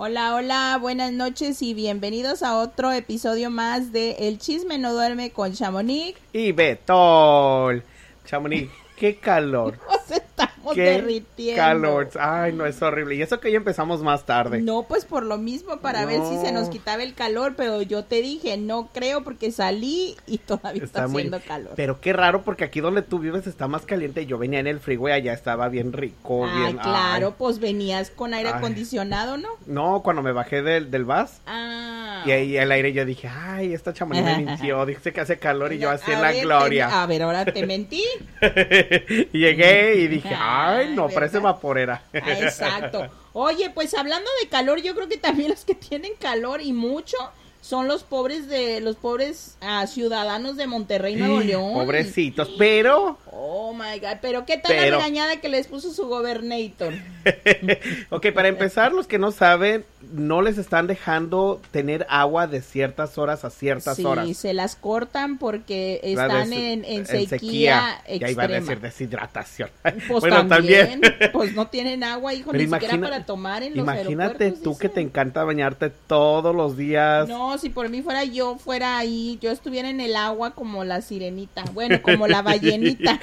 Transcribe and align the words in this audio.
Hola, 0.00 0.36
hola, 0.36 0.78
buenas 0.80 1.12
noches 1.12 1.60
y 1.60 1.74
bienvenidos 1.74 2.44
a 2.44 2.56
otro 2.56 2.92
episodio 2.92 3.50
más 3.50 3.90
de 3.90 4.28
El 4.28 4.38
chisme 4.38 4.78
no 4.78 4.92
duerme 4.92 5.32
con 5.32 5.54
Chamonix. 5.54 6.16
Y 6.32 6.52
Betol. 6.52 7.82
Chamonix, 8.24 8.70
qué 8.96 9.16
calor. 9.16 9.76
estamos 10.70 10.74
qué 10.74 10.82
derritiendo. 11.02 11.62
calor. 11.62 12.10
Ay, 12.18 12.52
no, 12.52 12.66
es 12.66 12.80
horrible. 12.82 13.14
Y 13.16 13.22
eso 13.22 13.40
que 13.40 13.50
ya 13.50 13.56
empezamos 13.58 14.02
más 14.02 14.24
tarde. 14.24 14.60
No, 14.60 14.82
pues 14.84 15.04
por 15.04 15.24
lo 15.24 15.38
mismo, 15.38 15.78
para 15.78 16.04
ver 16.06 16.20
si 16.28 16.38
se 16.44 16.52
nos 16.52 16.66
No. 16.66 16.70
quitaba 16.70 17.02
el 17.02 17.14
calor, 17.14 17.54
pero 17.56 17.82
yo 17.82 18.04
te 18.04 18.20
dije, 18.22 18.56
no 18.56 18.88
creo 18.92 19.22
porque 19.24 19.50
salí 19.52 20.16
y 20.26 20.38
todavía 20.38 20.84
está, 20.84 21.06
muy- 21.08 21.22
haciendo 21.22 21.40
calor. 21.46 21.72
Pero 21.76 22.00
qué 22.00 22.12
raro 22.12 22.42
porque 22.42 22.64
aquí 22.64 22.80
donde 22.80 23.02
tú 23.02 23.18
vives 23.18 23.46
está 23.46 23.68
más 23.68 23.82
caliente. 23.86 24.26
Yo 24.26 24.38
venía 24.38 24.60
en 24.60 24.66
el 24.66 24.80
freeway, 24.80 25.12
allá 25.14 25.32
estaba 25.32 25.68
bien 25.68 25.92
rico, 25.92 26.44
ah, 26.46 26.54
bien. 26.60 26.76
claro, 26.78 27.28
ay. 27.28 27.34
pues 27.38 27.58
venías 27.58 28.10
con 28.10 28.34
aire 28.34 28.50
Ay. 28.50 28.54
acondicionado, 28.58 29.36
¿no? 29.38 29.48
No, 29.66 30.02
cuando 30.02 30.22
me 30.22 30.32
bajé 30.32 30.62
del, 30.62 30.90
del 30.90 31.04
bus 31.04 31.30
Ah. 31.46 32.22
y 32.26 32.30
ahí 32.30 32.56
el 32.56 32.70
aire 32.72 32.92
yo 32.92 33.04
dije, 33.04 33.28
ay, 33.28 33.72
esta 33.74 33.92
chamonix 33.92 34.24
me 34.24 34.38
mintió, 34.44 34.84
dice 34.86 35.12
que 35.12 35.20
hace 35.20 35.38
calor 35.38 35.72
y 35.72 35.78
yo 35.78 35.90
así 35.90 36.10
en 36.10 36.20
la 36.22 36.32
ver, 36.32 36.44
gloria. 36.44 36.88
te- 36.88 36.94
a 36.94 37.06
ver, 37.06 37.22
ahora 37.22 37.44
te 37.44 37.66
mentí. 37.66 38.02
llegué 39.32 39.94
y 39.96 40.08
dije, 40.08 40.30
ay, 40.34 40.36
Ay, 40.60 40.94
no, 40.94 41.08
parece 41.08 41.38
vaporera. 41.38 42.02
Ah, 42.12 42.18
Exacto. 42.26 43.08
Oye, 43.32 43.70
pues 43.70 43.94
hablando 43.94 44.28
de 44.42 44.48
calor, 44.48 44.80
yo 44.82 44.94
creo 44.94 45.08
que 45.08 45.16
también 45.16 45.50
los 45.50 45.64
que 45.64 45.74
tienen 45.74 46.12
calor 46.18 46.60
y 46.60 46.72
mucho 46.72 47.16
son 47.60 47.88
los 47.88 48.02
pobres 48.02 48.48
de 48.48 48.80
los 48.80 48.96
pobres 48.96 49.56
ah, 49.60 49.86
ciudadanos 49.86 50.56
de 50.56 50.66
Monterrey, 50.66 51.16
Nuevo 51.16 51.40
León. 51.40 51.74
Pobrecitos, 51.74 52.50
pero 52.58 53.18
Oh 53.40 53.72
my 53.72 54.00
god, 54.00 54.18
pero 54.20 54.44
qué 54.44 54.56
tal 54.58 54.74
Pero- 54.74 54.90
la 54.90 55.04
regañada 55.04 55.36
que 55.36 55.48
les 55.48 55.68
puso 55.68 55.92
su 55.92 56.08
gobernator. 56.08 56.92
ok, 58.10 58.32
para 58.32 58.48
empezar, 58.48 58.92
los 58.92 59.06
que 59.06 59.18
no 59.18 59.30
saben, 59.30 59.84
no 60.12 60.42
les 60.42 60.58
están 60.58 60.86
dejando 60.86 61.60
tener 61.72 62.06
agua 62.08 62.46
de 62.46 62.62
ciertas 62.62 63.18
horas 63.18 63.44
a 63.44 63.50
ciertas 63.50 63.96
sí, 63.96 64.04
horas. 64.04 64.36
se 64.36 64.54
las 64.54 64.76
cortan 64.76 65.38
porque 65.38 66.00
están 66.02 66.50
des- 66.50 66.58
en, 66.58 66.84
en 66.84 67.06
sequía, 67.06 68.00
Y 68.08 68.22
ahí 68.22 68.34
va 68.34 68.44
a 68.44 68.48
decir 68.48 68.80
deshidratación. 68.80 69.70
Pues 69.82 70.06
bueno, 70.20 70.46
también, 70.46 71.00
también. 71.00 71.30
pues 71.32 71.54
no 71.54 71.66
tienen 71.66 72.04
agua, 72.04 72.32
hijo, 72.32 72.52
Pero 72.52 72.64
ni 72.64 72.70
siquiera 72.70 72.98
para 72.98 73.26
tomar 73.26 73.62
en 73.62 73.76
los 73.76 73.82
Imagínate 73.82 74.52
tú 74.52 74.78
que 74.78 74.88
te 74.88 75.00
encanta 75.00 75.42
bañarte 75.44 75.90
todos 75.90 76.54
los 76.54 76.76
días. 76.76 77.28
No, 77.28 77.58
si 77.58 77.68
por 77.68 77.88
mí 77.88 78.00
fuera 78.02 78.24
yo, 78.24 78.56
fuera 78.56 78.98
ahí, 78.98 79.38
yo 79.42 79.50
estuviera 79.50 79.90
en 79.90 80.00
el 80.00 80.14
agua 80.16 80.52
como 80.52 80.84
la 80.84 81.00
sirenita, 81.00 81.64
bueno, 81.74 82.00
como 82.02 82.26
la 82.28 82.42
ballenita. 82.42 83.18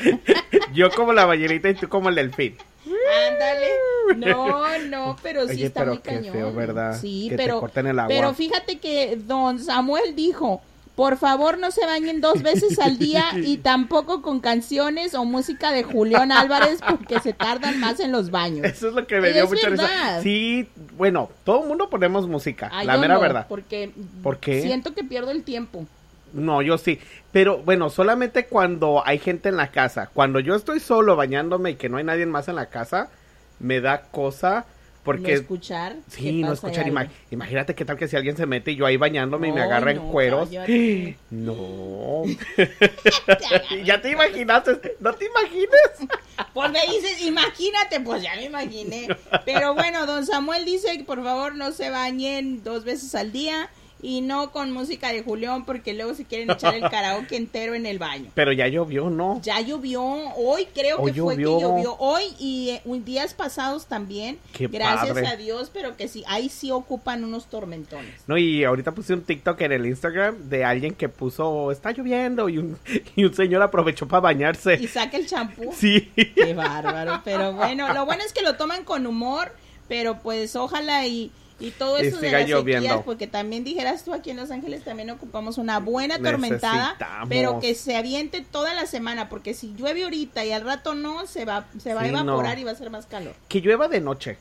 Yo 0.73 0.91
como 0.91 1.13
la 1.13 1.25
ballenita 1.25 1.69
y 1.69 1.75
tú 1.75 1.87
como 1.87 2.09
el 2.09 2.15
delfín. 2.15 2.57
Ándale. 2.85 3.67
No, 4.17 4.77
no, 4.89 5.15
pero 5.23 5.47
sí 5.47 5.53
Oye, 5.55 5.65
está 5.65 5.79
pero 5.81 5.93
muy 5.93 6.01
qué 6.01 6.09
cañón. 6.15 6.33
feo, 6.33 6.53
¿verdad? 6.53 6.99
Sí, 7.01 7.27
Que 7.29 7.37
te 7.37 7.43
pero 7.43 7.59
corten 7.59 7.87
el 7.87 7.97
agua. 7.99 8.07
pero 8.07 8.33
fíjate 8.35 8.77
que 8.77 9.17
don 9.17 9.57
Samuel 9.59 10.15
dijo, 10.15 10.61
por 10.95 11.17
favor 11.17 11.57
no 11.57 11.71
se 11.71 11.85
bañen 11.87 12.21
dos 12.21 12.43
veces 12.43 12.77
al 12.79 12.99
día 12.99 13.25
y 13.35 13.57
tampoco 13.63 14.21
con 14.21 14.39
canciones 14.41 15.15
o 15.15 15.25
música 15.25 15.71
de 15.71 15.83
Julián 15.83 16.31
Álvarez 16.31 16.79
porque 16.87 17.19
se 17.19 17.33
tardan 17.33 17.79
más 17.79 17.99
en 17.99 18.11
los 18.11 18.29
baños. 18.29 18.63
Eso 18.65 18.89
es 18.89 18.93
lo 18.93 19.07
que 19.07 19.19
me 19.19 19.33
dio 19.33 19.47
mucha 19.47 19.69
risa. 19.69 20.21
Sí, 20.21 20.69
bueno, 20.95 21.29
todo 21.43 21.63
el 21.63 21.67
mundo 21.67 21.89
ponemos 21.89 22.27
música, 22.27 22.69
Ay, 22.71 22.85
la 22.85 22.97
mera 22.97 23.15
no, 23.15 23.21
verdad. 23.21 23.47
Porque 23.49 23.91
¿Por 24.21 24.37
qué? 24.37 24.61
siento 24.61 24.93
que 24.93 25.03
pierdo 25.03 25.31
el 25.31 25.43
tiempo. 25.43 25.85
No, 26.35 26.61
yo 26.61 26.77
sí. 26.77 26.99
Pero 27.31 27.59
bueno, 27.59 27.89
solamente 27.89 28.45
cuando 28.45 29.01
hay 29.05 29.19
gente 29.19 29.49
en 29.49 29.57
la 29.57 29.71
casa. 29.71 30.09
Cuando 30.13 30.39
yo 30.39 30.55
estoy 30.55 30.79
solo 30.79 31.15
bañándome 31.15 31.71
y 31.71 31.75
que 31.75 31.89
no 31.89 31.97
hay 31.97 32.03
nadie 32.03 32.25
más 32.25 32.47
en 32.49 32.55
la 32.55 32.67
casa, 32.67 33.09
me 33.59 33.79
da 33.79 34.03
cosa 34.11 34.65
porque... 35.05 35.33
no 35.33 35.39
escuchar. 35.39 35.95
Sí, 36.09 36.41
no 36.41 36.51
escuchar. 36.51 36.85
imagínate 37.29 37.75
qué 37.75 37.85
tal 37.85 37.95
que 37.95 38.07
si 38.07 38.17
alguien 38.17 38.35
se 38.35 38.47
mete 38.47 38.71
y 38.71 38.75
yo 38.75 38.85
ahí 38.85 38.97
bañándome 38.97 39.49
y 39.49 39.51
me 39.53 39.61
agarra 39.61 39.91
en 39.91 39.99
cueros. 40.09 40.49
No. 41.29 42.23
ya 43.85 44.01
te 44.01 44.11
imaginaste. 44.11 44.97
No 44.99 45.13
te 45.13 45.25
imagines. 45.25 45.69
Pues 46.53 46.71
me 46.71 46.81
dices, 46.87 47.21
imagínate, 47.21 47.99
pues 48.01 48.23
ya 48.23 48.35
me 48.35 48.45
imaginé. 48.45 49.07
Pero 49.45 49.73
bueno, 49.75 50.05
don 50.05 50.25
Samuel 50.25 50.65
dice 50.65 50.97
que 50.97 51.03
por 51.03 51.23
favor 51.23 51.55
no 51.55 51.71
se 51.71 51.89
bañen 51.89 52.63
dos 52.63 52.83
veces 52.83 53.13
al 53.15 53.31
día 53.31 53.69
y 54.01 54.21
no 54.21 54.51
con 54.51 54.71
música 54.71 55.11
de 55.11 55.23
Julián 55.23 55.65
porque 55.65 55.93
luego 55.93 56.13
se 56.13 56.25
quieren 56.25 56.51
echar 56.51 56.75
el 56.75 56.81
karaoke 56.89 57.35
entero 57.35 57.73
en 57.75 57.85
el 57.85 57.99
baño. 57.99 58.31
Pero 58.33 58.51
ya 58.51 58.67
llovió, 58.67 59.09
¿no? 59.09 59.41
Ya 59.41 59.61
llovió, 59.61 60.03
hoy 60.03 60.67
creo 60.73 60.97
Hoy 60.97 61.11
que 61.11 61.21
fue 61.21 61.35
que 61.37 61.43
llovió, 61.43 61.95
hoy 61.99 62.23
y 62.39 62.69
eh, 62.71 62.81
días 63.05 63.33
pasados 63.33 63.85
también, 63.85 64.39
Qué 64.53 64.67
gracias 64.67 65.13
padre. 65.13 65.27
a 65.27 65.35
Dios, 65.37 65.69
pero 65.73 65.95
que 65.95 66.07
sí, 66.07 66.23
ahí 66.27 66.49
sí 66.49 66.71
ocupan 66.71 67.23
unos 67.23 67.45
tormentones. 67.47 68.21
No, 68.27 68.37
y 68.37 68.63
ahorita 68.63 68.93
puse 68.93 69.13
un 69.13 69.21
TikTok 69.21 69.61
en 69.61 69.71
el 69.71 69.85
Instagram 69.85 70.49
de 70.49 70.65
alguien 70.65 70.93
que 70.93 71.07
puso, 71.09 71.71
está 71.71 71.91
lloviendo, 71.91 72.49
y 72.49 72.57
un, 72.57 72.77
y 73.15 73.23
un 73.23 73.33
señor 73.33 73.61
aprovechó 73.61 74.07
para 74.07 74.21
bañarse. 74.21 74.75
Y 74.75 74.87
saca 74.87 75.17
el 75.17 75.27
champú. 75.27 75.71
Sí. 75.75 76.11
Qué 76.15 76.53
bárbaro, 76.53 77.21
pero 77.23 77.53
bueno, 77.53 77.93
lo 77.93 78.05
bueno 78.05 78.23
es 78.25 78.33
que 78.33 78.41
lo 78.41 78.55
toman 78.55 78.83
con 78.83 79.05
humor, 79.05 79.51
pero 79.87 80.19
pues 80.19 80.55
ojalá 80.55 81.05
y, 81.05 81.31
y 81.59 81.71
todo 81.71 82.01
Y 82.03 82.07
eso 82.07 82.17
de 82.17 82.27
siga 82.27 82.39
las 82.41 82.49
sequías, 82.49 83.01
porque 83.05 83.27
también 83.27 83.63
dijeras 83.63 84.03
tú 84.03 84.13
aquí 84.13 84.29
en 84.31 84.37
Los 84.37 84.51
Ángeles 84.51 84.83
también 84.83 85.09
ocupamos 85.09 85.57
una 85.57 85.79
buena 85.79 86.19
tormentada, 86.19 86.95
pero 87.29 87.59
que 87.59 87.75
se 87.75 87.95
aviente 87.95 88.41
toda 88.41 88.73
la 88.73 88.85
semana, 88.85 89.29
porque 89.29 89.53
si 89.53 89.73
llueve 89.75 90.03
ahorita 90.03 90.43
y 90.45 90.51
al 90.51 90.63
rato 90.63 90.95
no, 90.95 91.25
se 91.27 91.45
va, 91.45 91.65
se 91.81 91.93
va 91.93 92.01
Sí, 92.01 92.07
a 92.07 92.09
evaporar 92.09 92.55
no. 92.55 92.61
y 92.61 92.63
va 92.65 92.71
a 92.71 92.75
ser 92.75 92.89
más 92.89 93.05
calor. 93.05 93.33
Que 93.47 93.61
llueva 93.61 93.87
de 93.87 94.01
noche. 94.01 94.37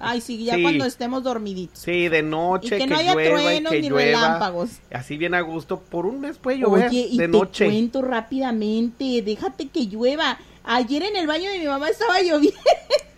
Ay, 0.00 0.20
sí, 0.20 0.44
ya 0.44 0.56
Sí. 0.56 0.62
cuando 0.62 0.84
estemos 0.84 1.22
dormiditos. 1.22 1.78
Sí, 1.78 2.08
de 2.08 2.22
noche, 2.22 2.76
y 2.76 2.78
que, 2.80 2.86
no 2.88 2.96
haya 2.96 3.14
llueva 3.14 3.38
y 3.40 3.42
truenos 3.42 3.72
que 3.72 3.80
ni 3.80 3.88
llueva. 3.88 4.04
relámpagos. 4.20 4.70
Así 4.92 5.16
bien 5.16 5.34
a 5.34 5.40
gusto. 5.40 5.78
Por 5.80 6.04
un 6.04 6.20
mes 6.20 6.36
puede 6.36 6.58
llover 6.58 6.88
Oye, 6.88 7.06
y 7.10 7.16
de 7.16 7.24
te 7.26 7.28
noche. 7.28 7.64
cuento 7.66 8.02
rápidamente, 8.02 9.22
déjate 9.24 9.68
que 9.68 9.86
llueva. 9.86 10.38
Ayer 10.64 11.02
en 11.02 11.16
el 11.16 11.26
baño 11.26 11.50
de 11.50 11.58
mi 11.58 11.66
mamá 11.66 11.90
estaba 11.90 12.20
lloviendo. 12.20 12.58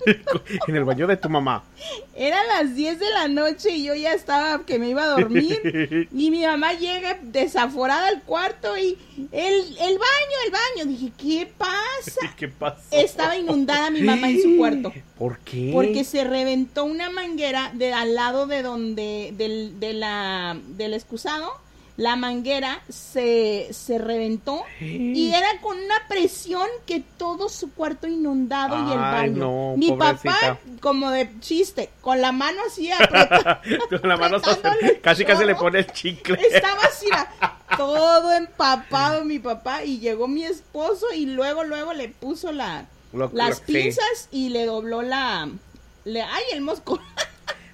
en 0.66 0.76
el 0.76 0.84
baño 0.84 1.06
de 1.06 1.16
tu 1.16 1.28
mamá. 1.28 1.64
Eran 2.14 2.46
las 2.48 2.74
10 2.74 2.98
de 2.98 3.10
la 3.10 3.28
noche 3.28 3.70
y 3.70 3.84
yo 3.84 3.94
ya 3.94 4.12
estaba 4.12 4.64
que 4.64 4.78
me 4.78 4.88
iba 4.88 5.04
a 5.04 5.08
dormir. 5.08 6.08
y 6.12 6.30
mi 6.30 6.44
mamá 6.44 6.72
llega 6.72 7.18
desaforada 7.22 8.08
al 8.08 8.22
cuarto 8.22 8.76
y 8.76 8.98
el, 9.32 9.54
el 9.80 9.98
baño, 9.98 10.36
el 10.44 10.52
baño. 10.52 10.90
Dije, 10.90 11.12
¿qué 11.16 11.48
pasa? 11.56 12.34
¿Qué 12.36 12.48
pasó? 12.48 12.82
Estaba 12.90 13.36
inundada 13.36 13.90
mi 13.90 14.02
mamá 14.02 14.28
en 14.28 14.42
su 14.42 14.56
cuarto. 14.56 14.92
¿Por 15.18 15.38
qué? 15.38 15.70
Porque 15.72 16.04
se 16.04 16.24
reventó 16.24 16.84
una 16.84 17.10
manguera 17.10 17.70
de 17.74 17.92
al 17.92 18.14
lado 18.14 18.46
de 18.46 18.62
donde, 18.62 19.32
del, 19.36 19.78
de 19.78 19.92
la, 19.92 20.58
del 20.68 20.94
excusado. 20.94 21.64
La 21.96 22.14
manguera 22.14 22.82
se, 22.90 23.68
se 23.72 23.96
reventó 23.96 24.62
y 24.80 25.32
era 25.32 25.46
con 25.62 25.78
una 25.78 25.94
presión 26.08 26.66
que 26.84 27.02
todo 27.16 27.48
su 27.48 27.72
cuarto 27.72 28.06
inundado 28.06 28.76
y 28.76 28.92
el 28.92 28.98
baño. 28.98 29.36
no, 29.36 29.74
Mi 29.78 29.88
pobrecita. 29.88 30.30
papá, 30.30 30.58
como 30.80 31.10
de 31.10 31.30
chiste, 31.40 31.88
con 32.02 32.20
la 32.20 32.32
mano 32.32 32.60
así 32.66 32.90
apretada, 32.92 33.62
Con 33.88 34.08
la 34.10 34.16
mano 34.18 34.38
casi 35.02 35.24
casi 35.24 35.44
le 35.46 35.54
pone 35.54 35.78
el 35.78 35.86
chicle. 35.86 36.38
Estaba 36.52 36.82
así, 36.82 37.06
todo 37.78 38.30
empapado 38.32 39.24
mi 39.24 39.38
papá 39.38 39.82
y 39.82 39.98
llegó 39.98 40.28
mi 40.28 40.44
esposo 40.44 41.06
y 41.14 41.24
luego, 41.24 41.64
luego 41.64 41.94
le 41.94 42.08
puso 42.10 42.52
la, 42.52 42.84
Lo- 43.14 43.30
las 43.32 43.48
lo- 43.48 43.54
sí. 43.66 43.72
pinzas 43.72 44.28
y 44.30 44.50
le 44.50 44.66
dobló 44.66 45.00
la... 45.00 45.48
Le, 46.04 46.20
ay, 46.22 46.42
el 46.52 46.60
mosco. 46.60 47.00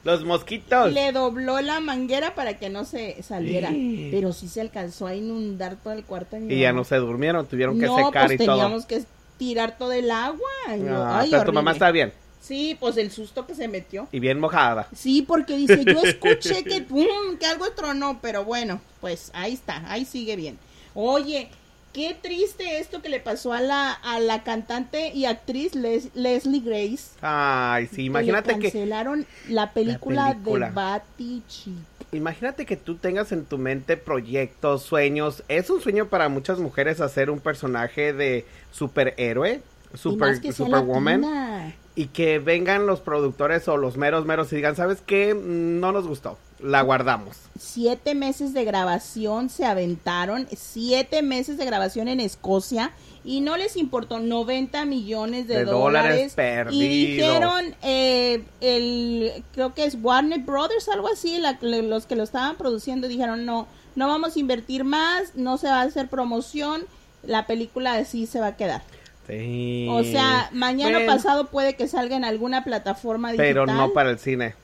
Los 0.05 0.25
mosquitos. 0.25 0.93
le 0.93 1.13
dobló 1.13 1.61
la 1.61 1.81
manguera 1.81 2.35
para 2.35 2.59
que 2.59 2.69
no 2.71 2.85
se 2.85 3.23
saliera. 3.23 3.71
Pero 4.11 4.33
sí 4.33 4.49
se 4.49 4.61
alcanzó 4.61 5.07
a 5.07 5.15
inundar 5.15 5.77
todo 5.77 5.93
el 5.93 6.05
cuarto. 6.05 6.37
de 6.37 6.43
mi 6.43 6.55
Y 6.55 6.61
ya 6.61 6.73
no 6.73 6.85
se 6.85 6.97
durmieron, 6.97 7.47
tuvieron 7.47 7.79
que 7.79 7.87
No, 7.87 7.97
secar 7.97 8.27
pues 8.27 8.41
y 8.41 8.45
todo. 8.45 8.57
teníamos 8.57 8.87
que 8.87 9.05
tirar 9.39 9.79
todo 9.79 9.93
el 9.93 10.11
agua. 10.11 10.49
Ah, 10.69 11.21
ay, 11.21 11.31
pero 11.31 11.45
tu 11.45 11.53
mamá 11.53 11.73
está 11.73 11.91
bien 11.91 12.13
Sí, 12.41 12.77
pues 12.81 12.97
el 12.97 13.13
susto 13.13 13.47
que 13.47 13.55
se 13.55 13.69
metió. 13.69 14.09
y 14.11 14.19
bien 14.19 14.41
mojada. 14.41 14.89
Sí, 14.93 15.23
porque 15.23 15.57
dice, 15.57 15.85
yo 15.85 16.03
escuché 16.03 16.65
que, 16.65 16.81
pum, 16.81 17.37
que 17.39 17.47
algo 17.47 17.71
tronó, 17.71 18.19
pero 18.21 18.45
bueno, 18.45 18.81
pues 19.01 19.31
ahí 19.33 19.55
está, 19.55 19.83
ahí 19.91 20.05
sigue 20.05 20.35
bien. 20.35 20.59
Oye, 20.95 21.49
qué 21.93 22.17
triste 22.21 22.79
esto 22.79 23.03
que 23.03 23.09
le 23.09 23.21
pasó 23.21 23.53
a 23.53 23.61
la, 23.61 23.93
a 23.93 24.19
la 24.21 24.43
cantante 24.43 25.13
y 25.15 25.27
actriz 25.27 25.75
Les- 25.75 26.15
Leslie 26.15 26.61
Grace. 26.61 27.11
Ay, 27.21 27.87
sí, 27.87 28.05
imagínate 28.07 28.55
que 28.59 28.63
cancelaron 28.71 29.27
la 29.49 29.73
película, 29.73 30.31
película. 30.33 30.67
de 30.69 30.73
Batichick. 30.73 31.75
Imagínate 32.13 32.67
que 32.67 32.77
tú 32.77 32.97
tengas 32.97 33.33
en 33.33 33.45
tu 33.47 33.57
mente 33.59 33.97
proyectos, 33.97 34.83
sueños. 34.83 35.43
Es 35.49 35.71
un 35.71 35.81
sueño 35.81 36.09
para 36.09 36.29
muchas 36.29 36.59
mujeres 36.59 37.01
hacer 37.01 37.31
un 37.31 37.41
personaje 37.41 38.13
de 38.13 38.45
superhéroe, 38.71 39.63
super, 39.95 40.53
superwoman. 40.53 41.75
Y 41.95 42.07
que 42.07 42.39
vengan 42.39 42.87
los 42.87 43.01
productores 43.01 43.69
o 43.69 43.77
los 43.77 43.99
meros 43.99 44.25
meros 44.25 44.51
y 44.53 44.57
digan, 44.57 44.77
¿sabes 44.77 45.03
qué? 45.05 45.35
No 45.35 45.93
nos 45.93 46.07
gustó. 46.07 46.39
La 46.59 46.81
guardamos. 46.81 47.37
Siete 47.59 48.15
meses 48.15 48.55
de 48.55 48.65
grabación 48.65 49.51
se 49.51 49.67
aventaron. 49.67 50.49
Siete 50.57 51.21
meses 51.23 51.59
de 51.59 51.67
grabación 51.67 52.09
en 52.09 52.21
Escocia 52.21 52.93
y 53.25 53.41
no 53.41 53.57
les 53.57 53.77
importó 53.77 54.19
90 54.19 54.85
millones 54.85 55.47
de, 55.47 55.65
dólares, 55.65 56.35
perdidos. 56.35 56.75
y 56.75 57.07
dijeron 57.07 57.75
eh, 57.83 58.43
el 58.61 59.45
creo 59.53 59.75
que 59.75 59.85
es 59.85 59.97
Warner 60.01 60.41
Brothers 60.41 60.89
algo 60.89 61.09
así 61.09 61.41
los 61.61 62.07
que 62.07 62.17
lo 62.17 62.25
estaban 62.25 62.57
produciendo 62.57 63.07
dijeron 63.07 63.45
no 63.45 63.69
no 63.95 64.09
vamos 64.09 64.35
a 64.35 64.41
invertir 64.41 64.85
más 64.85 65.37
no 65.37 65.57
se 65.57 65.69
va 65.69 65.83
a 65.83 65.85
hacer 65.85 66.09
promoción 66.09 66.83
la 67.23 67.47
película 67.47 67.95
así 67.95 68.27
se 68.27 68.41
va 68.41 68.49
a 68.49 68.57
quedar 68.57 68.83
sí. 69.27 69.87
o 69.91 70.05
sea 70.05 70.51
mañana 70.53 71.01
pasado 71.07 71.47
puede 71.47 71.75
que 71.75 71.89
salga 71.89 72.17
en 72.17 72.25
alguna 72.25 72.65
plataforma 72.65 73.33
digital 73.33 73.47
pero 73.47 73.67
no 73.67 73.93
para 73.93 74.11
el 74.11 74.19
cine 74.19 74.55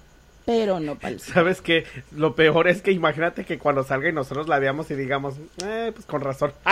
pero 0.48 0.80
no 0.80 0.94
para 0.94 1.12
el 1.12 1.20
cine. 1.20 1.34
¿Sabes 1.34 1.60
qué? 1.60 1.84
Lo 2.10 2.34
peor 2.34 2.68
es 2.68 2.80
que 2.80 2.90
imagínate 2.90 3.44
que 3.44 3.58
cuando 3.58 3.84
salga 3.84 4.08
y 4.08 4.14
nosotros 4.14 4.48
la 4.48 4.58
veamos 4.58 4.90
y 4.90 4.94
digamos, 4.94 5.34
eh, 5.62 5.92
pues 5.94 6.06
con 6.06 6.22
razón. 6.22 6.54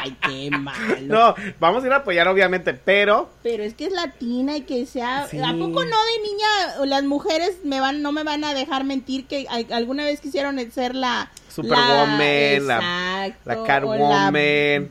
Ay, 0.00 0.16
qué 0.22 0.50
malo. 0.56 0.96
No, 1.00 1.34
vamos 1.58 1.82
a 1.82 1.88
ir 1.88 1.92
a 1.92 1.96
apoyar, 1.96 2.28
obviamente, 2.28 2.74
pero. 2.74 3.30
Pero 3.42 3.64
es 3.64 3.74
que 3.74 3.86
es 3.86 3.92
latina 3.92 4.56
y 4.56 4.60
que 4.60 4.86
sea. 4.86 5.24
¿A 5.24 5.26
poco 5.26 5.84
no 5.84 5.96
de 6.04 6.22
niña? 6.22 6.86
Las 6.86 7.02
mujeres 7.02 7.58
me 7.64 7.80
van, 7.80 8.00
no 8.00 8.12
me 8.12 8.22
van 8.22 8.44
a 8.44 8.54
dejar 8.54 8.84
mentir 8.84 9.26
que 9.26 9.46
alguna 9.70 10.04
vez 10.04 10.20
quisieron 10.20 10.58
ser 10.70 10.94
la. 10.94 11.32
Superwoman, 11.48 12.66
la, 12.68 13.34
la 13.44 13.64
Catwoman. 13.64 14.88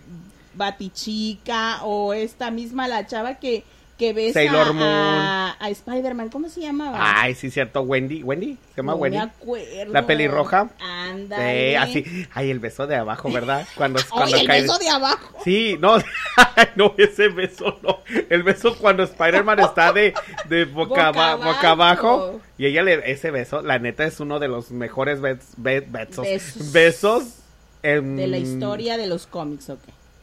Batichica 0.58 1.84
o 1.84 2.14
esta 2.14 2.52
misma 2.52 2.88
la 2.88 3.06
chava 3.08 3.36
que 3.36 3.64
que 3.98 4.14
ves 4.14 4.38
a, 4.38 5.56
a, 5.60 5.70
Spider-Man, 5.70 6.30
¿cómo 6.30 6.50
se 6.50 6.62
llamaba? 6.62 6.98
Ay, 7.02 7.34
sí, 7.34 7.50
cierto, 7.50 7.82
Wendy, 7.82 8.22
Wendy, 8.22 8.58
se 8.70 8.78
llama 8.78 8.94
Wendy. 8.94 9.18
Me 9.18 9.24
acuerdo. 9.24 9.92
La 9.92 10.06
pelirroja. 10.06 10.70
Ándale. 10.80 11.72
Sí, 11.72 11.76
así, 11.76 12.28
ay, 12.34 12.52
el 12.52 12.60
beso 12.60 12.86
de 12.86 12.96
abajo, 12.96 13.32
¿verdad? 13.32 13.68
Cuando, 13.76 14.00
cuando 14.10 14.38
el 14.38 14.48
beso 14.48 14.78
de 14.78 14.90
abajo. 14.90 15.40
Sí, 15.44 15.78
no, 15.80 15.98
no, 16.76 16.94
ese 16.98 17.30
beso 17.30 17.80
no. 17.82 18.02
El 18.30 18.44
beso 18.44 18.78
cuando 18.78 19.04
Spider-Man 19.04 19.60
está 19.60 19.92
de, 19.92 20.14
de 20.48 20.66
boca, 20.66 21.12
boca, 21.12 21.72
abajo. 21.72 22.40
Y 22.60 22.68
ella 22.68 22.84
le, 22.84 23.12
ese 23.12 23.32
beso, 23.32 23.64
la 23.64 23.80
neta 23.80 24.06
es 24.06 24.20
uno 24.20 24.40
de 24.40 24.48
los 24.48 24.70
mejores 24.70 25.22
besos, 25.22 25.48
besos, 25.58 26.72
besos 26.72 27.24
de 27.82 28.28
la 28.28 28.38
historia 28.38 28.98
de 28.98 29.08
los 29.08 29.26
cómics, 29.26 29.70
ok 29.70 29.80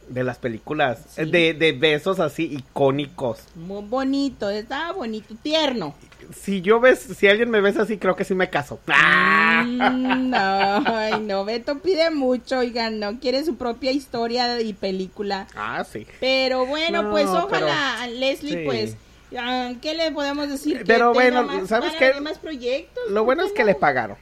de 0.09 0.25
las 0.25 0.39
películas, 0.39 1.17
de, 1.17 1.55
de, 1.55 1.73
besos 1.73 2.21
así 2.21 2.45
icónicos. 2.45 3.41
Muy 3.55 3.83
bonito, 3.83 4.51
estaba 4.51 4.93
bonito, 4.93 5.35
tierno. 5.43 5.95
Si 6.35 6.63
yo 6.63 6.81
ves, 6.81 7.01
si 7.01 7.29
alguien 7.29 7.51
me 7.51 7.61
besa 7.61 7.83
así, 7.83 7.99
creo 7.99 8.17
que 8.17 8.25
sí 8.25 8.35
me 8.35 8.49
caso. 8.49 8.81
Mm, 8.87 10.31
no, 10.31 10.83
ay, 10.87 11.21
no, 11.21 11.45
Beto 11.45 11.79
pide 11.81 12.11
mucho, 12.11 12.59
oigan, 12.59 12.99
no, 12.99 13.21
quiere 13.21 13.45
su 13.45 13.57
propia 13.57 13.93
historia 13.93 14.61
y 14.61 14.73
película. 14.73 15.47
Ah, 15.55 15.85
sí. 15.85 16.07
Pero 16.21 16.67
bueno, 16.67 17.11
pues 17.11 17.27
ojalá, 17.29 18.07
Leslie, 18.09 18.65
pues, 18.65 18.97
ah, 19.39 19.73
¿qué 19.83 19.95
le 19.95 20.13
podemos 20.13 20.49
decir? 20.49 20.83
Pero 20.87 21.13
bueno, 21.13 21.67
¿sabes 21.67 21.93
qué? 21.99 22.21
Más 22.21 22.39
proyectos, 22.39 23.11
Lo 23.11 23.25
bueno 23.25 23.45
es 23.45 23.53
que 23.53 23.65
le 23.65 23.75
pagaron. 23.75 24.17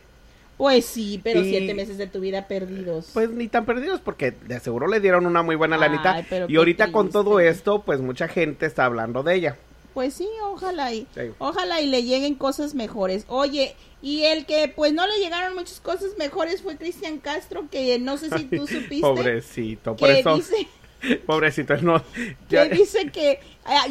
Pues 0.63 0.85
sí, 0.85 1.21
pero 1.25 1.43
siete 1.43 1.75
meses 1.75 1.99
de 1.99 2.07
tu 2.07 2.21
vida 2.21 2.47
perdidos. 2.47 3.11
Pues 3.13 3.29
ni 3.31 3.49
tan 3.49 3.67
perdidos 3.67 4.01
porque 4.01 4.31
de 4.31 4.61
seguro 4.61 4.87
le 4.87 5.01
dieron 5.01 5.27
una 5.27 5.43
muy 5.43 5.57
buena 5.57 5.77
lanita. 5.77 6.25
Y 6.47 6.55
ahorita 6.55 6.93
con 6.93 7.11
todo 7.11 7.41
esto, 7.41 7.83
pues 7.83 8.01
mucha 8.01 8.29
gente 8.29 8.67
está 8.67 8.85
hablando 8.85 9.25
de 9.25 9.35
ella. 9.35 9.59
Pues 9.93 10.15
sí, 10.15 10.29
ojalá 10.45 10.95
y 10.95 11.09
ojalá 11.39 11.81
y 11.81 11.89
le 11.89 12.05
lleguen 12.05 12.37
cosas 12.37 12.77
mejores. 12.77 13.25
Oye, 13.27 13.75
y 14.03 14.23
el 14.23 14.47
que 14.47 14.69
pues 14.69 14.93
no 14.93 15.05
le 15.05 15.19
llegaron 15.19 15.57
muchas 15.57 15.81
cosas 15.81 16.11
mejores 16.17 16.63
fue 16.63 16.77
Cristian 16.77 17.19
Castro, 17.19 17.65
que 17.69 17.99
no 17.99 18.17
sé 18.17 18.31
si 18.31 18.45
tú 18.45 18.69
supiste. 18.69 19.01
Pobrecito, 19.01 19.97
por 19.97 20.11
eso. 20.11 20.37
Dice, 20.37 20.69
Pobrecito, 21.27 21.77
no. 21.79 22.01
Que 22.49 22.69
dice 22.69 23.11
que 23.11 23.41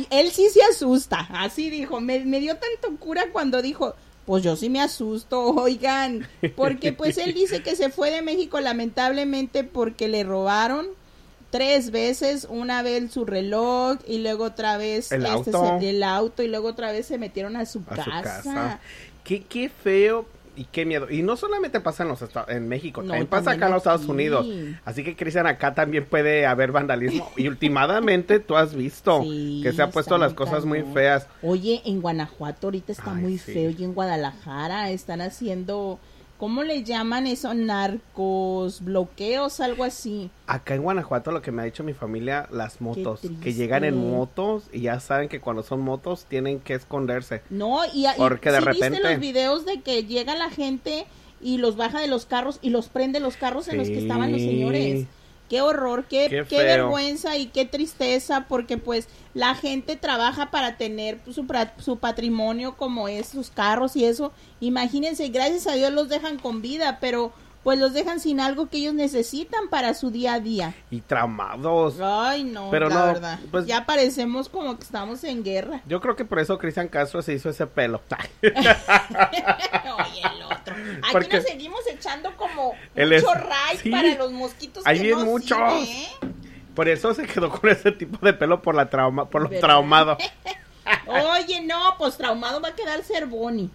él 0.09 0.31
sí 0.31 0.47
se 0.49 0.63
asusta. 0.63 1.27
Así 1.31 1.69
dijo, 1.69 1.99
me, 1.99 2.23
me 2.23 2.39
dio 2.39 2.55
tanto 2.55 2.97
cura 2.97 3.25
cuando 3.33 3.61
dijo, 3.61 3.93
pues 4.25 4.43
yo 4.43 4.55
sí 4.55 4.69
me 4.69 4.81
asusto, 4.81 5.45
oigan, 5.55 6.27
porque 6.55 6.93
pues 6.93 7.17
él 7.17 7.33
dice 7.33 7.63
que 7.63 7.75
se 7.75 7.89
fue 7.89 8.11
de 8.11 8.21
México 8.21 8.59
lamentablemente 8.59 9.63
porque 9.63 10.07
le 10.07 10.23
robaron 10.23 10.87
tres 11.49 11.91
veces, 11.91 12.47
una 12.49 12.81
vez 12.81 13.11
su 13.11 13.25
reloj 13.25 13.97
y 14.07 14.19
luego 14.19 14.45
otra 14.45 14.77
vez 14.77 15.11
el, 15.11 15.25
este, 15.25 15.31
auto. 15.31 15.79
el 15.81 16.01
auto 16.01 16.43
y 16.43 16.47
luego 16.47 16.69
otra 16.69 16.91
vez 16.91 17.05
se 17.05 17.17
metieron 17.17 17.57
a 17.57 17.65
su 17.65 17.83
casa. 17.83 18.03
Su 18.03 18.09
casa. 18.09 18.79
Qué, 19.23 19.43
qué 19.43 19.69
feo 19.69 20.25
y 20.61 20.65
qué 20.65 20.85
miedo. 20.85 21.09
Y 21.09 21.23
no 21.23 21.37
solamente 21.37 21.79
pasa 21.79 22.03
en, 22.03 22.09
los 22.09 22.23
en 22.47 22.67
México, 22.67 23.01
también 23.01 23.25
pasa 23.25 23.51
acá 23.51 23.65
en 23.65 23.71
los 23.71 23.79
Estados 23.79 24.05
Unidos. 24.05 24.45
Así 24.85 25.03
que, 25.03 25.15
Cristian, 25.15 25.47
acá 25.47 25.73
también 25.73 26.05
puede 26.05 26.45
haber 26.45 26.71
vandalismo. 26.71 27.31
y 27.35 27.47
últimamente 27.47 28.39
tú 28.39 28.55
has 28.55 28.75
visto 28.75 29.21
que 29.21 29.73
se 29.73 29.81
ha 29.81 29.89
puesto 29.89 30.19
las 30.19 30.35
cosas 30.35 30.65
muy 30.65 30.83
feas. 30.83 31.27
Oye, 31.41 31.81
en 31.85 31.99
Guanajuato 31.99 32.67
ahorita 32.67 32.91
está 32.91 33.11
muy 33.11 33.39
feo 33.39 33.71
y 33.75 33.83
en 33.83 33.93
Guadalajara 33.93 34.91
están 34.91 35.21
haciendo 35.21 35.99
¿Cómo 36.41 36.63
le 36.63 36.81
llaman 36.81 37.27
eso? 37.27 37.53
Narcos, 37.53 38.83
bloqueos, 38.83 39.59
algo 39.59 39.83
así. 39.83 40.31
Acá 40.47 40.73
en 40.73 40.81
Guanajuato 40.81 41.31
lo 41.31 41.43
que 41.43 41.51
me 41.51 41.61
ha 41.61 41.65
dicho 41.65 41.83
mi 41.83 41.93
familia, 41.93 42.47
las 42.51 42.81
motos, 42.81 43.21
que 43.43 43.53
llegan 43.53 43.83
en 43.83 44.09
motos 44.09 44.63
y 44.73 44.81
ya 44.81 44.99
saben 44.99 45.29
que 45.29 45.39
cuando 45.39 45.61
son 45.61 45.81
motos 45.81 46.25
tienen 46.27 46.59
que 46.59 46.73
esconderse. 46.73 47.43
No, 47.51 47.81
y, 47.93 48.07
porque 48.17 48.49
de 48.49 48.59
repente 48.59 48.89
viste 48.89 49.07
los 49.07 49.19
videos 49.19 49.65
de 49.67 49.81
que 49.81 50.03
llega 50.05 50.33
la 50.33 50.49
gente 50.49 51.05
y 51.39 51.59
los 51.59 51.77
baja 51.77 52.01
de 52.01 52.07
los 52.07 52.25
carros 52.25 52.57
y 52.63 52.71
los 52.71 52.89
prende 52.89 53.19
los 53.19 53.37
carros 53.37 53.67
en 53.67 53.77
los 53.77 53.89
que 53.89 53.99
estaban 53.99 54.31
los 54.31 54.41
señores 54.41 55.05
qué 55.51 55.59
horror, 55.59 56.05
qué, 56.05 56.45
qué, 56.47 56.63
vergüenza 56.63 57.35
y 57.35 57.47
qué 57.47 57.65
tristeza, 57.65 58.45
porque 58.47 58.77
pues 58.77 59.09
la 59.33 59.53
gente 59.53 59.97
trabaja 59.97 60.49
para 60.49 60.77
tener 60.77 61.19
su, 61.25 61.45
su 61.77 61.97
patrimonio 61.97 62.77
como 62.77 63.09
es 63.09 63.27
sus 63.27 63.49
carros 63.49 63.97
y 63.97 64.05
eso. 64.05 64.31
Imagínense, 64.61 65.27
gracias 65.27 65.67
a 65.67 65.73
Dios 65.73 65.91
los 65.91 66.07
dejan 66.07 66.39
con 66.39 66.61
vida, 66.61 66.99
pero 67.01 67.33
pues 67.63 67.77
los 67.77 67.93
dejan 67.93 68.19
sin 68.19 68.39
algo 68.39 68.69
que 68.69 68.77
ellos 68.77 68.93
necesitan 68.93 69.69
para 69.69 69.93
su 69.93 70.09
día 70.09 70.33
a 70.33 70.39
día. 70.39 70.73
Y 70.89 71.01
tramados. 71.01 71.99
Ay, 72.01 72.43
no, 72.43 72.71
Pero 72.71 72.89
la 72.89 73.05
verdad. 73.05 73.39
Pues, 73.51 73.67
ya 73.67 73.85
parecemos 73.85 74.49
como 74.49 74.77
que 74.77 74.83
estamos 74.83 75.23
en 75.23 75.43
guerra. 75.43 75.81
Yo 75.85 76.01
creo 76.01 76.15
que 76.15 76.25
por 76.25 76.39
eso 76.39 76.57
Cristian 76.57 76.87
Castro 76.87 77.21
se 77.21 77.33
hizo 77.33 77.49
ese 77.49 77.67
pelo. 77.67 78.01
Oye, 78.41 78.51
el 80.35 80.43
otro. 80.43 80.75
Aquí 81.13 81.27
nos 81.31 81.43
seguimos 81.43 81.81
echando 81.87 82.35
como 82.35 82.73
mucho 82.95 83.33
ray 83.33 83.91
para 83.91 84.15
los 84.15 84.31
mosquitos 84.31 84.85
Hay 84.85 84.99
bien 84.99 85.23
muchos. 85.23 85.57
¿eh? 85.87 86.07
Por 86.75 86.89
eso 86.89 87.13
se 87.13 87.27
quedó 87.27 87.49
con 87.51 87.69
ese 87.69 87.91
tipo 87.91 88.25
de 88.25 88.33
pelo 88.33 88.61
por 88.61 88.75
la 88.75 88.89
trauma, 88.89 89.29
por 89.29 89.43
lo 89.43 89.59
traumado. 89.59 90.17
Oye, 91.05 91.61
no, 91.61 91.95
pues 91.97 92.17
traumado 92.17 92.59
va 92.59 92.69
a 92.69 92.75
quedar 92.75 93.03
ser 93.03 93.27
Bonnie. 93.27 93.69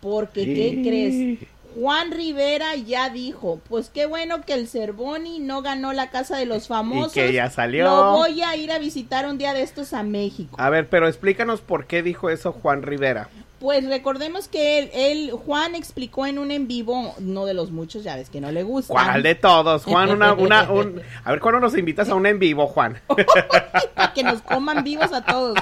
Porque, 0.00 0.46
¿qué 0.46 0.80
crees? 0.82 1.48
Juan 1.74 2.10
Rivera 2.10 2.74
ya 2.76 3.10
dijo, 3.10 3.60
pues 3.68 3.90
qué 3.90 4.06
bueno 4.06 4.42
que 4.42 4.54
el 4.54 4.68
Cervoni 4.68 5.38
no 5.38 5.62
ganó 5.62 5.92
la 5.92 6.10
Casa 6.10 6.36
de 6.36 6.46
los 6.46 6.68
Famosos. 6.68 7.16
Y 7.16 7.20
que 7.20 7.32
ya 7.32 7.50
salió. 7.50 7.84
Lo 7.84 8.12
voy 8.12 8.42
a 8.42 8.56
ir 8.56 8.72
a 8.72 8.78
visitar 8.78 9.26
un 9.26 9.38
día 9.38 9.54
de 9.54 9.62
estos 9.62 9.92
a 9.92 10.02
México. 10.02 10.56
A 10.58 10.70
ver, 10.70 10.88
pero 10.88 11.06
explícanos 11.08 11.60
por 11.60 11.86
qué 11.86 12.02
dijo 12.02 12.30
eso 12.30 12.52
Juan 12.52 12.82
Rivera. 12.82 13.28
Pues 13.60 13.86
recordemos 13.86 14.48
que 14.48 14.90
él, 14.94 15.32
Juan 15.32 15.74
explicó 15.74 16.26
en 16.26 16.38
un 16.38 16.50
en 16.50 16.66
vivo, 16.66 17.14
no 17.18 17.44
de 17.44 17.52
los 17.52 17.70
muchos, 17.70 18.02
ya 18.02 18.16
ves 18.16 18.30
que 18.30 18.40
no 18.40 18.50
le 18.50 18.62
gusta. 18.62 18.94
¿Cuál 18.94 19.22
de 19.22 19.34
todos? 19.34 19.84
Juan, 19.84 20.10
una, 20.10 20.32
una, 20.32 20.70
un... 20.70 21.02
A 21.24 21.30
ver, 21.30 21.40
¿cuándo 21.40 21.60
nos 21.60 21.76
invitas 21.76 22.08
a 22.08 22.14
un 22.14 22.24
en 22.24 22.38
vivo, 22.38 22.66
Juan? 22.66 22.98
Para 23.94 24.14
que 24.14 24.22
nos 24.22 24.40
coman 24.40 24.82
vivos 24.82 25.12
a 25.12 25.22
todos. 25.26 25.58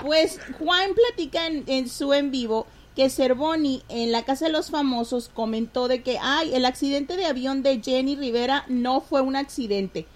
Pues 0.00 0.40
Juan 0.60 0.90
platica 0.94 1.48
en, 1.48 1.64
en 1.66 1.88
su 1.88 2.14
en 2.14 2.30
vivo 2.30 2.66
que 2.94 3.08
Cervoni 3.08 3.82
en 3.88 4.12
la 4.12 4.24
Casa 4.24 4.46
de 4.46 4.52
los 4.52 4.70
Famosos 4.70 5.30
comentó 5.32 5.88
de 5.88 6.02
que, 6.02 6.18
ay, 6.20 6.54
el 6.54 6.64
accidente 6.64 7.16
de 7.16 7.26
avión 7.26 7.62
de 7.62 7.80
Jenny 7.82 8.16
Rivera 8.16 8.64
no 8.68 9.00
fue 9.00 9.20
un 9.20 9.36
accidente, 9.36 10.06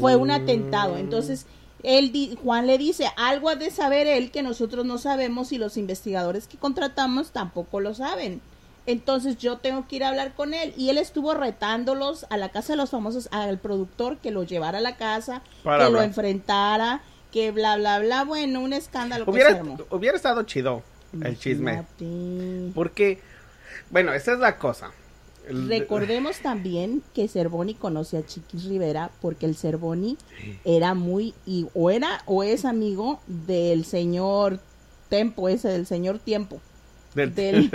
fue 0.00 0.16
un 0.16 0.30
atentado. 0.30 0.96
Entonces, 0.96 1.46
él, 1.82 2.38
Juan 2.42 2.66
le 2.66 2.78
dice, 2.78 3.06
algo 3.16 3.48
ha 3.48 3.56
de 3.56 3.70
saber 3.70 4.06
él 4.06 4.30
que 4.30 4.42
nosotros 4.42 4.86
no 4.86 4.98
sabemos 4.98 5.52
y 5.52 5.58
los 5.58 5.76
investigadores 5.76 6.46
que 6.46 6.56
contratamos 6.56 7.32
tampoco 7.32 7.80
lo 7.80 7.94
saben. 7.94 8.40
Entonces 8.84 9.36
yo 9.38 9.58
tengo 9.58 9.86
que 9.86 9.96
ir 9.96 10.04
a 10.04 10.08
hablar 10.08 10.34
con 10.34 10.54
él 10.54 10.74
y 10.76 10.88
él 10.88 10.98
estuvo 10.98 11.34
retándolos 11.34 12.26
a 12.30 12.36
la 12.36 12.48
casa 12.48 12.72
de 12.72 12.78
los 12.78 12.90
famosos, 12.90 13.28
al 13.30 13.58
productor 13.58 14.18
que 14.18 14.32
lo 14.32 14.42
llevara 14.42 14.78
a 14.78 14.80
la 14.80 14.96
casa, 14.96 15.42
que 15.62 15.90
lo 15.90 16.02
enfrentara, 16.02 17.00
que 17.30 17.52
bla, 17.52 17.76
bla, 17.76 18.00
bla. 18.00 18.24
Bueno, 18.24 18.60
un 18.60 18.72
escándalo. 18.72 19.24
Hubiera, 19.28 19.62
hubiera 19.90 20.16
estado 20.16 20.42
chido 20.42 20.82
el 21.20 21.38
chisme. 21.38 21.84
Porque, 22.74 23.18
bueno, 23.90 24.12
esa 24.12 24.32
es 24.32 24.38
la 24.38 24.58
cosa. 24.58 24.92
Recordemos 25.48 26.38
también 26.38 27.02
que 27.14 27.26
Cervoni 27.26 27.74
conoce 27.74 28.16
a 28.16 28.24
Chiquis 28.24 28.64
Rivera 28.66 29.10
porque 29.20 29.46
el 29.46 29.56
Cervoni 29.56 30.16
era 30.64 30.94
muy, 30.94 31.34
y, 31.46 31.66
o 31.74 31.90
era 31.90 32.22
o 32.26 32.44
es 32.44 32.64
amigo 32.64 33.20
del 33.26 33.84
señor 33.84 34.60
Tempo, 35.08 35.48
ese 35.48 35.68
del 35.68 35.86
señor 35.86 36.20
Tiempo. 36.20 36.60
el 37.14 37.70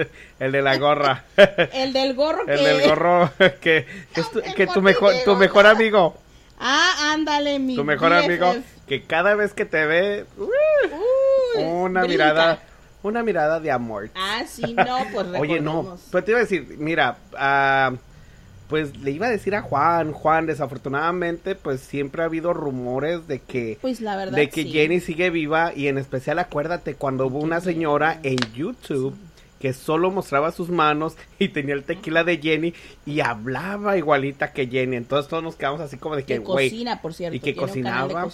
de 0.52 0.62
la 0.62 0.78
gorra. 0.78 1.26
el 1.74 1.94
del 1.94 2.16
gorro 2.16 2.46
que... 2.46 2.54
El 2.54 2.64
del 2.64 2.90
gorro 2.90 3.32
que, 3.62 3.86
que, 4.56 4.68
tu, 4.68 4.82
mejor, 4.82 5.14
tu 5.26 5.36
mejor 5.36 5.68
amigo. 5.68 6.18
Ah, 6.60 7.14
ándale, 7.14 7.60
mi 7.60 7.76
Tu 7.76 7.84
mejor 7.84 8.14
amigo 8.14 8.56
que 8.88 9.04
cada 9.04 9.36
vez 9.36 9.54
que 9.54 9.66
te 9.66 9.86
ve... 9.86 10.26
una 11.58 12.04
mirada 12.06 12.64
una 13.08 13.24
mirada 13.24 13.60
de 13.60 13.72
amor. 13.72 14.10
Ah, 14.16 14.44
sí, 14.48 14.74
no, 14.74 15.00
pues 15.14 15.28
Oye, 15.40 15.60
no, 15.60 15.98
pues 16.12 16.26
te 16.26 16.32
iba 16.32 16.40
a 16.40 16.44
decir, 16.44 16.76
mira, 16.78 17.18
uh, 17.34 17.98
pues 18.68 18.98
le 18.98 19.12
iba 19.12 19.28
a 19.28 19.30
decir 19.30 19.56
a 19.56 19.62
Juan, 19.62 20.12
Juan, 20.12 20.46
desafortunadamente, 20.46 21.56
pues 21.56 21.80
siempre 21.82 22.22
ha 22.22 22.26
habido 22.26 22.54
rumores 22.54 23.28
de 23.28 23.40
que, 23.40 23.78
pues 23.82 24.02
la 24.02 24.18
verdad, 24.18 24.36
de 24.36 24.50
que 24.50 24.66
Jenny 24.66 25.00
sigue 25.00 25.30
viva 25.30 25.74
y 25.74 25.88
en 25.88 25.98
especial 25.98 26.40
acuérdate 26.40 26.96
cuando 26.96 27.28
hubo 27.28 27.40
una 27.40 27.62
señora 27.62 28.20
en 28.24 28.38
YouTube 28.54 29.16
que 29.60 29.74
solo 29.74 30.12
mostraba 30.12 30.52
sus 30.52 30.70
manos 30.70 31.16
y 31.40 31.50
tenía 31.50 31.74
el 31.74 31.84
tequila 31.84 32.24
de 32.24 32.38
Jenny 32.38 32.74
y 33.06 33.22
hablaba 33.22 33.98
igualita 33.98 34.52
que 34.52 34.68
Jenny, 34.68 34.98
entonces 34.98 35.30
todos 35.30 35.44
nos 35.44 35.56
quedamos 35.56 35.82
así 35.82 35.98
como 35.98 36.16
de 36.16 36.24
que, 36.24 36.40
güey, 36.40 36.70
cocina, 36.70 37.02
por 37.02 37.14
cierto, 37.14 37.36
y 37.36 37.40
que 37.40 37.56
cocinaba, 37.56 38.28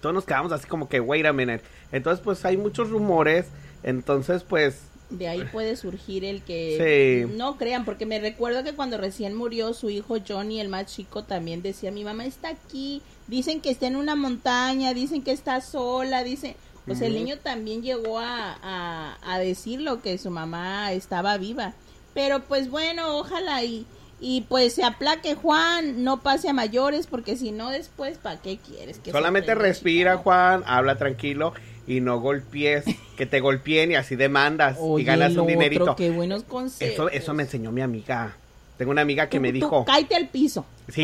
todos 0.00 0.14
nos 0.14 0.24
quedamos 0.26 0.52
así 0.52 0.66
como 0.66 0.88
que, 0.88 1.00
wait 1.00 1.24
a 1.24 1.32
minute, 1.32 1.62
entonces 1.92 2.22
pues 2.22 2.44
hay 2.44 2.56
muchos 2.56 2.90
rumores 2.90 3.46
entonces, 3.86 4.42
pues... 4.42 4.82
De 5.08 5.28
ahí 5.28 5.44
puede 5.52 5.76
surgir 5.76 6.24
el 6.26 6.42
que 6.42 7.26
no 7.34 7.56
crean, 7.56 7.86
porque 7.86 8.04
me 8.04 8.18
recuerdo 8.18 8.62
que 8.64 8.74
cuando 8.74 8.98
recién 8.98 9.34
murió 9.34 9.72
su 9.72 9.88
hijo 9.88 10.16
Johnny, 10.28 10.60
el 10.60 10.68
más 10.68 10.94
chico, 10.94 11.24
también 11.24 11.62
decía, 11.62 11.90
mi 11.90 12.04
mamá 12.04 12.26
está 12.26 12.50
aquí, 12.50 13.00
dicen 13.28 13.62
que 13.62 13.70
está 13.70 13.86
en 13.86 13.96
una 13.96 14.16
montaña, 14.16 14.92
dicen 14.92 15.22
que 15.22 15.32
está 15.32 15.62
sola, 15.62 16.22
dicen... 16.22 16.54
Pues 16.86 17.00
el 17.00 17.14
niño 17.14 17.38
también 17.38 17.82
llegó 17.82 18.20
a, 18.20 18.56
a, 18.62 19.18
a 19.20 19.38
decirlo, 19.40 20.02
que 20.02 20.18
su 20.18 20.30
mamá 20.30 20.92
estaba 20.92 21.36
viva. 21.36 21.72
Pero 22.14 22.44
pues 22.44 22.70
bueno, 22.70 23.18
ojalá 23.18 23.64
y, 23.64 23.86
y 24.20 24.42
pues 24.42 24.74
se 24.74 24.84
aplaque 24.84 25.34
Juan, 25.34 26.04
no 26.04 26.20
pase 26.20 26.48
a 26.48 26.52
mayores, 26.52 27.08
porque 27.08 27.36
si 27.36 27.50
no 27.50 27.70
después, 27.70 28.18
¿para 28.18 28.40
qué 28.40 28.58
quieres? 28.58 29.00
Que 29.00 29.10
Solamente 29.10 29.56
respira 29.56 30.18
Juan, 30.18 30.62
habla 30.64 30.96
tranquilo 30.96 31.54
y 31.86 32.00
no 32.00 32.20
golpees, 32.20 32.84
que 33.16 33.26
te 33.26 33.40
golpeen 33.40 33.92
y 33.92 33.94
así 33.94 34.16
demandas 34.16 34.78
y 34.98 35.04
ganas 35.04 35.36
un 35.36 35.46
dinerito. 35.46 35.96
qué 35.96 36.10
buenos 36.10 36.42
consejos. 36.44 36.94
Eso, 36.94 37.08
eso 37.10 37.34
me 37.34 37.44
enseñó 37.44 37.72
mi 37.72 37.80
amiga. 37.80 38.36
Tengo 38.76 38.90
una 38.90 39.02
amiga 39.02 39.28
que 39.28 39.40
me 39.40 39.52
dijo. 39.52 39.84
Cállate 39.84 40.16
al 40.16 40.28
piso. 40.28 40.66
Sí, 40.88 41.02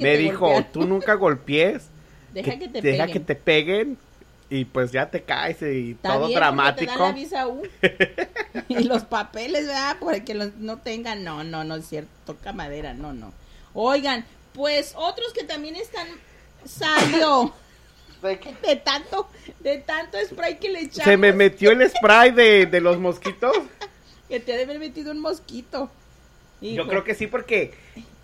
me 0.00 0.16
dijo, 0.16 0.64
tú 0.72 0.86
nunca 0.86 1.14
golpees. 1.14 1.88
Deja 2.34 2.56
que, 2.60 2.68
te 2.68 2.80
deja 2.80 3.08
que 3.08 3.18
te 3.18 3.34
peguen 3.34 3.98
y 4.48 4.64
pues 4.64 4.92
ya 4.92 5.10
te 5.10 5.22
caes 5.22 5.62
y 5.62 5.96
todo 6.00 6.28
dramático. 6.28 6.92
Te 6.92 6.98
la 6.98 7.10
visa 7.10 7.48
U. 7.48 7.62
y 8.68 8.84
los 8.84 9.02
papeles, 9.02 9.66
¿verdad? 9.66 9.96
Para 9.98 10.24
que 10.24 10.34
los, 10.34 10.54
no 10.54 10.76
tengan. 10.76 11.24
No, 11.24 11.42
no, 11.42 11.64
no 11.64 11.74
es 11.74 11.88
cierto. 11.88 12.10
Toca 12.26 12.52
madera, 12.52 12.94
no, 12.94 13.12
no. 13.12 13.32
Oigan, 13.74 14.24
pues 14.52 14.94
otros 14.96 15.32
que 15.32 15.42
también 15.42 15.74
están. 15.74 16.06
Salió. 16.64 17.52
De 18.22 18.76
tanto, 18.76 19.28
de 19.60 19.78
tanto 19.78 20.18
spray 20.26 20.58
que 20.58 20.68
le 20.68 20.80
echamos. 20.80 21.04
Se 21.04 21.16
me 21.16 21.32
metió 21.32 21.70
el 21.70 21.88
spray 21.88 22.32
de, 22.32 22.66
de 22.66 22.80
los 22.80 22.98
mosquitos. 22.98 23.56
que 24.28 24.40
te 24.40 24.52
debe 24.52 24.64
haber 24.64 24.78
metido 24.78 25.12
un 25.12 25.20
mosquito. 25.20 25.90
Yo 26.60 26.86
creo 26.86 27.04
que 27.04 27.14
sí 27.14 27.26
porque 27.26 27.72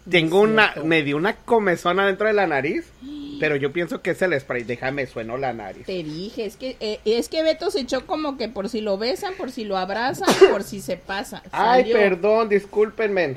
tengo 0.09 0.41
una, 0.41 0.75
me 0.85 1.03
dio 1.03 1.17
una 1.17 1.37
comezona 1.37 2.07
dentro 2.07 2.27
de 2.27 2.35
la 2.35 2.47
nariz, 2.47 2.87
pero 3.41 3.57
yo 3.57 3.73
pienso 3.73 4.03
que 4.03 4.11
es 4.11 4.23
el 4.23 4.39
spray. 4.39 4.65
Déjame 4.65 5.07
sueno 5.07 5.37
la 5.37 5.53
nariz. 5.53 5.87
Te 5.87 6.03
dije, 6.03 6.45
es 6.45 6.57
que 6.57 6.77
eh, 6.81 7.01
es 7.05 7.29
que 7.29 7.43
Beto 7.43 7.71
se 7.71 7.81
echó 7.81 8.07
como 8.07 8.37
que 8.37 8.49
por 8.49 8.69
si 8.69 8.81
lo 8.81 8.99
besan, 8.99 9.35
por 9.35 9.51
si 9.51 9.65
lo 9.65 9.77
abrazan, 9.77 10.29
por 10.51 10.63
si 10.63 10.81
se 10.81 10.97
pasa. 10.97 11.43
Ay, 11.53 11.93
perdón, 11.93 12.49
discúlpenme. 12.49 13.35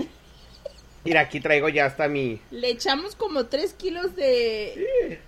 Mira, 1.05 1.21
aquí 1.21 1.39
traigo 1.39 1.69
ya 1.69 1.85
hasta 1.85 2.09
mi. 2.09 2.41
Le 2.51 2.69
echamos 2.69 3.15
como 3.15 3.45
tres 3.45 3.73
kilos 3.73 4.15
de 4.15 5.19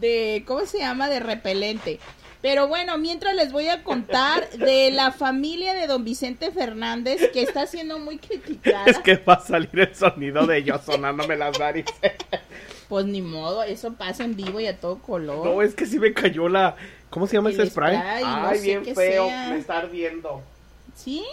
de, 0.00 0.44
¿cómo 0.46 0.66
se 0.66 0.78
llama? 0.78 1.08
De 1.08 1.20
repelente. 1.20 2.00
Pero 2.40 2.68
bueno, 2.68 2.96
mientras 2.98 3.34
les 3.34 3.50
voy 3.50 3.68
a 3.68 3.82
contar 3.82 4.48
de 4.50 4.92
la 4.92 5.10
familia 5.10 5.74
de 5.74 5.88
don 5.88 6.04
Vicente 6.04 6.52
Fernández 6.52 7.30
que 7.32 7.42
está 7.42 7.66
siendo 7.66 7.98
muy 7.98 8.18
criticada. 8.18 8.84
Es 8.86 8.98
que 9.00 9.16
va 9.16 9.34
a 9.34 9.40
salir 9.40 9.78
el 9.80 9.94
sonido 9.94 10.46
de 10.46 10.58
ellos 10.58 10.80
sonándome 10.84 11.36
las 11.36 11.58
narices. 11.58 11.94
Pues 12.88 13.06
ni 13.06 13.20
modo, 13.20 13.64
eso 13.64 13.92
pasa 13.94 14.24
en 14.24 14.36
vivo 14.36 14.60
y 14.60 14.66
a 14.66 14.78
todo 14.78 14.98
color. 14.98 15.44
No, 15.44 15.62
es 15.62 15.74
que 15.74 15.84
sí 15.84 15.98
me 15.98 16.14
cayó 16.14 16.48
la... 16.48 16.76
¿Cómo 17.10 17.26
se 17.26 17.36
llama 17.36 17.50
ese 17.50 17.66
spray? 17.66 17.96
Ay, 17.96 18.60
bien 18.60 18.84
feo, 18.94 19.28
me 19.28 19.58
está 19.58 19.78
ardiendo. 19.78 20.42
¿Sí? 20.94 21.24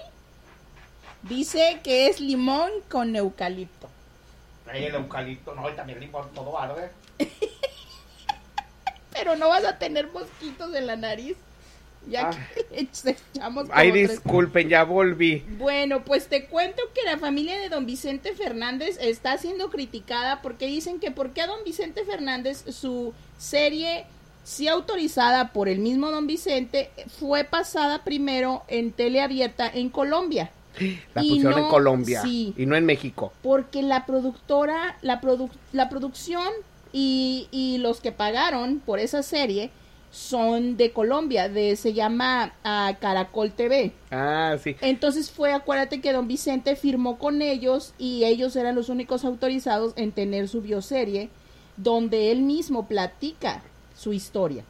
Dice 1.21 1.79
que 1.83 2.07
es 2.07 2.19
limón 2.19 2.71
con 2.89 3.15
eucalipto. 3.15 3.89
Ay, 4.67 4.85
el 4.85 4.95
eucalipto, 4.95 5.53
no, 5.53 5.69
y 5.69 5.73
también 5.73 5.99
limón, 5.99 6.27
todo 6.33 6.59
arde. 6.59 6.89
pero 9.15 9.35
no 9.35 9.49
vas 9.49 9.63
a 9.63 9.77
tener 9.77 10.11
mosquitos 10.11 10.73
en 10.75 10.87
la 10.87 10.95
nariz. 10.95 11.35
Ya 12.07 12.29
ah. 12.29 12.37
que 12.53 12.87
echamos. 13.33 13.67
Ay, 13.71 13.91
disculpen, 13.91 14.69
ya 14.69 14.83
volví. 14.83 15.43
Bueno, 15.57 16.03
pues 16.03 16.27
te 16.27 16.45
cuento 16.45 16.83
que 16.93 17.01
la 17.03 17.17
familia 17.17 17.59
de 17.59 17.69
don 17.69 17.85
Vicente 17.85 18.35
Fernández 18.35 18.97
está 19.01 19.37
siendo 19.37 19.69
criticada 19.71 20.41
porque 20.41 20.67
dicen 20.67 20.99
que 20.99 21.09
por 21.09 21.31
qué 21.31 21.41
a 21.41 21.47
don 21.47 21.63
Vicente 21.63 22.05
Fernández 22.05 22.63
su 22.69 23.13
serie 23.39 24.05
sí 24.43 24.67
autorizada 24.67 25.51
por 25.51 25.67
el 25.67 25.79
mismo 25.79 26.11
don 26.11 26.27
Vicente 26.27 26.91
fue 27.19 27.43
pasada 27.43 28.03
primero 28.03 28.63
en 28.67 28.91
teleabierta 28.91 29.67
en 29.67 29.89
Colombia. 29.89 30.51
La 31.15 31.21
pusieron 31.21 31.57
en 31.57 31.67
Colombia 31.69 32.21
y 32.25 32.53
no 32.67 32.75
en 32.75 32.85
México. 32.85 33.33
Porque 33.41 33.81
la 33.81 34.05
productora, 34.05 34.97
la, 35.01 35.21
la 35.71 35.89
producción 35.89 36.43
y, 36.97 37.77
los 37.79 37.99
que 37.99 38.11
pagaron 38.11 38.79
por 38.79 38.99
esa 38.99 39.21
serie 39.21 39.69
son 40.11 40.77
de 40.77 40.91
Colombia, 40.91 41.49
de 41.49 41.75
se 41.75 41.93
llama 41.93 42.53
uh, 42.63 42.97
Caracol 43.01 43.51
TV. 43.51 43.91
Ah, 44.11 44.55
sí. 44.63 44.77
Entonces 44.79 45.29
fue, 45.29 45.51
acuérdate 45.51 45.99
que 45.99 46.13
don 46.13 46.27
Vicente 46.27 46.77
firmó 46.77 47.17
con 47.19 47.41
ellos 47.41 47.93
y 47.97 48.23
ellos 48.23 48.55
eran 48.55 48.75
los 48.75 48.87
únicos 48.87 49.25
autorizados 49.25 49.91
en 49.97 50.13
tener 50.13 50.47
su 50.47 50.61
bioserie 50.61 51.29
donde 51.75 52.31
él 52.31 52.41
mismo 52.41 52.87
platica 52.87 53.61
su 53.93 54.13
historia 54.13 54.63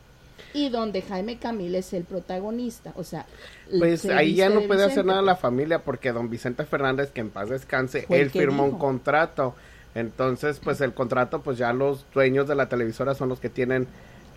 y 0.51 0.69
donde 0.69 1.03
Jaime 1.03 1.37
Camil 1.37 1.75
es 1.75 1.93
el 1.93 2.05
protagonista, 2.05 2.93
o 2.95 3.03
sea, 3.03 3.27
pues 3.77 4.05
ahí 4.05 4.35
ya 4.35 4.49
no 4.49 4.61
puede 4.61 4.85
hacer 4.85 5.05
nada 5.05 5.21
la 5.21 5.35
familia 5.35 5.83
porque 5.83 6.11
don 6.11 6.29
Vicente 6.29 6.65
Fernández, 6.65 7.11
que 7.11 7.21
en 7.21 7.29
paz 7.29 7.49
descanse, 7.49 8.07
él 8.09 8.31
firmó 8.31 8.63
un 8.63 8.79
contrato 8.79 9.53
entonces, 9.95 10.59
pues 10.61 10.81
el 10.81 10.93
contrato, 10.93 11.41
pues 11.41 11.57
ya 11.57 11.71
los 11.71 12.05
dueños 12.13 12.47
de 12.47 12.55
la 12.55 12.67
televisora 12.67 13.15
son 13.15 13.29
los 13.29 13.39
que 13.39 13.49
tienen 13.49 13.87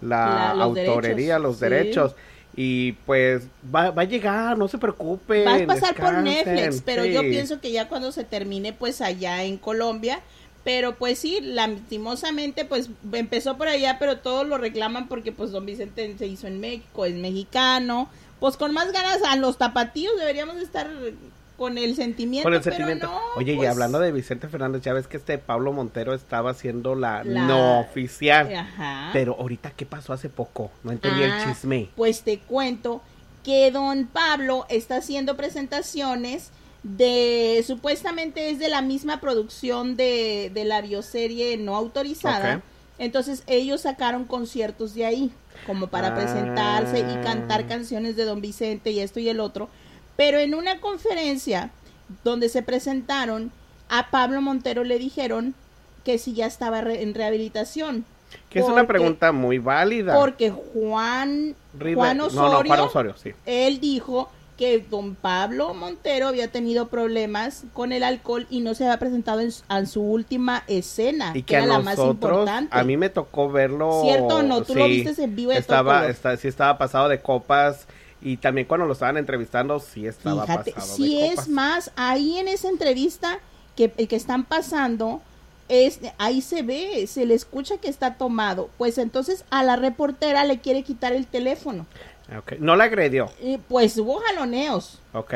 la, 0.00 0.52
autorería, 0.52 1.40
los 1.40 1.58
derechos. 1.58 2.14
Y 2.54 2.92
pues 2.92 3.48
va, 3.74 3.90
va, 3.90 4.02
a 4.02 4.04
llegar, 4.04 4.56
no 4.56 4.68
se 4.68 4.78
preocupe. 4.78 5.44
Va 5.44 5.56
a 5.56 5.66
pasar 5.66 5.94
por 5.94 6.14
Netflix, 6.14 6.82
pero 6.84 7.04
yo 7.04 7.20
pienso 7.22 7.60
que 7.60 7.72
ya 7.72 7.88
cuando 7.88 8.12
se 8.12 8.24
termine, 8.24 8.72
pues 8.72 9.00
allá 9.00 9.42
en 9.42 9.58
Colombia. 9.58 10.20
Pero 10.64 10.96
pues 10.96 11.18
sí, 11.18 11.40
lastimosamente, 11.40 12.64
pues 12.64 12.90
empezó 13.12 13.56
por 13.56 13.68
allá, 13.68 13.98
pero 13.98 14.18
todos 14.18 14.46
lo 14.46 14.58
reclaman 14.58 15.08
porque 15.08 15.32
pues 15.32 15.50
Don 15.50 15.66
Vicente 15.66 16.14
se 16.18 16.26
hizo 16.26 16.46
en 16.46 16.60
México, 16.60 17.04
es 17.04 17.14
mexicano. 17.14 18.08
Pues 18.38 18.56
con 18.56 18.72
más 18.72 18.92
ganas 18.92 19.22
a 19.26 19.34
los 19.36 19.58
tapatíos 19.58 20.16
deberíamos 20.18 20.56
estar 20.56 20.88
con 21.58 21.76
el 21.76 21.96
sentimiento. 21.96 22.46
Con 22.46 22.54
el 22.54 22.62
sentimiento. 22.62 23.10
Oye, 23.36 23.52
y 23.52 23.56
pues 23.56 23.68
hablando 23.68 23.98
de 23.98 24.12
Vicente 24.12 24.48
Fernández, 24.48 24.82
ya 24.82 24.92
ves 24.92 25.08
que 25.08 25.16
este 25.16 25.38
Pablo 25.38 25.72
Montero 25.72 26.14
estaba 26.14 26.52
haciendo 26.52 26.94
la, 26.94 27.24
no 27.24 27.80
oficial. 27.80 28.54
Ajá. 28.54 29.10
Pero 29.12 29.36
ahorita, 29.38 29.72
¿qué 29.72 29.84
pasó 29.84 30.12
hace 30.12 30.28
poco? 30.28 30.70
No 30.84 30.92
entendí 30.92 31.24
el 31.24 31.32
ah, 31.32 31.44
chisme. 31.46 31.88
Pues 31.96 32.22
te 32.22 32.38
cuento 32.38 33.02
que 33.42 33.70
don 33.72 34.06
Pablo 34.06 34.66
está 34.68 34.98
haciendo 34.98 35.36
presentaciones 35.36 36.52
de 36.84 37.64
supuestamente 37.66 38.50
es 38.50 38.60
de 38.60 38.68
la 38.68 38.80
misma 38.80 39.20
producción 39.20 39.96
de, 39.96 40.52
de 40.54 40.64
la 40.64 40.80
bioserie 40.80 41.56
no 41.56 41.74
autorizada. 41.74 42.62
Entonces 42.98 43.42
ellos 43.48 43.80
sacaron 43.82 44.24
conciertos 44.24 44.94
de 44.94 45.06
ahí, 45.06 45.32
como 45.66 45.88
para 45.88 46.14
presentarse 46.14 47.00
y 47.00 47.24
cantar 47.24 47.62
ah. 47.62 47.66
canciones 47.66 48.14
de 48.14 48.24
Don 48.24 48.40
Vicente 48.40 48.92
y 48.92 49.00
esto 49.00 49.18
y 49.18 49.28
el 49.28 49.40
otro. 49.40 49.68
Pero 50.18 50.40
en 50.40 50.56
una 50.56 50.80
conferencia 50.80 51.70
donde 52.24 52.48
se 52.48 52.64
presentaron, 52.64 53.52
a 53.88 54.10
Pablo 54.10 54.42
Montero 54.42 54.82
le 54.82 54.98
dijeron 54.98 55.54
que 56.02 56.18
si 56.18 56.34
ya 56.34 56.46
estaba 56.46 56.80
en 56.80 57.14
rehabilitación. 57.14 58.04
Que 58.50 58.58
es 58.58 58.64
una 58.64 58.84
pregunta 58.84 59.30
muy 59.30 59.58
válida. 59.58 60.16
Porque 60.16 60.50
Juan, 60.50 61.54
Juan 61.94 62.20
Osorio, 62.20 62.42
no, 62.42 62.62
no, 62.62 62.68
Juan 62.68 62.80
Osorio 62.80 63.14
sí. 63.16 63.30
él 63.46 63.78
dijo 63.78 64.28
que 64.56 64.80
don 64.80 65.14
Pablo 65.14 65.72
Montero 65.72 66.26
había 66.26 66.48
tenido 66.48 66.88
problemas 66.88 67.64
con 67.72 67.92
el 67.92 68.02
alcohol 68.02 68.48
y 68.50 68.58
no 68.58 68.74
se 68.74 68.86
había 68.86 68.98
presentado 68.98 69.40
en 69.40 69.86
su, 69.86 70.02
última 70.02 70.64
escena, 70.66 71.30
y 71.32 71.44
que, 71.44 71.54
era 71.54 71.66
la 71.66 71.78
más 71.78 71.96
importante. 71.96 72.76
A 72.76 72.82
mí 72.82 72.96
me 72.96 73.08
tocó 73.08 73.52
verlo. 73.52 74.02
¿Cierto 74.02 74.42
no? 74.42 74.64
Tú 74.64 74.74
lo 74.74 74.86
viste 74.86 75.22
en 75.22 75.36
vivo 75.36 75.52
de 75.52 75.58
estaba, 75.58 76.12
sí 76.36 76.48
estaba 76.48 76.76
pasado 76.76 77.08
de 77.08 77.20
copas 77.20 77.86
y 78.20 78.36
también 78.38 78.66
cuando 78.66 78.86
lo 78.86 78.92
estaban 78.92 79.16
entrevistando 79.16 79.78
sí 79.78 80.06
estaba 80.06 80.44
Fíjate, 80.44 80.72
pasado 80.72 80.96
sí 80.96 81.20
es 81.20 81.48
más, 81.48 81.92
ahí 81.96 82.38
en 82.38 82.48
esa 82.48 82.68
entrevista 82.68 83.38
que, 83.76 83.90
que 83.90 84.16
están 84.16 84.44
pasando, 84.44 85.22
es, 85.68 86.00
ahí 86.18 86.40
se 86.40 86.62
ve, 86.62 87.06
se 87.06 87.26
le 87.26 87.34
escucha 87.34 87.78
que 87.78 87.88
está 87.88 88.14
tomado. 88.14 88.70
Pues 88.78 88.98
entonces 88.98 89.44
a 89.50 89.62
la 89.62 89.76
reportera 89.76 90.44
le 90.44 90.58
quiere 90.58 90.82
quitar 90.82 91.12
el 91.12 91.26
teléfono. 91.26 91.86
No 92.58 92.76
la 92.76 92.84
agredió. 92.84 93.30
pues 93.68 93.96
hubo 93.96 94.20
jaloneos. 94.20 95.00
Ok. 95.12 95.34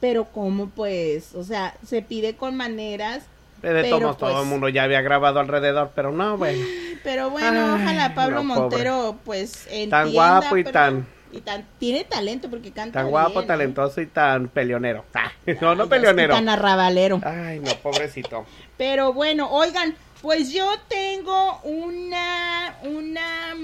Pero 0.00 0.26
como 0.26 0.68
pues, 0.68 1.34
o 1.34 1.44
sea, 1.44 1.74
se 1.86 2.02
pide 2.02 2.36
con 2.36 2.56
maneras. 2.56 3.24
De 3.62 3.88
todos, 3.88 4.18
todo 4.18 4.30
el 4.30 4.36
pues 4.36 4.46
mundo 4.46 4.68
ya 4.68 4.82
había 4.82 5.00
grabado 5.00 5.40
alrededor, 5.40 5.92
pero 5.94 6.12
no, 6.12 6.36
bueno. 6.36 6.62
Pero 7.02 7.28
bueno, 7.28 7.74
ojalá 7.74 8.14
Pablo 8.14 8.42
Montero, 8.42 9.18
pues, 9.26 9.66
entienda. 9.66 10.04
Tan 10.04 10.12
guapo 10.12 10.56
y 10.56 10.64
tan... 10.64 11.06
Y 11.36 11.40
tan, 11.40 11.66
tiene 11.78 12.04
talento 12.04 12.48
porque 12.48 12.70
canta 12.72 13.00
Tan 13.00 13.10
guapo, 13.10 13.44
talentoso 13.44 14.00
y 14.00 14.06
tan 14.06 14.48
peleonero. 14.48 15.04
Ah, 15.14 15.32
no, 15.60 15.74
no 15.74 15.88
peleonero. 15.88 16.34
tan 16.34 16.48
arrabalero. 16.48 17.20
Ay, 17.24 17.60
no, 17.60 17.72
pobrecito. 17.82 18.46
Pero 18.76 19.12
bueno, 19.12 19.50
oigan, 19.50 19.94
pues 20.22 20.52
yo 20.52 20.70
tengo 20.88 21.60
una, 21.62 22.76
una 22.82 23.54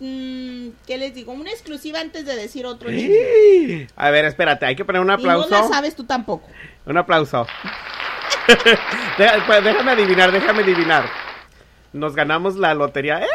Mm, 0.00 0.70
¿Qué 0.86 0.98
les 0.98 1.14
digo? 1.14 1.32
Una 1.32 1.50
exclusiva 1.50 2.00
antes 2.00 2.26
de 2.26 2.34
decir 2.34 2.66
otro. 2.66 2.90
A 3.96 4.10
ver, 4.10 4.24
espérate, 4.24 4.66
hay 4.66 4.76
que 4.76 4.84
poner 4.84 5.00
un 5.00 5.10
aplauso. 5.10 5.48
Y 5.48 5.50
no 5.52 5.62
la 5.62 5.68
sabes 5.68 5.94
tú 5.94 6.04
tampoco. 6.04 6.48
Un 6.86 6.98
aplauso. 6.98 7.46
Pues, 9.46 9.64
déjame 9.64 9.92
adivinar, 9.92 10.30
déjame 10.30 10.62
adivinar. 10.62 11.06
Nos 11.94 12.14
ganamos 12.14 12.56
la 12.56 12.74
lotería. 12.74 13.20
¡Eh! 13.22 13.26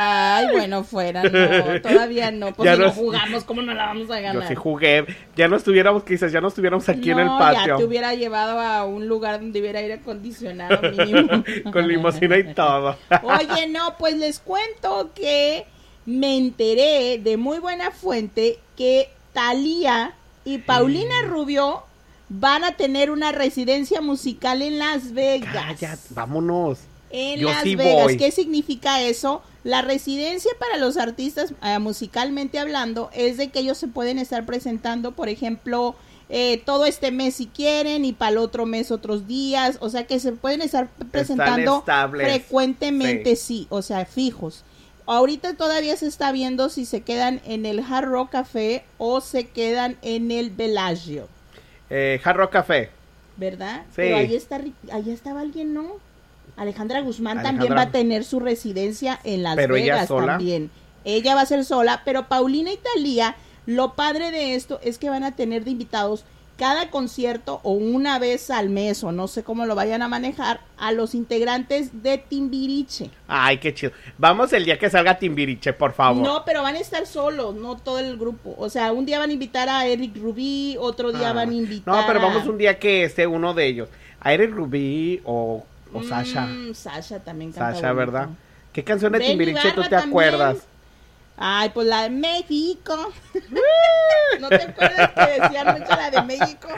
Ay, 0.00 0.46
bueno, 0.52 0.84
fuera, 0.84 1.24
no, 1.24 1.80
todavía 1.82 2.30
no, 2.30 2.54
porque 2.54 2.76
no 2.76 2.92
jugamos, 2.92 3.42
¿cómo 3.42 3.62
no 3.62 3.74
la 3.74 3.86
vamos 3.86 4.08
a 4.10 4.20
ganar? 4.20 4.42
Yo 4.42 4.48
sí 4.48 4.54
jugué, 4.54 5.04
ya 5.34 5.48
no 5.48 5.56
estuviéramos, 5.56 6.04
quizás 6.04 6.30
ya 6.30 6.40
no 6.40 6.48
estuviéramos 6.48 6.88
aquí 6.88 7.10
en 7.10 7.18
el 7.18 7.26
patio. 7.26 7.66
ya 7.66 7.76
te 7.76 7.84
hubiera 7.84 8.14
llevado 8.14 8.60
a 8.60 8.84
un 8.84 9.08
lugar 9.08 9.40
donde 9.40 9.60
hubiera 9.60 9.80
aire 9.80 9.94
acondicionado 9.94 10.80
mínimo. 10.92 11.42
Con 11.72 11.88
limosina 11.88 12.38
y 12.38 12.54
todo. 12.54 12.96
Oye, 13.24 13.66
no, 13.66 13.96
pues 13.98 14.16
les 14.16 14.38
cuento 14.38 15.10
que 15.16 15.66
me 16.06 16.36
enteré 16.36 17.18
de 17.18 17.36
muy 17.36 17.58
buena 17.58 17.90
fuente 17.90 18.60
que 18.76 19.10
Thalía 19.32 20.14
y 20.44 20.58
Paulina 20.58 21.22
Rubio 21.26 21.82
van 22.28 22.62
a 22.62 22.76
tener 22.76 23.10
una 23.10 23.32
residencia 23.32 24.00
musical 24.00 24.62
en 24.62 24.78
Las 24.78 25.12
Vegas. 25.12 26.06
vámonos. 26.10 26.78
En 27.10 27.44
Las 27.44 27.64
Vegas. 27.64 28.12
¿Qué 28.18 28.30
significa 28.30 29.00
eso? 29.02 29.42
La 29.64 29.82
residencia 29.82 30.50
para 30.58 30.76
los 30.76 30.96
artistas, 30.96 31.52
eh, 31.62 31.78
musicalmente 31.78 32.58
hablando, 32.58 33.10
es 33.12 33.36
de 33.36 33.48
que 33.48 33.60
ellos 33.60 33.78
se 33.78 33.88
pueden 33.88 34.18
estar 34.18 34.46
presentando, 34.46 35.12
por 35.12 35.28
ejemplo, 35.28 35.94
eh, 36.30 36.62
todo 36.64 36.84
este 36.84 37.10
mes 37.10 37.36
si 37.36 37.46
quieren 37.46 38.04
y 38.04 38.12
para 38.12 38.32
el 38.32 38.38
otro 38.38 38.66
mes 38.66 38.90
otros 38.90 39.26
días, 39.26 39.78
o 39.80 39.88
sea 39.88 40.06
que 40.06 40.20
se 40.20 40.32
pueden 40.32 40.60
estar 40.60 40.88
presentando 41.10 41.84
frecuentemente, 42.10 43.34
sí, 43.36 43.66
o 43.70 43.80
sea, 43.80 44.04
fijos. 44.04 44.64
Ahorita 45.06 45.54
todavía 45.54 45.96
se 45.96 46.06
está 46.06 46.30
viendo 46.32 46.68
si 46.68 46.84
se 46.84 47.00
quedan 47.00 47.40
en 47.46 47.64
el 47.64 47.80
Hard 47.80 48.08
Rock 48.08 48.30
Café 48.32 48.84
o 48.98 49.22
se 49.22 49.48
quedan 49.48 49.96
en 50.02 50.30
el 50.30 50.50
Bellagio. 50.50 51.28
Eh, 51.88 52.20
Hard 52.22 52.36
Rock 52.36 52.52
Café. 52.52 52.90
¿Verdad? 53.38 53.84
Sí. 53.86 53.96
Pero 53.96 54.16
ahí, 54.16 54.34
está, 54.34 54.60
ahí 54.92 55.10
estaba 55.10 55.40
alguien, 55.40 55.72
¿no? 55.72 55.96
Alejandra 56.56 57.00
Guzmán 57.00 57.42
también 57.42 57.74
va 57.74 57.82
a 57.82 57.90
tener 57.90 58.24
su 58.24 58.40
residencia 58.40 59.18
en 59.24 59.42
Las 59.42 59.56
pero 59.56 59.74
Vegas 59.74 59.98
ella 59.98 60.06
sola. 60.06 60.26
también. 60.32 60.70
Ella 61.04 61.34
va 61.34 61.42
a 61.42 61.46
ser 61.46 61.64
sola, 61.64 62.02
pero 62.04 62.28
Paulina 62.28 62.72
y 62.72 62.76
Talía, 62.76 63.36
lo 63.66 63.94
padre 63.94 64.30
de 64.30 64.54
esto 64.54 64.80
es 64.82 64.98
que 64.98 65.10
van 65.10 65.24
a 65.24 65.36
tener 65.36 65.64
de 65.64 65.70
invitados 65.70 66.24
cada 66.58 66.90
concierto 66.90 67.60
o 67.62 67.70
una 67.70 68.18
vez 68.18 68.50
al 68.50 68.68
mes 68.68 69.04
o 69.04 69.12
no 69.12 69.28
sé 69.28 69.44
cómo 69.44 69.64
lo 69.64 69.76
vayan 69.76 70.02
a 70.02 70.08
manejar 70.08 70.60
a 70.76 70.90
los 70.90 71.14
integrantes 71.14 72.02
de 72.02 72.18
Timbiriche. 72.18 73.10
Ay, 73.28 73.58
qué 73.58 73.72
chido. 73.72 73.92
Vamos 74.18 74.52
el 74.52 74.64
día 74.64 74.76
que 74.76 74.90
salga 74.90 75.18
Timbiriche, 75.18 75.72
por 75.72 75.92
favor. 75.92 76.20
No, 76.20 76.44
pero 76.44 76.62
van 76.62 76.74
a 76.74 76.80
estar 76.80 77.06
solos, 77.06 77.54
no 77.54 77.76
todo 77.76 78.00
el 78.00 78.18
grupo. 78.18 78.56
O 78.58 78.68
sea, 78.68 78.92
un 78.92 79.06
día 79.06 79.20
van 79.20 79.30
a 79.30 79.32
invitar 79.32 79.68
a 79.68 79.86
Eric 79.86 80.16
Rubí, 80.16 80.76
otro 80.80 81.12
día 81.12 81.30
ah. 81.30 81.34
van 81.34 81.50
a 81.50 81.54
invitar 81.54 81.94
No, 81.94 82.04
pero 82.06 82.20
vamos 82.20 82.44
un 82.46 82.58
día 82.58 82.78
que 82.78 83.04
esté 83.04 83.26
uno 83.28 83.54
de 83.54 83.66
ellos. 83.66 83.88
A 84.20 84.32
Eric 84.32 84.50
Rubí 84.50 85.20
o, 85.24 85.64
o 85.92 86.02
Sasha. 86.02 86.46
Mm, 86.46 86.74
Sasha 86.74 87.20
también 87.20 87.52
canta 87.52 87.74
Sasha, 87.74 87.92
¿verdad? 87.92 88.28
¿Qué 88.72 88.84
canción 88.84 89.12
de 89.12 89.20
Timbiriche 89.20 89.72
tú 89.72 89.82
te 89.82 89.96
acuerdas? 89.96 90.66
Ay, 91.36 91.70
pues 91.72 91.86
la 91.86 92.02
de 92.02 92.10
México. 92.10 93.12
¿No 94.40 94.48
te 94.48 94.62
acuerdas 94.62 95.12
que 95.12 95.40
decían 95.40 95.78
mucho 95.78 95.90
la 95.90 96.10
de 96.10 96.22
México? 96.22 96.68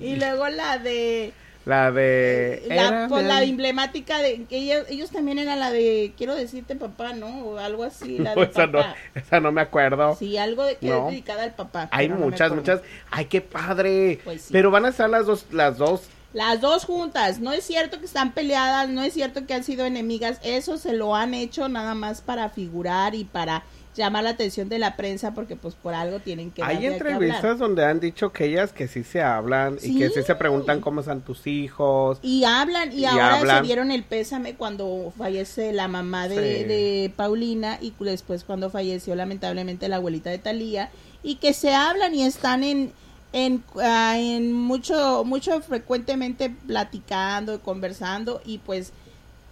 Y 0.00 0.16
luego 0.16 0.48
la 0.48 0.78
de... 0.78 1.32
La 1.64 1.92
de... 1.92 2.64
La, 2.68 3.06
pues, 3.08 3.24
la 3.26 3.42
emblemática 3.42 4.18
de... 4.18 4.44
que 4.44 4.56
ellos, 4.56 4.86
ellos, 4.88 5.10
también 5.10 5.38
eran 5.38 5.60
la 5.60 5.70
de... 5.70 6.14
Quiero 6.16 6.34
decirte 6.34 6.74
papá, 6.74 7.12
¿no? 7.12 7.44
O 7.44 7.58
algo 7.58 7.84
así. 7.84 8.18
La 8.18 8.34
de 8.34 8.42
esa, 8.42 8.66
No, 8.66 8.82
esa 9.14 9.40
no 9.40 9.52
me 9.52 9.60
acuerdo. 9.60 10.16
Sí, 10.16 10.38
algo 10.38 10.64
de 10.64 10.76
que 10.76 10.88
es 10.88 11.04
dedicada 11.06 11.44
al 11.44 11.54
papá. 11.54 11.88
Hay 11.92 12.08
muchas, 12.08 12.52
muchas. 12.52 12.80
Ay, 13.10 13.26
qué 13.26 13.40
padre. 13.40 14.20
Pues 14.24 14.48
pero 14.50 14.70
van 14.70 14.86
a 14.86 14.88
estar 14.88 15.10
las 15.10 15.26
dos, 15.26 15.46
las 15.52 15.76
dos 15.76 16.08
las 16.32 16.60
dos 16.60 16.84
juntas, 16.84 17.40
no 17.40 17.52
es 17.52 17.64
cierto 17.64 17.98
que 17.98 18.06
están 18.06 18.32
peleadas, 18.32 18.88
no 18.88 19.02
es 19.02 19.14
cierto 19.14 19.46
que 19.46 19.54
han 19.54 19.64
sido 19.64 19.86
enemigas, 19.86 20.38
eso 20.42 20.76
se 20.76 20.92
lo 20.92 21.14
han 21.14 21.34
hecho 21.34 21.68
nada 21.68 21.94
más 21.94 22.20
para 22.20 22.50
figurar 22.50 23.14
y 23.14 23.24
para 23.24 23.64
llama 23.98 24.22
la 24.22 24.30
atención 24.30 24.70
de 24.70 24.78
la 24.78 24.96
prensa 24.96 25.34
porque 25.34 25.56
pues 25.56 25.74
por 25.74 25.92
algo 25.92 26.20
tienen 26.20 26.50
que 26.50 26.62
Hay 26.62 26.86
entrevistas 26.86 27.58
donde 27.58 27.84
han 27.84 28.00
dicho 28.00 28.32
que 28.32 28.46
ellas 28.46 28.72
que 28.72 28.88
sí 28.88 29.04
se 29.04 29.20
hablan 29.20 29.76
y 29.82 29.98
que 29.98 30.08
sí 30.08 30.22
se 30.22 30.34
preguntan 30.36 30.80
cómo 30.80 31.00
están 31.00 31.20
tus 31.20 31.46
hijos. 31.46 32.18
Y 32.22 32.44
hablan 32.44 32.92
y, 32.92 33.04
ahora 33.04 33.58
se 33.58 33.62
dieron 33.62 33.90
el 33.90 34.04
pésame 34.04 34.54
cuando 34.54 35.12
fallece 35.18 35.72
la 35.72 35.88
mamá 35.88 36.28
de, 36.28 37.12
Paulina 37.16 37.78
y 37.80 37.92
después 37.98 38.44
cuando 38.44 38.70
falleció 38.70 39.14
lamentablemente 39.14 39.88
la 39.88 39.96
abuelita 39.96 40.30
de 40.30 40.38
Talía 40.38 40.90
y 41.22 41.36
que 41.36 41.52
se 41.52 41.74
hablan 41.74 42.14
y 42.14 42.22
están 42.22 42.62
en 42.62 42.92
en, 43.32 43.62
ah, 43.82 44.16
en 44.18 44.52
mucho 44.52 45.24
mucho 45.24 45.60
frecuentemente 45.60 46.50
platicando 46.66 47.60
conversando 47.60 48.40
y 48.44 48.58
pues 48.58 48.92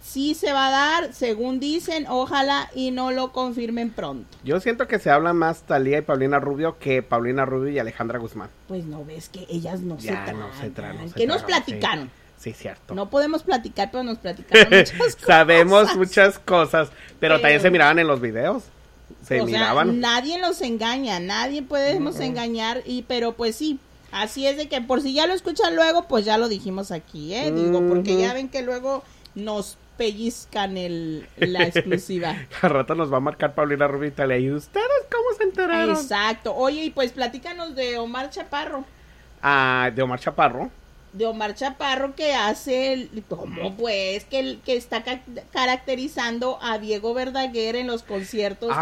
sí 0.07 0.35
se 0.35 0.53
va 0.53 0.67
a 0.67 0.71
dar, 0.71 1.13
según 1.13 1.59
dicen, 1.59 2.05
ojalá 2.07 2.69
y 2.73 2.91
no 2.91 3.11
lo 3.11 3.31
confirmen 3.31 3.89
pronto. 3.91 4.37
Yo 4.43 4.59
siento 4.59 4.87
que 4.87 4.99
se 4.99 5.09
habla 5.09 5.33
más 5.33 5.63
Talía 5.63 5.97
y 5.99 6.01
Paulina 6.01 6.39
Rubio 6.39 6.77
que 6.79 7.03
Paulina 7.03 7.45
Rubio 7.45 7.71
y 7.71 7.79
Alejandra 7.79 8.19
Guzmán. 8.19 8.49
Pues 8.67 8.85
no 8.85 9.03
ves 9.03 9.29
que 9.29 9.45
ellas 9.49 9.81
no 9.81 9.99
se 9.99 10.11
tragan. 10.11 10.39
No 10.39 10.53
se 10.59 10.69
tragan. 10.69 11.11
que 11.11 11.27
nos 11.27 11.43
platicaron. 11.43 12.09
Sí. 12.37 12.53
cierto. 12.53 12.95
No 12.95 13.09
podemos 13.09 13.43
platicar, 13.43 13.89
pero 13.91 14.03
nos 14.03 14.19
platicaron 14.19 14.67
muchas 14.71 14.93
cosas. 14.97 15.21
Sabemos 15.25 15.95
muchas 15.97 16.39
cosas, 16.39 16.89
pero, 17.19 17.41
también 17.41 17.61
se 17.61 17.69
miraban 17.69 17.99
en 17.99 18.07
los 18.07 18.21
videos. 18.21 18.63
Se 19.23 19.43
miraban. 19.43 19.99
nadie 19.99 20.39
los 20.39 20.61
engaña, 20.61 21.19
nadie 21.19 21.61
podemos 21.61 22.19
engañar, 22.19 22.81
y 22.85 23.03
pero 23.03 23.33
pues 23.33 23.55
sí, 23.55 23.79
Así 24.11 24.47
es 24.47 24.57
de 24.57 24.69
que 24.69 24.81
por 24.81 25.01
si 25.01 25.13
ya 25.13 25.27
lo 25.27 25.33
escuchan 25.33 25.75
luego, 25.75 26.07
pues 26.07 26.25
ya 26.25 26.37
lo 26.37 26.47
dijimos 26.47 26.91
aquí, 26.91 27.33
¿eh? 27.33 27.51
Digo, 27.51 27.85
porque 27.89 28.17
ya 28.17 28.33
ven 28.33 28.47
que 28.47 28.61
luego 28.61 29.03
nos 29.35 29.77
pellizcan 29.97 30.77
el, 30.77 31.27
la 31.37 31.63
exclusiva. 31.63 32.35
A 32.61 32.67
rato 32.69 32.95
nos 32.95 33.11
va 33.11 33.17
a 33.17 33.21
marcar 33.21 33.53
Paulina 33.53 33.87
Rubita. 33.87 34.25
¿Y 34.37 34.51
ustedes 34.51 34.85
cómo 35.11 35.37
se 35.37 35.43
enteraron? 35.43 35.95
Exacto. 35.95 36.55
Oye, 36.55 36.85
y 36.85 36.89
pues 36.91 37.11
platícanos 37.11 37.75
de 37.75 37.97
Omar 37.97 38.29
Chaparro. 38.29 38.85
Ah, 39.41 39.91
de 39.93 40.01
Omar 40.01 40.19
Chaparro. 40.19 40.71
De 41.13 41.25
Omar 41.25 41.55
Chaparro 41.55 42.15
que 42.15 42.33
hace, 42.33 42.93
el, 42.93 43.23
¿cómo 43.27 43.75
pues? 43.75 44.25
Que, 44.25 44.59
que 44.63 44.75
está 44.75 45.03
caracterizando 45.51 46.59
a 46.61 46.77
Diego 46.77 47.13
Verdaguer 47.13 47.75
en 47.75 47.87
los 47.87 48.03
conciertos. 48.03 48.75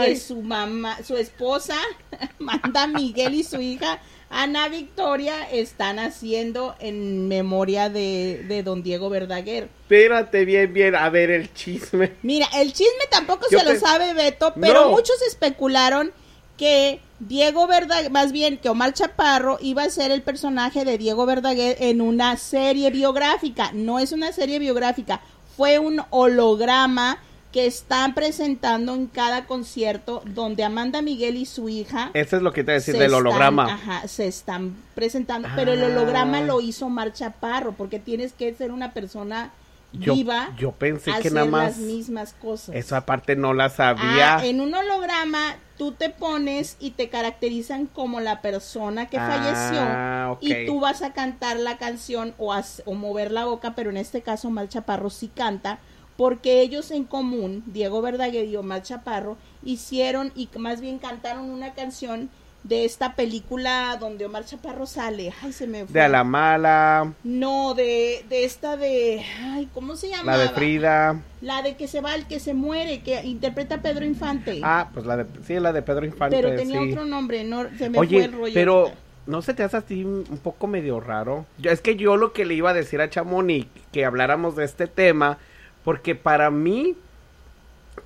Que 0.00 0.16
su 0.16 0.42
mamá, 0.42 0.98
su 1.02 1.16
esposa, 1.16 1.76
manda 2.38 2.86
Miguel 2.86 3.34
y 3.34 3.44
su 3.44 3.60
hija 3.60 4.00
Ana 4.30 4.68
Victoria 4.68 5.48
están 5.50 5.98
haciendo 5.98 6.74
en 6.80 7.28
memoria 7.28 7.88
de, 7.88 8.62
don 8.64 8.82
Diego 8.82 9.08
Verdaguer. 9.08 9.68
Espérate 9.82 10.44
bien, 10.44 10.72
bien, 10.72 10.94
a 10.94 11.08
ver 11.08 11.30
el 11.30 11.52
chisme. 11.54 12.12
Mira, 12.22 12.46
el 12.56 12.72
chisme 12.72 13.04
tampoco 13.10 13.46
se 13.48 13.62
lo 13.64 13.78
sabe 13.78 14.12
Beto, 14.12 14.52
pero 14.60 14.90
muchos 14.90 15.20
especularon 15.22 16.12
que 16.58 17.00
Diego 17.20 17.66
Verdaguer, 17.66 18.10
más 18.10 18.30
bien 18.30 18.58
que 18.58 18.68
Omar 18.68 18.92
Chaparro 18.92 19.58
iba 19.60 19.82
a 19.82 19.90
ser 19.90 20.10
el 20.10 20.22
personaje 20.22 20.84
de 20.84 20.98
Diego 20.98 21.26
Verdaguer 21.26 21.76
en 21.80 22.00
una 22.00 22.36
serie 22.36 22.90
biográfica. 22.90 23.70
No 23.72 23.98
es 23.98 24.12
una 24.12 24.32
serie 24.32 24.58
biográfica, 24.58 25.20
fue 25.56 25.78
un 25.80 26.02
holograma 26.10 27.18
que 27.52 27.66
están 27.66 28.14
presentando 28.14 28.94
en 28.94 29.06
cada 29.06 29.46
concierto 29.46 30.22
donde 30.26 30.64
Amanda 30.64 31.02
Miguel 31.02 31.36
y 31.36 31.46
su 31.46 31.68
hija. 31.68 32.10
Eso 32.14 32.36
es 32.36 32.42
lo 32.42 32.52
que 32.52 32.62
te 32.62 32.72
decir 32.72 32.96
del 32.96 33.14
holograma. 33.14 33.64
ajá, 33.72 34.06
se 34.06 34.26
están 34.28 34.76
presentando, 34.94 35.48
pero 35.56 35.72
el 35.72 35.82
holograma 35.82 36.38
ah. 36.38 36.42
lo 36.42 36.60
hizo 36.60 36.88
Mar 36.88 37.12
Chaparro, 37.12 37.72
porque 37.72 37.98
tienes 37.98 38.32
que 38.32 38.54
ser 38.54 38.70
una 38.70 38.92
persona 38.92 39.50
yo, 39.92 40.14
viva. 40.14 40.54
Yo 40.58 40.72
pensé 40.72 41.12
que 41.22 41.30
nada 41.30 41.46
más. 41.46 41.78
las 41.78 41.78
mismas 41.78 42.34
cosas. 42.34 42.74
Esa 42.74 43.06
parte 43.06 43.36
no 43.36 43.54
la 43.54 43.68
sabía. 43.70 44.36
Ah, 44.36 44.46
en 44.46 44.60
un 44.60 44.74
holograma 44.74 45.56
tú 45.76 45.92
te 45.92 46.10
pones 46.10 46.76
y 46.80 46.90
te 46.90 47.08
caracterizan 47.08 47.86
como 47.86 48.20
la 48.20 48.42
persona 48.42 49.06
que 49.06 49.16
ah, 49.18 50.38
falleció 50.38 50.38
y 50.40 50.66
tú 50.66 50.80
vas 50.80 51.02
a 51.02 51.12
cantar 51.12 51.56
la 51.58 51.78
canción 51.78 52.34
o, 52.36 52.54
o 52.84 52.94
mover 52.94 53.30
la 53.30 53.44
boca, 53.44 53.74
pero 53.74 53.90
en 53.90 53.96
este 53.96 54.20
caso 54.22 54.50
Mal 54.50 54.68
Chaparro 54.68 55.08
sí 55.08 55.28
canta 55.28 55.78
porque 56.16 56.60
ellos 56.62 56.90
en 56.90 57.04
común, 57.04 57.62
Diego 57.66 58.02
Verdaguer 58.02 58.46
y 58.46 58.56
Omar 58.56 58.82
Chaparro, 58.82 59.36
hicieron 59.62 60.32
y 60.34 60.48
más 60.58 60.80
bien 60.80 60.98
cantaron 60.98 61.48
una 61.48 61.74
canción 61.74 62.28
de 62.68 62.84
esta 62.84 63.14
película 63.14 63.96
donde 63.98 64.26
Omar 64.26 64.44
Chaparro 64.44 64.86
sale. 64.86 65.32
Ay, 65.42 65.52
se 65.52 65.66
me 65.66 65.84
fue. 65.84 65.92
De 65.94 66.00
a 66.02 66.08
la 66.08 66.22
mala. 66.22 67.14
No, 67.24 67.74
de, 67.74 68.24
de 68.28 68.44
esta 68.44 68.76
de. 68.76 69.24
Ay, 69.42 69.68
¿cómo 69.72 69.96
se 69.96 70.10
llama? 70.10 70.36
La 70.36 70.38
de 70.38 70.48
Frida. 70.50 71.20
La 71.40 71.62
de 71.62 71.76
que 71.76 71.88
se 71.88 72.00
va, 72.00 72.14
el 72.14 72.26
que 72.26 72.40
se 72.40 72.52
muere, 72.52 73.00
que 73.00 73.24
interpreta 73.24 73.80
Pedro 73.80 74.04
Infante. 74.04 74.60
Ah, 74.62 74.90
pues 74.92 75.06
la 75.06 75.16
de. 75.16 75.26
Sí, 75.46 75.58
la 75.58 75.72
de 75.72 75.82
Pedro 75.82 76.04
Infante. 76.04 76.36
Pero 76.36 76.54
tenía 76.54 76.82
otro 76.82 77.06
nombre, 77.06 77.42
no, 77.44 77.64
se 77.78 77.88
me 77.88 77.96
fue 77.98 78.24
el 78.24 78.32
rollo. 78.32 78.54
Pero. 78.54 78.92
¿No 79.26 79.42
se 79.42 79.52
te 79.52 79.62
hace 79.62 79.76
así 79.76 80.04
un 80.04 80.40
poco 80.42 80.66
medio 80.66 81.00
raro? 81.00 81.44
Yo, 81.58 81.70
es 81.70 81.82
que 81.82 81.96
yo 81.96 82.16
lo 82.16 82.32
que 82.32 82.46
le 82.46 82.54
iba 82.54 82.70
a 82.70 82.72
decir 82.72 83.02
a 83.02 83.10
Chamonix, 83.10 83.68
que 83.92 84.06
habláramos 84.06 84.56
de 84.56 84.64
este 84.64 84.86
tema, 84.86 85.36
porque 85.84 86.14
para 86.14 86.50
mí, 86.50 86.96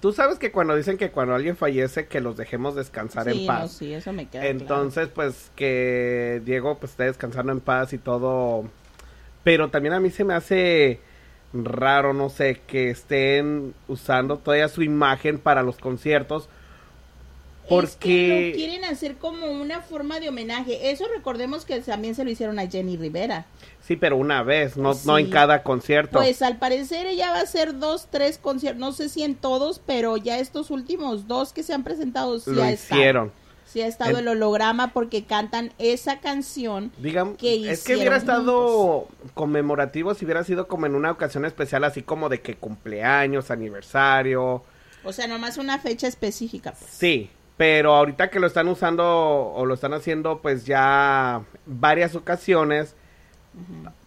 tú 0.01 0.13
sabes 0.13 0.39
que 0.39 0.53
cuando 0.53 0.77
dicen 0.77 0.97
que 0.97 1.11
cuando 1.11 1.35
alguien 1.35 1.57
fallece, 1.57 2.07
que 2.07 2.21
los 2.21 2.37
dejemos 2.37 2.75
descansar 2.75 3.29
en 3.29 3.47
paz. 3.47 3.73
sí, 3.73 3.93
eso 3.93 4.13
me 4.13 4.27
queda 4.29 4.47
Entonces, 4.47 5.09
pues 5.09 5.51
que 5.57 6.43
Diego 6.45 6.79
pues 6.79 6.93
esté 6.93 7.05
descansando 7.05 7.53
en 7.53 7.61
paz 7.61 7.93
y 7.93 7.99
todo. 7.99 8.65
Pero 9.45 9.71
también 9.71 9.95
a 9.95 10.01
mí 10.01 10.11
se 10.11 10.25
me 10.25 10.35
hace 10.35 11.01
raro, 11.53 12.15
no 12.15 12.29
sé, 12.29 12.61
que 12.67 12.91
estén 12.91 13.75
usando 13.89 14.39
todavía 14.39 14.69
su 14.69 14.83
imagen 14.83 15.39
para 15.39 15.63
los 15.63 15.79
conciertos 15.79 16.49
porque 17.73 18.51
lo 18.51 18.57
quieren 18.57 18.85
hacer 18.85 19.17
como 19.17 19.47
una 19.47 19.81
forma 19.81 20.21
de 20.21 20.29
homenaje. 20.29 20.91
Eso 20.91 21.07
recordemos 21.15 21.65
que 21.65 21.81
también 21.81 22.15
se 22.15 22.25
lo 22.25 22.31
hicieron 22.31 22.59
a 22.59 22.69
Jenny 22.69 22.97
Rivera. 22.97 23.47
Sí, 23.81 23.97
pero 23.97 24.17
una 24.17 24.43
vez, 24.43 24.77
no, 24.77 24.93
no 25.05 25.19
en 25.19 25.31
cada 25.31 25.63
concierto. 25.63 26.19
Pues 26.19 26.43
al 26.43 26.59
parecer 26.59 27.07
ella 27.07 27.31
va 27.31 27.39
a 27.39 27.43
hacer 27.43 27.79
dos, 27.79 28.09
tres 28.11 28.39
conciertos, 28.39 28.81
no 28.81 28.93
sé 28.93 29.09
si 29.09 29.23
en 29.23 29.35
todos, 29.35 29.81
pero 29.85 30.17
ya 30.17 30.39
estos 30.39 30.71
últimos 30.71 31.27
dos 31.27 31.53
que 31.53 31.63
se 31.63 31.73
han 31.73 31.83
presentado 31.83 32.39
sí 32.39 32.51
lo 32.51 32.69
hicieron. 32.69 33.33
Sí 33.65 33.81
ha 33.81 33.87
estado 33.87 34.19
el 34.19 34.29
holograma 34.29 34.93
porque 34.93 35.25
cantan 35.25 35.73
esa 35.79 36.21
canción 36.21 36.93
Digamos, 36.99 37.39
que 37.39 37.71
Es 37.71 37.85
que 37.85 37.97
hubiera 37.97 38.19
estado 38.19 39.09
conmemorativo 39.33 40.13
si 40.13 40.27
hubiera 40.27 40.45
sido 40.45 40.69
como 40.69 40.85
en 40.85 40.95
una 40.95 41.11
ocasión 41.11 41.47
especial, 41.47 41.85
así 41.85 42.03
como 42.03 42.29
de 42.29 42.43
que 42.43 42.55
cumpleaños, 42.55 43.51
aniversario. 43.51 44.63
O 45.05 45.13
sea, 45.13 45.27
nomás 45.27 45.57
una 45.57 45.79
fecha 45.79 46.07
específica. 46.07 46.73
Pues. 46.73 46.91
Sí, 46.91 47.31
pero 47.57 47.95
ahorita 47.95 48.31
que 48.31 48.41
lo 48.41 48.47
están 48.47 48.69
usando 48.69 49.05
o 49.05 49.67
lo 49.67 49.75
están 49.75 49.95
haciendo 49.95 50.41
pues 50.41 50.65
ya 50.65 51.43
varias 51.67 52.15
ocasiones, 52.15 52.95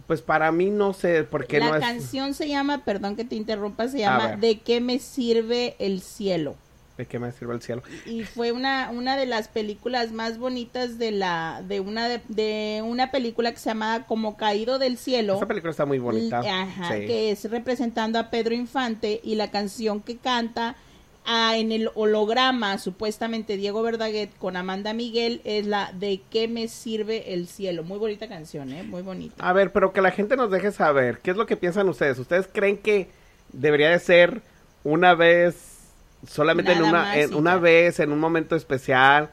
pues 0.07 0.21
para 0.21 0.51
mí 0.51 0.69
no 0.69 0.93
sé 0.93 1.23
por 1.23 1.47
qué 1.47 1.59
La 1.59 1.69
no 1.69 1.75
es... 1.75 1.81
canción 1.81 2.33
se 2.33 2.47
llama, 2.47 2.83
perdón 2.83 3.15
que 3.15 3.25
te 3.25 3.35
interrumpa, 3.35 3.87
se 3.87 3.99
llama 3.99 4.35
¿De 4.35 4.59
qué 4.59 4.81
me 4.81 4.99
sirve 4.99 5.75
el 5.79 6.01
cielo? 6.01 6.55
¿De 6.97 7.05
qué 7.05 7.19
me 7.19 7.29
sirve 7.33 7.53
el 7.53 7.61
cielo? 7.61 7.83
Y 8.05 8.23
fue 8.23 8.53
una, 8.53 8.89
una 8.89 9.17
de 9.17 9.25
las 9.25 9.49
películas 9.49 10.13
más 10.13 10.37
bonitas 10.37 10.97
de 10.97 11.11
la 11.11 11.61
de 11.67 11.81
una 11.81 12.07
de, 12.07 12.81
una 12.85 13.11
película 13.11 13.51
que 13.51 13.57
se 13.57 13.69
llama 13.69 14.05
Como 14.07 14.37
caído 14.37 14.79
del 14.79 14.97
cielo. 14.97 15.35
Esa 15.35 15.45
película 15.45 15.71
está 15.71 15.85
muy 15.85 15.99
bonita. 15.99 16.39
Ajá, 16.39 16.95
que 16.95 17.31
es 17.31 17.49
representando 17.51 18.17
a 18.17 18.29
Pedro 18.29 18.55
Infante 18.55 19.19
y 19.21 19.35
la 19.35 19.51
canción 19.51 19.99
que 20.01 20.15
canta 20.15 20.77
en 21.27 21.71
el 21.71 21.89
holograma, 21.95 22.77
supuestamente 22.77 23.57
Diego 23.57 23.81
Verdaguet 23.81 24.29
con 24.37 24.55
Amanda 24.55 24.93
Miguel, 24.93 25.41
es 25.43 25.65
la 25.65 25.91
de 25.93 26.21
qué 26.29 26.47
me 26.47 26.67
sirve 26.67 27.33
el 27.33 27.47
cielo. 27.47 27.83
Muy 27.83 27.97
bonita 27.97 28.27
canción, 28.27 28.71
¿eh? 28.71 28.83
Muy 28.83 29.01
bonita. 29.01 29.47
A 29.47 29.53
ver, 29.53 29.71
pero 29.71 29.91
que 29.91 30.01
la 30.01 30.11
gente 30.11 30.35
nos 30.35 30.51
deje 30.51 30.71
saber, 30.71 31.19
¿qué 31.19 31.31
es 31.31 31.37
lo 31.37 31.45
que 31.45 31.57
piensan 31.57 31.89
ustedes? 31.89 32.19
¿Ustedes 32.19 32.47
creen 32.51 32.77
que 32.77 33.09
debería 33.51 33.89
de 33.89 33.99
ser 33.99 34.41
una 34.83 35.15
vez, 35.15 35.79
solamente 36.27 36.73
en 36.73 36.83
una, 36.83 37.17
en 37.17 37.33
una 37.33 37.57
vez, 37.57 37.99
en 37.99 38.11
un 38.11 38.19
momento 38.19 38.55
especial? 38.55 39.31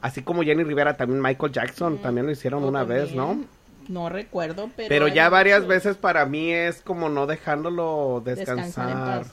Así 0.00 0.22
como 0.22 0.42
Jenny 0.42 0.64
Rivera, 0.64 0.96
también 0.96 1.20
Michael 1.20 1.52
Jackson, 1.52 1.94
mm, 1.94 1.98
también 1.98 2.26
lo 2.26 2.32
hicieron 2.32 2.64
una 2.64 2.84
vez, 2.84 3.14
¿no? 3.14 3.44
No 3.88 4.08
recuerdo, 4.08 4.70
pero... 4.76 4.88
Pero 4.88 5.08
ya 5.08 5.28
varias 5.28 5.66
veces 5.66 5.96
para 5.96 6.26
mí 6.26 6.52
es 6.52 6.82
como 6.82 7.08
no 7.08 7.26
dejándolo 7.26 8.22
descansar. 8.24 9.24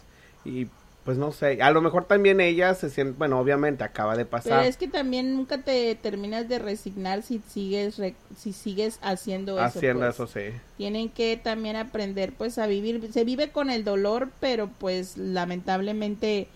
Y 0.46 0.68
pues 1.06 1.20
no 1.20 1.32
sé, 1.32 1.62
a 1.62 1.70
lo 1.70 1.84
mejor 1.84 2.06
también 2.06 2.42
ella 2.42 2.74
se 2.74 2.90
siente, 2.90 3.16
bueno, 3.16 3.40
obviamente 3.40 3.84
acaba 3.84 4.18
de 4.18 4.26
pasar. 4.26 4.54
Pero 4.54 4.64
es 4.64 4.76
que 4.76 4.88
también 4.88 5.36
nunca 5.36 5.60
te 5.60 5.94
terminas 5.94 6.50
de 6.50 6.58
resignar 6.58 7.22
si 7.22 7.44
sigues 7.48 8.02
si 8.36 8.54
sigues 8.54 8.98
haciendo 9.04 9.54
eso. 9.58 9.66
Haciendo 9.66 10.00
pues. 10.00 10.16
eso, 10.16 10.26
sí. 10.26 10.58
Tienen 10.78 11.10
que 11.10 11.38
también 11.38 11.76
aprender 11.76 12.34
pues 12.34 12.58
a 12.58 12.66
vivir, 12.66 13.08
se 13.14 13.24
vive 13.24 13.52
con 13.52 13.70
el 13.70 13.84
dolor, 13.84 14.30
pero 14.40 14.68
pues 14.80 15.16
lamentablemente 15.16 16.48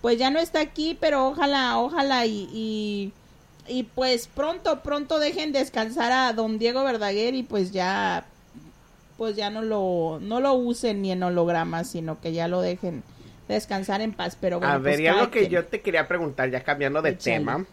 pues 0.00 0.18
ya 0.18 0.30
no 0.30 0.38
está 0.38 0.60
aquí, 0.60 0.96
pero 0.98 1.28
ojalá, 1.28 1.78
ojalá 1.78 2.24
y, 2.24 2.48
y, 2.50 3.12
y 3.66 3.82
pues 3.82 4.26
pronto, 4.26 4.80
pronto 4.80 5.18
dejen 5.18 5.52
descansar 5.52 6.12
a 6.12 6.32
don 6.32 6.58
Diego 6.58 6.82
Verdaguer 6.82 7.34
y 7.34 7.42
pues 7.42 7.72
ya 7.72 8.24
pues 9.18 9.36
ya 9.36 9.50
no 9.50 9.60
lo 9.60 10.18
no 10.22 10.40
lo 10.40 10.54
usen 10.54 11.02
ni 11.02 11.12
en 11.12 11.22
hologramas, 11.22 11.90
sino 11.90 12.18
que 12.22 12.32
ya 12.32 12.48
lo 12.48 12.62
dejen 12.62 13.02
descansar 13.54 14.00
en 14.00 14.12
paz. 14.12 14.36
Pero 14.40 14.58
bueno, 14.58 14.74
a 14.74 14.78
ver, 14.78 15.00
pues 15.00 15.16
lo 15.16 15.30
que 15.30 15.48
yo 15.48 15.64
te 15.64 15.80
quería 15.80 16.06
preguntar, 16.06 16.50
ya 16.50 16.62
cambiando 16.62 17.02
de 17.02 17.12
tema. 17.12 17.64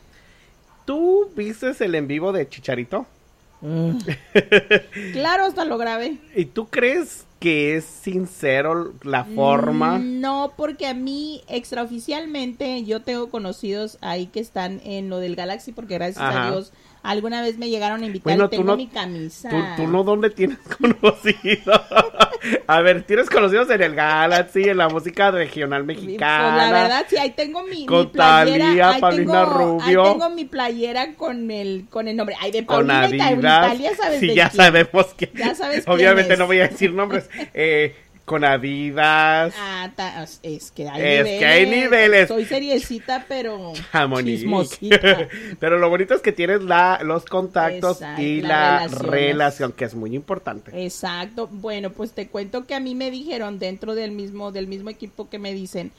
¿Tú 0.86 1.32
viste 1.36 1.72
el 1.80 1.96
en 1.96 2.08
vivo 2.08 2.32
de 2.32 2.48
Chicharito? 2.48 3.08
Mm. 3.62 3.98
claro, 5.14 5.46
hasta 5.46 5.66
lo 5.66 5.78
grave. 5.78 6.18
¿Y 6.36 6.46
tú 6.46 6.68
crees 6.68 7.26
que 7.40 7.76
es 7.76 7.86
sincero 7.86 8.94
la 9.04 9.24
forma? 9.24 9.98
No, 9.98 10.54
porque 10.56 10.88
a 10.88 10.94
mí 10.94 11.44
extraoficialmente 11.48 12.84
yo 12.84 13.02
tengo 13.02 13.30
conocidos 13.30 13.98
ahí 14.02 14.28
que 14.28 14.40
están 14.40 14.82
en 14.86 15.10
lo 15.10 15.20
del 15.20 15.36
Galaxy 15.36 15.72
porque 15.72 15.96
gracias 15.96 16.24
a 16.24 16.52
Dios 16.52 16.72
Alguna 17.06 17.44
vez 17.44 17.60
me 17.60 17.70
llegaron 17.70 18.02
a 18.02 18.08
invitar 18.08 18.36
y 18.36 18.48
tengo 18.50 18.76
mi 18.76 18.88
camisa. 18.88 19.52
¿tú, 19.78 19.88
no 19.88 20.04
dónde 20.04 20.32
tienes 20.32 20.58
conocido? 20.82 21.74
A 22.68 22.82
ver, 22.82 23.04
¿tienes 23.04 23.30
conocidos 23.30 23.70
en 23.70 23.82
el 23.82 23.96
Galaxy, 23.96 24.64
en 24.64 24.78
la 24.78 24.90
música 24.90 25.32
regional 25.32 25.84
mexicana? 25.84 26.56
Pues 26.56 26.72
la 26.72 26.82
verdad, 26.82 27.06
sí, 27.10 27.18
ahí 27.18 27.32
tengo 27.32 27.64
mi, 27.64 27.86
con 27.86 28.12
playera. 28.12 28.66
Talía, 28.66 28.98
Paulina 29.00 29.46
Rubio. 29.46 30.04
Ahí 30.04 30.12
tengo 30.14 30.30
mi 30.30 30.46
playera 30.46 31.14
con 31.16 31.52
el, 31.52 31.86
con 31.90 32.08
el 32.08 32.16
nombre. 32.16 32.36
Ay, 32.40 32.52
de 32.52 32.64
Paulina 32.64 33.10
y 33.10 33.16
Italia, 33.16 33.92
¿sabes 33.96 34.20
Sí, 34.20 34.34
ya 34.34 34.50
sabemos 34.50 35.14
que... 35.16 35.32
Ya 35.34 35.56
sabes 35.56 35.84
Obviamente 35.88 36.38
no 36.38 36.48
voy 36.48 36.60
a 36.60 36.68
decir 36.68 36.94
nombres. 36.94 37.30
eh 37.54 37.96
con 38.26 38.44
Adidas. 38.44 39.54
Ah, 39.58 39.92
es 40.42 40.72
que 40.72 40.90
hay 40.90 41.02
es 41.02 41.24
niveles. 41.24 41.40
que 41.40 41.46
hay 41.46 41.66
niveles. 41.68 42.28
Soy 42.28 42.46
seriecita, 42.46 43.26
pero 43.28 43.74
chismosita. 44.24 45.30
pero 45.60 45.78
lo 45.78 45.90
bonito 45.90 46.16
es 46.16 46.22
que 46.22 46.32
tienes 46.32 46.64
la, 46.64 47.00
los 47.04 47.26
contactos 47.26 48.00
y 48.18 48.42
la, 48.42 48.88
relación, 48.88 49.72
que 49.72 49.86
es 49.86 49.94
muy 49.94 50.16
importante. 50.16 50.84
Exacto. 50.84 51.48
Bueno, 51.52 51.92
pues 51.92 52.12
te 52.12 52.28
cuento 52.28 52.66
que 52.66 52.74
a 52.74 52.80
mí 52.80 52.96
me 52.96 53.12
dijeron 53.12 53.60
dentro 53.60 53.94
del 53.94 54.12
mismo, 54.12 54.52
del 54.52 54.68
mismo 54.68 54.90
equipo 54.90 55.30
que 55.30 55.38
me 55.38 55.54
dicen, 55.54 55.92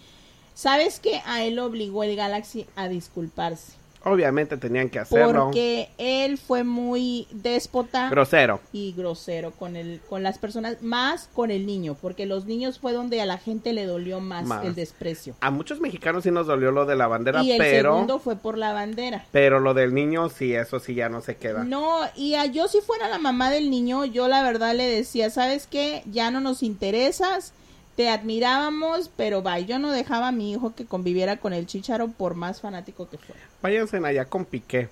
¿sabes 0.55 0.99
que 0.99 1.21
a 1.27 1.45
él 1.45 1.61
obligó 1.61 2.03
el 2.03 2.17
Galaxy 2.17 2.67
a 2.75 2.89
disculparse? 2.89 3.76
Obviamente 4.07 4.57
tenían 4.57 4.89
que 4.89 5.01
hacerlo. 5.01 5.47
Porque 5.47 5.89
él 5.99 6.39
fue 6.39 6.63
muy 6.63 7.27
déspota. 7.33 8.09
Grosero. 8.09 8.61
Y 8.73 8.93
grosero 8.93 9.51
con 9.51 9.75
el, 9.75 10.01
con 10.09 10.23
las 10.23 10.39
personas, 10.39 10.81
más 10.81 11.29
con 11.35 11.51
el 11.51 11.67
niño, 11.67 11.97
porque 12.01 12.25
los 12.25 12.47
niños 12.47 12.79
fue 12.79 12.93
donde 12.93 13.21
a 13.21 13.27
la 13.27 13.39
gente 13.39 13.73
le 13.73 13.85
dolió 13.85 14.21
más, 14.21 14.65
el 14.65 14.77
desprecio. 14.77 15.35
A 15.41 15.51
muchos 15.51 15.81
mexicanos 15.81 16.23
sí 16.23 16.31
nos 16.31 16.47
dolió 16.47 16.71
lo 16.71 16.87
de 16.87 16.95
la 16.95 17.09
bandera, 17.09 17.43
y 17.43 17.51
el 17.51 17.61
segundo 17.61 18.21
fue 18.21 18.37
por 18.37 18.57
la 18.57 18.73
bandera. 18.73 19.27
Pero 19.33 19.59
lo 19.59 19.75
del 19.75 19.93
niño 19.93 20.29
sí, 20.29 20.55
eso 20.55 20.79
sí 20.79 20.95
ya 20.95 21.09
no 21.09 21.21
se 21.21 21.37
queda. 21.37 21.65
No, 21.65 22.03
y 22.15 22.35
a 22.35 22.47
yo 22.47 22.69
si 22.69 22.81
fuera 22.83 23.09
la 23.09 23.19
mamá 23.19 23.51
del 23.51 23.71
niño, 23.71 24.05
yo 24.05 24.29
la 24.29 24.45
verdad 24.45 24.77
le 24.77 24.89
decía, 24.89 25.31
¿sabes 25.31 25.67
qué? 25.67 26.05
Ya 26.13 26.31
no 26.31 26.41
nos 26.41 26.63
interesas 26.63 27.53
te 27.97 28.11
admirábamos, 28.11 29.11
pero 29.17 29.43
va, 29.43 29.59
yo 29.59 29.79
no 29.79 29.91
dejaba 29.91 30.29
a 30.29 30.33
mi 30.33 30.53
hijo 30.53 30.75
que 30.75 30.85
conviviera 30.85 31.39
con 31.39 31.55
el 31.55 31.67
chicharo 31.67 32.09
por 32.09 32.35
más 32.35 32.61
fanático 32.61 33.09
que 33.09 33.17
fuera. 33.17 33.41
Váyanse 33.63 33.97
allá 33.99 34.25
con 34.27 34.45
Piqué. 34.45 34.89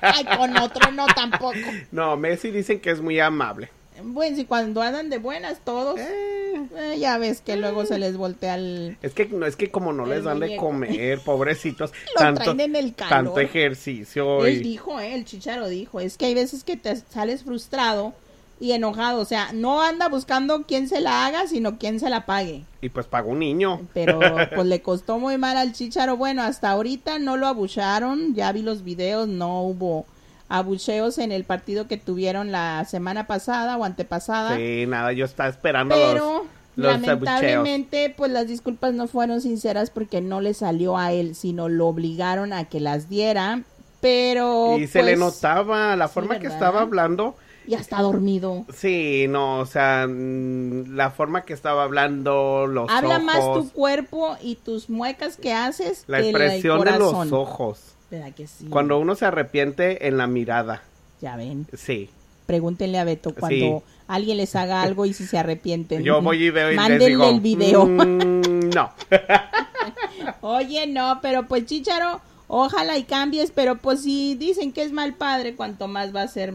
Ay, 0.00 0.24
con 0.36 0.56
otro 0.56 0.90
no 0.92 1.06
tampoco. 1.06 1.54
No, 1.92 2.16
Messi 2.16 2.50
dicen 2.50 2.80
que 2.80 2.90
es 2.90 3.00
muy 3.00 3.20
amable. 3.20 3.70
Bueno, 4.02 4.36
si 4.36 4.44
cuando 4.44 4.80
andan 4.82 5.10
de 5.10 5.18
buenas 5.18 5.60
todos, 5.64 5.98
eh. 5.98 6.38
Eh, 6.76 6.96
ya 6.98 7.18
ves 7.18 7.40
que 7.40 7.56
luego 7.56 7.84
se 7.84 7.98
les 7.98 8.16
voltea 8.16 8.54
el... 8.54 8.96
Es 9.02 9.12
que 9.12 9.26
no 9.26 9.46
es 9.46 9.56
que 9.56 9.70
como 9.70 9.92
no 9.92 10.06
les 10.06 10.24
dan 10.24 10.40
de 10.40 10.56
comer, 10.56 11.20
pobrecitos, 11.24 11.92
Lo 12.14 12.20
tanto, 12.20 12.42
traen 12.42 12.60
en 12.60 12.76
el 12.76 12.94
calor. 12.94 13.10
tanto 13.10 13.40
ejercicio. 13.40 14.46
Él 14.46 14.62
dijo, 14.62 15.00
eh, 15.00 15.14
el 15.14 15.24
chicharo 15.24 15.68
dijo, 15.68 16.00
es 16.00 16.16
que 16.16 16.26
hay 16.26 16.34
veces 16.34 16.64
que 16.64 16.76
te 16.76 16.94
sales 16.96 17.44
frustrado 17.44 18.14
y 18.60 18.72
enojado, 18.72 19.20
o 19.20 19.24
sea, 19.24 19.52
no 19.52 19.82
anda 19.82 20.08
buscando 20.08 20.64
quién 20.66 20.88
se 20.88 21.00
la 21.00 21.26
haga, 21.26 21.46
sino 21.46 21.78
quién 21.78 22.00
se 22.00 22.10
la 22.10 22.26
pague. 22.26 22.64
Y 22.80 22.88
pues 22.88 23.06
pagó 23.06 23.30
un 23.30 23.38
niño. 23.38 23.82
Pero 23.94 24.18
pues 24.54 24.66
le 24.66 24.82
costó 24.82 25.18
muy 25.18 25.38
mal 25.38 25.56
al 25.56 25.72
chicharo. 25.72 26.16
Bueno, 26.16 26.42
hasta 26.42 26.70
ahorita 26.70 27.18
no 27.18 27.36
lo 27.36 27.46
abucharon, 27.46 28.34
ya 28.34 28.50
vi 28.52 28.62
los 28.62 28.82
videos, 28.82 29.28
no 29.28 29.62
hubo 29.62 30.06
abucheos 30.48 31.18
en 31.18 31.30
el 31.30 31.44
partido 31.44 31.86
que 31.86 31.98
tuvieron 31.98 32.50
la 32.50 32.84
semana 32.84 33.26
pasada 33.26 33.76
o 33.76 33.84
antepasada. 33.84 34.56
Sí, 34.56 34.86
nada, 34.88 35.12
yo 35.12 35.24
estaba 35.24 35.48
esperando 35.48 35.94
Pero... 35.94 36.46
lamentablemente, 36.74 38.12
pues 38.16 38.32
las 38.32 38.48
disculpas 38.48 38.94
no 38.94 39.06
fueron 39.06 39.40
sinceras 39.40 39.90
porque 39.90 40.20
no 40.20 40.40
le 40.40 40.54
salió 40.54 40.96
a 40.96 41.12
él, 41.12 41.34
sino 41.34 41.68
lo 41.68 41.86
obligaron 41.86 42.52
a 42.52 42.64
que 42.64 42.80
las 42.80 43.08
diera. 43.08 43.62
Pero. 44.00 44.78
Y 44.78 44.86
se 44.86 45.02
le 45.02 45.16
pues, 45.16 45.18
notaba 45.18 45.96
la 45.96 46.08
forma 46.08 46.38
que 46.38 46.46
estaba 46.46 46.80
hablando 46.80 47.36
ya 47.68 47.78
está 47.78 48.00
dormido. 48.00 48.64
Sí, 48.74 49.26
no, 49.28 49.60
o 49.60 49.66
sea, 49.66 50.06
mm, 50.08 50.94
la 50.94 51.10
forma 51.10 51.44
que 51.44 51.52
estaba 51.52 51.84
hablando, 51.84 52.66
los 52.66 52.90
Habla 52.90 53.18
más 53.18 53.40
tu 53.40 53.70
cuerpo 53.70 54.36
y 54.42 54.56
tus 54.56 54.88
muecas 54.88 55.36
que 55.36 55.52
haces. 55.52 56.04
La 56.06 56.20
expresión 56.20 56.80
de 56.84 56.98
los 56.98 57.30
ojos. 57.30 57.94
¿Verdad 58.10 58.32
que 58.34 58.46
sí? 58.46 58.66
Cuando 58.70 58.98
uno 58.98 59.14
se 59.14 59.26
arrepiente 59.26 60.08
en 60.08 60.16
la 60.16 60.26
mirada. 60.26 60.82
Ya 61.20 61.36
ven. 61.36 61.66
Sí. 61.76 62.08
Pregúntenle 62.46 62.98
a 62.98 63.04
Beto 63.04 63.34
cuando 63.34 63.82
alguien 64.06 64.38
les 64.38 64.56
haga 64.56 64.80
algo 64.80 65.04
y 65.04 65.12
si 65.12 65.26
se 65.26 65.36
arrepienten. 65.36 66.02
Yo 66.02 66.22
voy 66.22 66.44
y 66.44 66.50
veo 66.50 66.72
y 66.72 66.76
Mándenle 66.76 67.08
digo, 67.08 67.28
el 67.28 67.40
video. 67.40 67.84
Mm, 67.84 68.70
no. 68.74 68.90
Oye, 70.40 70.86
no, 70.86 71.18
pero 71.20 71.46
pues 71.46 71.66
Chicharo, 71.66 72.22
ojalá 72.46 72.96
y 72.96 73.02
cambies, 73.02 73.50
pero 73.50 73.76
pues 73.76 74.02
si 74.02 74.34
dicen 74.36 74.72
que 74.72 74.82
es 74.82 74.92
mal 74.92 75.12
padre, 75.14 75.54
cuanto 75.54 75.86
más 75.86 76.16
va 76.16 76.22
a 76.22 76.28
ser 76.28 76.54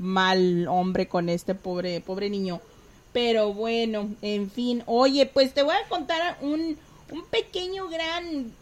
mal 0.00 0.66
hombre 0.66 1.06
con 1.06 1.28
este 1.28 1.54
pobre, 1.54 2.00
pobre 2.00 2.30
niño. 2.30 2.60
Pero 3.12 3.52
bueno, 3.52 4.08
en 4.22 4.50
fin. 4.50 4.82
Oye, 4.86 5.26
pues 5.26 5.52
te 5.52 5.62
voy 5.62 5.74
a 5.74 5.88
contar 5.88 6.38
un, 6.40 6.76
un 7.10 7.24
pequeño 7.26 7.88
gran... 7.88 8.52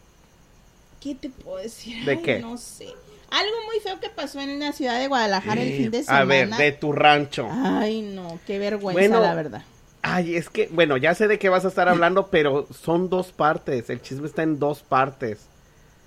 ¿Qué 0.99 1.15
te 1.15 1.29
puedo 1.29 1.57
decir? 1.57 2.03
¿De 2.03 2.21
qué? 2.21 2.39
No 2.39 2.57
sé. 2.57 2.87
Algo 3.31 3.55
muy 3.67 3.79
feo 3.79 3.99
que 3.99 4.09
pasó 4.09 4.41
en 4.41 4.59
la 4.59 4.73
ciudad 4.73 4.99
de 4.99 5.07
Guadalajara 5.07 5.61
el 5.61 5.77
fin 5.77 5.91
de 5.91 6.03
semana. 6.03 6.21
A 6.21 6.25
ver, 6.25 6.49
de 6.49 6.71
tu 6.73 6.91
rancho. 6.91 7.47
Ay, 7.49 8.01
no, 8.01 8.39
qué 8.45 8.59
vergüenza, 8.59 9.19
la 9.19 9.35
verdad. 9.35 9.63
Ay, 10.01 10.35
es 10.35 10.49
que, 10.49 10.67
bueno, 10.71 10.97
ya 10.97 11.13
sé 11.13 11.27
de 11.27 11.37
qué 11.37 11.47
vas 11.47 11.63
a 11.63 11.67
estar 11.67 11.87
hablando, 11.87 12.27
pero 12.27 12.67
son 12.73 13.09
dos 13.09 13.31
partes. 13.31 13.89
El 13.89 14.01
chisme 14.01 14.27
está 14.27 14.43
en 14.43 14.57
dos 14.57 14.81
partes. 14.81 15.41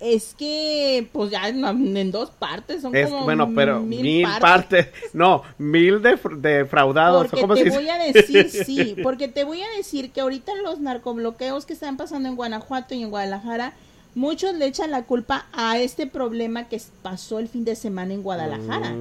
Es 0.03 0.33
que, 0.33 1.07
pues 1.13 1.31
ya 1.31 1.47
en, 1.47 2.11
dos 2.11 2.29
partes, 2.29 2.81
son 2.81 2.91
como 2.91 3.23
bueno, 3.23 3.49
pero 3.55 3.79
mil, 3.79 4.27
partes. 4.41 4.87
No, 5.13 5.43
mil 5.57 6.01
defraudados. 6.01 7.27
Porque 7.29 7.63
te 7.63 7.69
voy 7.69 7.87
a 7.87 7.97
decir, 7.99 8.49
sí, 8.65 8.97
porque 9.01 9.29
te 9.29 9.45
voy 9.45 9.61
a 9.61 9.69
decir 9.77 10.11
que 10.11 10.19
ahorita 10.19 10.51
los 10.61 10.81
narcobloqueos 10.81 11.65
que 11.65 11.71
están 11.71 11.95
pasando 11.95 12.27
en 12.27 12.35
Guanajuato 12.35 12.93
y 12.93 13.01
en 13.01 13.11
Guadalajara, 13.11 13.75
muchos 14.13 14.53
le 14.55 14.65
echan 14.65 14.91
la 14.91 15.03
culpa 15.03 15.45
a 15.53 15.77
este 15.77 16.05
problema 16.05 16.67
que 16.67 16.81
pasó 17.01 17.39
el 17.39 17.47
fin 17.47 17.63
de 17.63 17.77
semana 17.77 18.13
en 18.13 18.23
Guadalajara. 18.23 18.91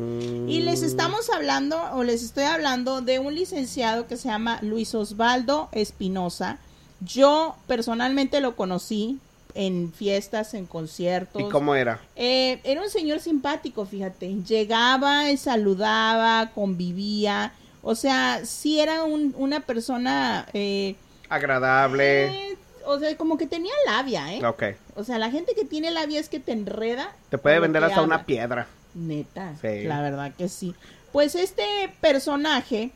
Y 0.46 0.60
les 0.60 0.82
mm. 0.82 0.84
estamos 0.84 1.30
hablando, 1.30 1.82
o 1.94 2.04
les 2.04 2.22
estoy 2.22 2.44
hablando 2.44 3.00
de 3.00 3.18
un 3.18 3.34
licenciado 3.34 4.06
que 4.06 4.16
se 4.16 4.28
llama 4.28 4.60
Luis 4.62 4.94
Osvaldo 4.94 5.68
Espinosa. 5.72 6.58
Yo 7.00 7.56
personalmente 7.66 8.40
lo 8.40 8.54
conocí, 8.54 9.18
en 9.54 9.92
fiestas, 9.92 10.54
en 10.54 10.66
conciertos. 10.66 11.42
¿Y 11.42 11.48
cómo 11.48 11.74
era? 11.74 12.00
Eh, 12.16 12.60
era 12.64 12.82
un 12.82 12.90
señor 12.90 13.20
simpático, 13.20 13.84
fíjate. 13.84 14.28
Llegaba, 14.46 15.24
saludaba, 15.36 16.50
convivía. 16.54 17.52
O 17.82 17.94
sea, 17.94 18.44
sí 18.44 18.80
era 18.80 19.04
una 19.04 19.60
persona... 19.60 20.46
Eh, 20.52 20.96
Agradable. 21.28 22.50
Eh, 22.50 22.58
o 22.84 22.98
sea, 22.98 23.16
como 23.16 23.38
que 23.38 23.46
tenía 23.46 23.72
labia, 23.86 24.32
¿eh? 24.34 24.44
Ok. 24.44 24.62
O 24.96 25.04
sea, 25.04 25.18
la 25.18 25.30
gente 25.30 25.54
que 25.54 25.64
tiene 25.64 25.90
labia 25.90 26.20
es 26.20 26.28
que 26.28 26.40
te 26.40 26.52
enreda. 26.52 27.12
Te 27.30 27.38
puede 27.38 27.58
vender 27.58 27.82
hasta 27.84 28.02
una 28.02 28.24
piedra. 28.24 28.66
Neta. 28.94 29.54
Sí. 29.60 29.84
La 29.84 30.02
verdad 30.02 30.32
que 30.36 30.48
sí. 30.48 30.74
Pues 31.12 31.34
este 31.34 31.64
personaje 32.00 32.92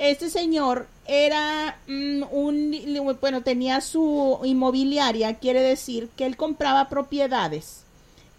este 0.00 0.30
señor 0.30 0.86
era 1.10 1.76
mm, 1.88 2.22
un, 2.30 3.16
bueno, 3.20 3.42
tenía 3.42 3.80
su 3.80 4.38
inmobiliaria, 4.44 5.34
quiere 5.34 5.60
decir 5.60 6.08
que 6.16 6.24
él 6.24 6.36
compraba 6.36 6.88
propiedades 6.88 7.82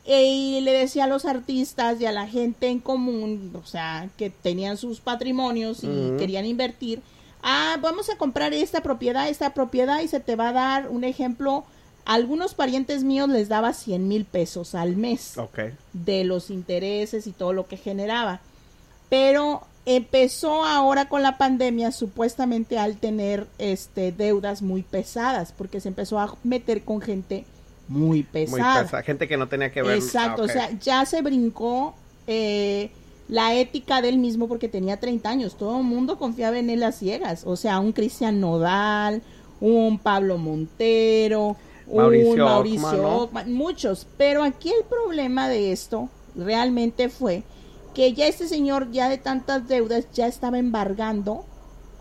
y 0.05 0.61
le 0.61 0.71
decía 0.71 1.03
a 1.03 1.07
los 1.07 1.25
artistas 1.25 1.99
y 1.99 2.05
a 2.05 2.13
la 2.13 2.27
gente 2.27 2.69
en 2.69 2.79
común, 2.79 3.51
o 3.61 3.65
sea, 3.67 4.09
que 4.17 4.29
tenían 4.29 4.77
sus 4.77 5.01
patrimonios 5.01 5.83
y 5.83 6.15
querían 6.17 6.45
invertir, 6.45 7.01
ah, 7.43 7.77
vamos 7.81 8.09
a 8.09 8.17
comprar 8.17 8.53
esta 8.53 8.81
propiedad, 8.81 9.27
esta 9.27 9.53
propiedad 9.53 9.99
y 9.99 10.07
se 10.07 10.21
te 10.21 10.37
va 10.37 10.49
a 10.49 10.53
dar 10.53 10.87
un 10.87 11.03
ejemplo. 11.03 11.65
algunos 12.05 12.53
parientes 12.53 13.03
míos 13.03 13.27
les 13.27 13.49
daba 13.49 13.73
100 13.73 14.07
mil 14.07 14.23
pesos 14.25 14.75
al 14.75 14.95
mes 14.95 15.35
de 15.91 16.23
los 16.23 16.49
intereses 16.49 17.27
y 17.27 17.31
todo 17.31 17.51
lo 17.51 17.67
que 17.67 17.77
generaba. 17.77 18.39
Pero 19.09 19.67
empezó 19.85 20.63
ahora 20.63 21.07
con 21.07 21.23
la 21.23 21.37
pandemia 21.37 21.91
supuestamente 21.91 22.77
al 22.77 22.97
tener 22.97 23.47
este 23.57 24.11
deudas 24.11 24.61
muy 24.61 24.83
pesadas 24.83 25.53
porque 25.57 25.79
se 25.79 25.89
empezó 25.89 26.19
a 26.19 26.35
meter 26.43 26.83
con 26.83 27.01
gente 27.01 27.45
muy 27.87 28.23
pesada. 28.23 28.73
Muy 28.75 28.83
pesada, 28.83 29.03
gente 29.03 29.27
que 29.27 29.37
no 29.37 29.47
tenía 29.47 29.71
que 29.71 29.81
ver. 29.81 29.97
Exacto, 29.97 30.43
ah, 30.43 30.45
o 30.45 30.47
sea, 30.47 30.71
ya 30.79 31.05
se 31.05 31.21
brincó 31.21 31.95
eh, 32.27 32.91
la 33.27 33.55
ética 33.55 34.01
del 34.01 34.17
mismo 34.17 34.47
porque 34.47 34.67
tenía 34.67 34.97
30 34.97 35.29
años, 35.29 35.57
todo 35.57 35.79
el 35.79 35.83
mundo 35.85 36.17
confiaba 36.17 36.59
en 36.59 36.69
él 36.69 36.83
a 36.83 36.91
ciegas, 36.91 37.43
o 37.45 37.55
sea, 37.55 37.79
un 37.79 37.91
Cristian 37.91 38.39
Nodal, 38.39 39.21
un 39.59 39.99
Pablo 39.99 40.37
Montero, 40.37 41.57
un 41.87 42.37
Mauricio 42.37 43.29
muchos, 43.47 44.07
pero 44.17 44.43
aquí 44.43 44.69
el 44.69 44.85
problema 44.85 45.49
de 45.49 45.71
esto 45.71 46.09
realmente 46.35 47.09
fue 47.09 47.43
que 47.93 48.13
ya 48.13 48.27
este 48.27 48.47
señor 48.47 48.91
ya 48.91 49.09
de 49.09 49.17
tantas 49.17 49.67
deudas 49.67 50.05
ya 50.13 50.27
estaba 50.27 50.57
embargando 50.59 51.45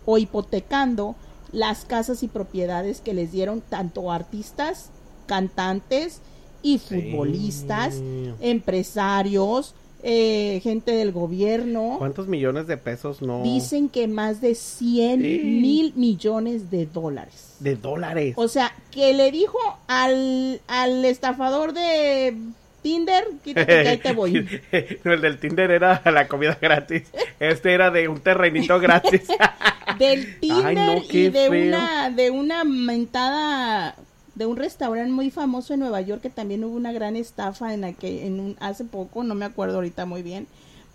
o 0.07 0.19
hipotecando 0.19 1.17
las 1.53 1.85
casas 1.85 2.23
y 2.23 2.29
propiedades 2.29 3.01
que 3.01 3.15
les 3.15 3.33
dieron 3.33 3.61
tanto 3.61 4.13
artistas, 4.13 4.91
cantantes 5.27 6.21
y 6.63 6.79
futbolistas, 6.79 8.01
empresarios, 8.41 9.75
eh, 10.03 10.61
gente 10.63 10.93
del 10.93 11.13
gobierno. 11.13 11.97
¿Cuántos 11.99 12.27
millones 12.27 12.67
de 12.67 12.77
pesos 12.77 13.21
no? 13.21 13.43
Dicen 13.43 13.89
que 13.89 14.09
más 14.09 14.41
de 14.41 14.55
100 14.55 15.21
mil 15.21 15.93
millones 15.95 16.71
de 16.71 16.87
dólares. 16.87 17.57
De 17.61 17.77
dólares. 17.77 18.35
O 18.37 18.49
sea, 18.49 18.73
que 18.91 19.13
le 19.13 19.31
dijo 19.31 19.59
al, 19.89 20.61
al 20.69 21.05
estafador 21.05 21.73
de 21.75 22.35
Tinder, 22.83 23.25
quítate 23.45 23.83
que 23.83 23.89
ahí 23.89 23.99
te 23.99 24.13
voy. 24.13 24.61
el 24.73 25.21
del 25.21 25.39
Tinder 25.39 25.71
era 25.71 26.03
la 26.05 26.29
comida 26.29 26.59
gratis. 26.61 27.05
Este 27.39 27.73
era 27.73 27.91
de 27.91 28.09
un 28.09 28.21
terrenito 28.21 28.79
gratis. 28.81 29.23
del 29.99 30.39
Tinder 30.41 31.03
y 31.11 31.29
de 31.29 31.49
una, 31.49 32.11
de 32.11 32.31
una 32.31 32.65
mentada, 32.65 33.95
de 34.35 34.47
un 34.47 34.57
restaurante 34.57 35.13
muy 35.13 35.31
famoso 35.31 35.75
en 35.75 35.81
Nueva 35.81 36.01
York 36.01 36.23
que 36.23 36.31
también 36.31 36.65
hubo 36.65 36.77
una 36.77 36.93
gran 36.93 37.17
estafa 37.17 37.75
en 37.75 37.83
la 37.83 37.93
que 37.93 38.27
en 38.27 38.41
un, 38.41 38.57
hace 38.61 38.85
poco, 38.85 39.23
no 39.25 39.35
me 39.35 39.45
acuerdo 39.45 39.77
ahorita 39.77 40.07
muy 40.07 40.23
bien. 40.23 40.47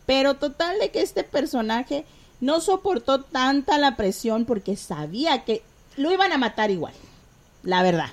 Pero 0.05 0.35
total 0.35 0.77
de 0.79 0.89
que 0.89 1.01
este 1.01 1.23
personaje 1.23 2.05
no 2.41 2.61
soportó 2.61 3.21
tanta 3.21 3.77
la 3.77 3.95
presión 3.95 4.45
porque 4.45 4.75
sabía 4.75 5.43
que 5.43 5.61
lo 5.97 6.11
iban 6.11 6.31
a 6.31 6.37
matar 6.37 6.69
igual. 6.69 6.93
La 7.63 7.81
verdad 7.81 8.09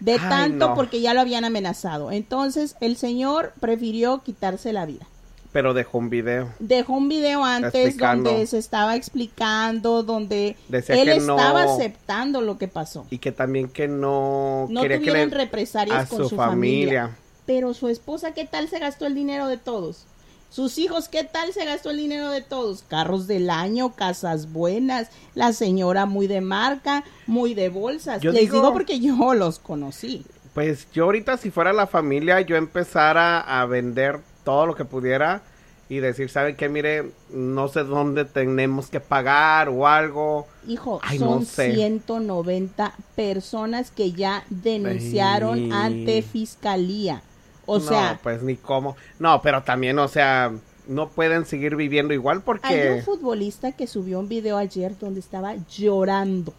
de 0.00 0.18
tanto 0.18 0.74
porque 0.74 1.00
ya 1.00 1.14
lo 1.14 1.20
habían 1.20 1.44
amenazado. 1.44 2.10
Entonces 2.10 2.76
el 2.80 2.96
señor 2.96 3.52
prefirió 3.60 4.22
quitarse 4.22 4.72
la 4.72 4.86
vida. 4.86 5.06
Pero 5.52 5.72
dejó 5.72 5.98
un 5.98 6.10
video. 6.10 6.52
Dejó 6.58 6.92
un 6.92 7.08
video 7.08 7.42
antes 7.42 7.96
donde 7.96 8.46
se 8.46 8.58
estaba 8.58 8.94
explicando, 8.94 10.02
donde 10.02 10.54
él 10.70 11.08
estaba 11.08 11.62
aceptando 11.62 12.42
lo 12.42 12.58
que 12.58 12.68
pasó. 12.68 13.06
Y 13.08 13.18
que 13.18 13.32
también 13.32 13.68
que 13.68 13.88
no, 13.88 14.66
no 14.68 14.82
tuvieran 14.82 15.30
represalias 15.30 16.08
con 16.08 16.28
su, 16.28 16.36
familia. 16.36 17.16
Pero 17.46 17.72
su 17.72 17.88
esposa, 17.88 18.34
¿qué 18.34 18.44
tal 18.44 18.68
se 18.68 18.80
gastó 18.80 19.06
el 19.06 19.14
dinero 19.14 19.46
de 19.46 19.56
todos? 19.56 20.04
Sus 20.50 20.78
hijos, 20.78 21.08
¿qué 21.08 21.24
tal 21.24 21.52
se 21.52 21.64
gastó 21.64 21.90
el 21.90 21.98
dinero 21.98 22.30
de 22.30 22.40
todos? 22.40 22.84
Carros 22.88 23.26
del 23.26 23.50
año, 23.50 23.94
casas 23.94 24.52
buenas, 24.52 25.10
la 25.34 25.52
señora 25.52 26.06
muy 26.06 26.26
de 26.26 26.40
marca, 26.40 27.04
muy 27.26 27.54
de 27.54 27.68
bolsas. 27.68 28.24
Les 28.24 28.50
digo, 28.50 28.72
porque 28.72 29.00
yo 29.00 29.34
los 29.34 29.58
conocí. 29.58 30.24
Pues 30.54 30.88
yo 30.92 31.04
ahorita 31.04 31.36
si 31.36 31.50
fuera 31.50 31.72
la 31.72 31.86
familia, 31.86 32.40
yo 32.40 32.56
empezara 32.56 33.40
a 33.40 33.66
vender 33.66 34.20
todo 34.44 34.66
lo 34.66 34.74
que 34.74 34.84
pudiera 34.84 35.42
y 35.88 35.98
decir, 35.98 36.28
¿saben 36.30 36.56
qué? 36.56 36.68
Mire, 36.68 37.10
no 37.30 37.68
sé 37.68 37.84
dónde 37.84 38.24
tenemos 38.24 38.88
que 38.88 39.00
pagar 39.00 39.68
o 39.68 39.86
algo. 39.86 40.46
Hijo, 40.66 41.00
son 41.18 41.44
190 41.44 42.94
personas 43.14 43.90
que 43.90 44.12
ya 44.12 44.44
denunciaron 44.48 45.72
ante 45.72 46.22
fiscalía. 46.22 47.22
O 47.66 47.80
sea, 47.80 48.18
pues 48.22 48.42
ni 48.42 48.56
cómo. 48.56 48.96
No, 49.18 49.42
pero 49.42 49.62
también, 49.62 49.98
o 49.98 50.08
sea, 50.08 50.52
no 50.86 51.08
pueden 51.08 51.44
seguir 51.44 51.76
viviendo 51.76 52.14
igual 52.14 52.42
porque... 52.42 52.68
Hay 52.68 52.98
un 52.98 53.02
futbolista 53.02 53.72
que 53.72 53.86
subió 53.86 54.20
un 54.20 54.28
video 54.28 54.56
ayer 54.56 54.98
donde 54.98 55.20
estaba 55.20 55.54
llorando 55.68 56.54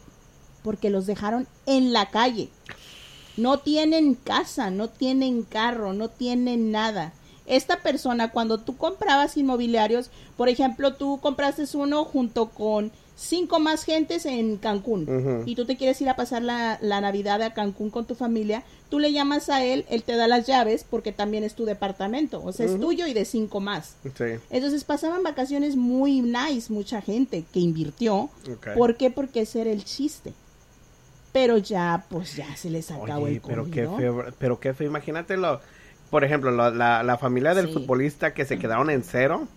porque 0.63 0.89
los 0.89 1.05
dejaron 1.05 1.47
en 1.65 1.93
la 1.93 2.09
calle. 2.09 2.49
No 3.37 3.59
tienen 3.59 4.15
casa, 4.15 4.69
no 4.69 4.89
tienen 4.89 5.43
carro, 5.43 5.93
no 5.93 6.09
tienen 6.09 6.71
nada. 6.71 7.13
Esta 7.45 7.77
persona, 7.77 8.31
cuando 8.31 8.59
tú 8.59 8.75
comprabas 8.75 9.37
inmobiliarios, 9.37 10.09
por 10.35 10.49
ejemplo, 10.49 10.95
tú 10.95 11.19
compraste 11.21 11.63
uno 11.75 12.03
junto 12.03 12.49
con 12.49 12.91
cinco 13.17 13.59
más 13.59 13.83
gentes 13.83 14.25
en 14.25 14.57
Cancún 14.57 15.43
y 15.45 15.55
tú 15.55 15.65
te 15.65 15.75
quieres 15.75 15.99
ir 16.01 16.07
a 16.07 16.15
pasar 16.15 16.43
la, 16.43 16.77
Navidad 16.81 17.41
a 17.41 17.53
Cancún 17.53 17.89
con 17.89 18.05
tu 18.05 18.15
familia, 18.15 18.63
tú 18.89 18.99
le 18.99 19.11
llamas 19.11 19.49
a 19.49 19.63
él, 19.63 19.85
él 19.89 20.03
te 20.03 20.15
da 20.15 20.27
las 20.27 20.45
llaves 20.45 20.85
porque 20.89 21.11
también 21.11 21.43
es 21.43 21.55
tu 21.55 21.65
departamento, 21.65 22.41
o 22.43 22.53
sea, 22.53 22.67
es 22.67 22.79
tuyo 22.79 23.07
y 23.07 23.13
de 23.13 23.25
cinco 23.25 23.59
más. 23.59 23.97
Entonces 24.49 24.83
pasaban 24.83 25.23
vacaciones 25.23 25.75
muy 25.75 26.21
nice, 26.21 26.71
mucha 26.71 27.01
gente 27.01 27.43
que 27.51 27.59
invirtió. 27.59 28.29
¿Por 28.75 28.95
qué? 28.95 29.09
Porque 29.09 29.41
ese 29.41 29.61
era 29.61 29.71
el 29.71 29.83
chiste. 29.83 30.33
Pero 31.33 31.57
ya, 31.57 32.05
pues 32.09 32.35
ya 32.35 32.55
se 32.55 32.69
les 32.69 32.89
acabó 32.89 33.27
el 33.27 33.41
pero 33.41 33.69
qué 33.69 33.87
feo, 33.87 34.25
pero 34.39 34.59
qué 34.59 34.73
feo, 34.73 34.87
imagínatelo. 34.87 35.59
Por 36.09 36.23
ejemplo, 36.23 36.51
la, 36.51 37.03
la, 37.03 37.17
familia 37.17 37.53
del 37.53 37.67
futbolista 37.67 38.33
que 38.33 38.45
se 38.45 38.57
quedaron 38.57 38.89
en 38.89 39.03
cero 39.03 39.47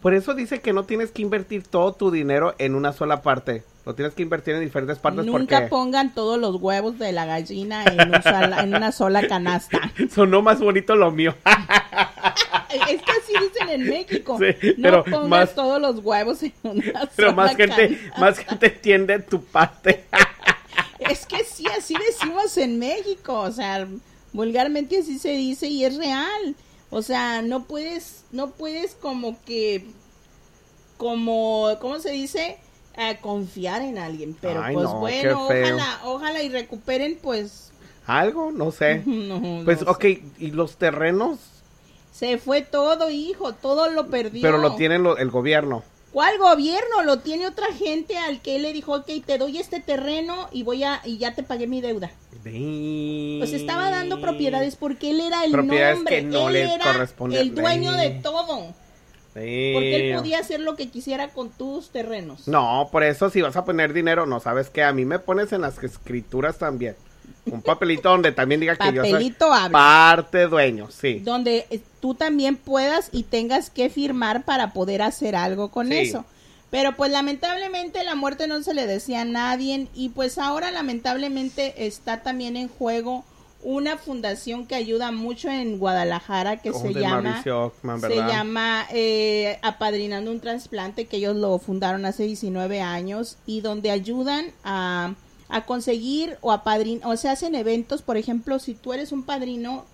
por 0.00 0.14
eso 0.14 0.34
dice 0.34 0.60
que 0.60 0.72
no 0.72 0.84
tienes 0.84 1.10
que 1.10 1.22
invertir 1.22 1.64
todo 1.64 1.92
tu 1.92 2.10
dinero 2.10 2.54
en 2.58 2.74
una 2.74 2.92
sola 2.92 3.22
parte. 3.22 3.64
Lo 3.84 3.94
tienes 3.94 4.14
que 4.14 4.22
invertir 4.22 4.54
en 4.56 4.62
diferentes 4.62 4.98
partes 4.98 5.24
Nunca 5.24 5.68
pongan 5.68 6.12
todos 6.12 6.40
los 6.40 6.56
huevos 6.56 6.98
de 6.98 7.12
la 7.12 7.24
gallina 7.24 7.84
en, 7.84 8.74
una 8.74 8.90
sola 8.90 9.28
canasta. 9.28 9.80
Sonó 10.12 10.42
más 10.42 10.58
bonito 10.58 10.96
lo 10.96 11.12
mío. 11.12 11.36
es 12.68 13.00
que 13.00 13.12
así 13.12 13.32
dicen 13.40 13.68
en 13.68 13.88
México. 13.88 14.38
no 14.78 15.04
pongas 15.04 15.54
todos 15.54 15.80
los 15.80 16.04
huevos 16.04 16.42
en 16.42 16.52
una 16.64 16.82
sola 16.84 17.10
Pero 17.14 17.32
más 17.32 17.56
gente, 17.56 17.98
más 18.18 18.38
gente 18.38 18.66
entiende 18.66 19.20
tu 19.20 19.44
parte. 19.44 20.04
es 20.98 21.24
que 21.24 21.44
sí, 21.44 21.66
así 21.78 21.94
decimos 21.94 22.56
en 22.56 22.80
México. 22.80 23.38
O 23.40 23.52
sea, 23.52 23.86
vulgarmente 24.32 24.98
así 24.98 25.20
se 25.20 25.30
dice 25.30 25.68
y 25.68 25.84
es 25.84 25.96
real. 25.96 26.56
O 26.90 27.02
sea, 27.02 27.42
no 27.42 27.64
puedes, 27.64 28.24
no 28.32 28.50
puedes 28.50 28.94
como 28.94 29.42
que, 29.44 29.86
como, 30.96 31.68
¿cómo 31.80 31.98
se 31.98 32.10
dice? 32.10 32.58
Eh, 32.96 33.18
confiar 33.20 33.82
en 33.82 33.98
alguien. 33.98 34.36
Pero 34.40 34.62
pues 34.72 34.88
bueno, 34.90 35.44
ojalá, 35.44 36.00
ojalá 36.04 36.42
y 36.42 36.48
recuperen 36.48 37.18
pues. 37.20 37.72
Algo, 38.06 38.52
no 38.52 38.70
sé. 38.70 39.02
pues, 39.64 39.82
ok, 39.82 40.04
¿y 40.38 40.50
los 40.52 40.76
terrenos? 40.76 41.38
Se 42.12 42.38
fue 42.38 42.62
todo, 42.62 43.10
hijo, 43.10 43.52
todo 43.52 43.90
lo 43.90 44.06
perdió. 44.06 44.40
Pero 44.40 44.58
lo 44.58 44.76
tiene 44.76 44.94
el 44.96 45.30
gobierno. 45.30 45.82
¿Cuál 46.12 46.38
gobierno? 46.38 47.02
Lo 47.02 47.18
tiene 47.18 47.46
otra 47.46 47.66
gente 47.74 48.16
al 48.16 48.40
que 48.40 48.56
él 48.56 48.62
le 48.62 48.72
dijo, 48.72 48.94
ok, 48.94 49.10
te 49.26 49.36
doy 49.36 49.58
este 49.58 49.80
terreno 49.80 50.48
y 50.50 50.62
voy 50.62 50.82
a, 50.82 51.02
y 51.04 51.18
ya 51.18 51.34
te 51.34 51.42
pagué 51.42 51.66
mi 51.66 51.82
deuda. 51.82 52.10
Pues 52.50 53.52
estaba 53.52 53.90
dando 53.90 54.20
propiedades 54.20 54.76
porque 54.76 55.10
él 55.10 55.20
era 55.20 55.44
el 55.44 55.52
nombre, 55.52 56.22
no 56.22 56.48
él 56.48 56.56
era 56.56 57.08
el 57.32 57.54
dueño 57.54 57.92
de 57.92 58.10
todo. 58.22 58.74
Porque 59.32 60.10
él 60.10 60.16
podía 60.16 60.38
hacer 60.38 60.60
lo 60.60 60.76
que 60.76 60.88
quisiera 60.88 61.28
con 61.28 61.50
tus 61.50 61.90
terrenos. 61.90 62.48
No, 62.48 62.88
por 62.90 63.02
eso 63.02 63.28
si 63.30 63.42
vas 63.42 63.56
a 63.56 63.64
poner 63.64 63.92
dinero, 63.92 64.26
no 64.26 64.40
sabes 64.40 64.70
que 64.70 64.82
a 64.82 64.92
mí 64.92 65.04
me 65.04 65.18
pones 65.18 65.52
en 65.52 65.60
las 65.60 65.82
escrituras 65.82 66.58
también. 66.58 66.96
Un 67.46 67.62
papelito 67.62 68.08
donde 68.08 68.32
también 68.32 68.60
diga 68.60 68.76
que 68.76 68.92
yo 68.92 69.04
soy 69.04 69.34
parte 69.70 70.46
dueño, 70.46 70.88
sí. 70.90 71.20
Donde 71.24 71.66
eh, 71.70 71.80
tú 72.00 72.14
también 72.14 72.56
puedas 72.56 73.08
y 73.12 73.24
tengas 73.24 73.70
que 73.70 73.90
firmar 73.90 74.44
para 74.44 74.72
poder 74.72 75.02
hacer 75.02 75.36
algo 75.36 75.70
con 75.70 75.92
eso. 75.92 76.24
Pero 76.70 76.96
pues 76.96 77.10
lamentablemente 77.10 78.02
la 78.04 78.14
muerte 78.14 78.48
no 78.48 78.62
se 78.62 78.74
le 78.74 78.86
decía 78.86 79.22
a 79.22 79.24
nadie 79.24 79.88
y 79.94 80.08
pues 80.10 80.38
ahora 80.38 80.70
lamentablemente 80.70 81.86
está 81.86 82.22
también 82.22 82.56
en 82.56 82.68
juego 82.68 83.24
una 83.62 83.96
fundación 83.96 84.66
que 84.66 84.74
ayuda 84.74 85.12
mucho 85.12 85.48
en 85.48 85.78
Guadalajara 85.78 86.58
que 86.58 86.72
se 86.72 86.92
llama 86.92 87.42
se 87.42 88.16
llama 88.16 88.86
eh, 88.92 89.58
apadrinando 89.62 90.30
un 90.30 90.40
trasplante 90.40 91.06
que 91.06 91.16
ellos 91.16 91.36
lo 91.36 91.58
fundaron 91.58 92.04
hace 92.04 92.24
19 92.24 92.80
años 92.80 93.38
y 93.46 93.62
donde 93.62 93.90
ayudan 93.90 94.46
a 94.62 95.14
a 95.48 95.64
conseguir 95.64 96.38
o 96.40 96.52
a 96.52 96.62
o 97.04 97.16
se 97.16 97.28
hacen 97.28 97.54
eventos, 97.54 98.02
por 98.02 98.16
ejemplo, 98.16 98.58
si 98.58 98.74
tú 98.74 98.92
eres 98.92 99.12
un 99.12 99.22
padrino, 99.22 99.84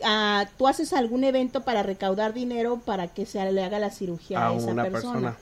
uh, 0.00 0.46
tú 0.56 0.66
haces 0.66 0.92
algún 0.92 1.24
evento 1.24 1.62
para 1.62 1.82
recaudar 1.82 2.34
dinero 2.34 2.80
para 2.84 3.08
que 3.08 3.26
se 3.26 3.50
le 3.52 3.62
haga 3.62 3.78
la 3.78 3.90
cirugía 3.90 4.48
a, 4.48 4.54
esa 4.54 4.74
persona. 4.74 5.36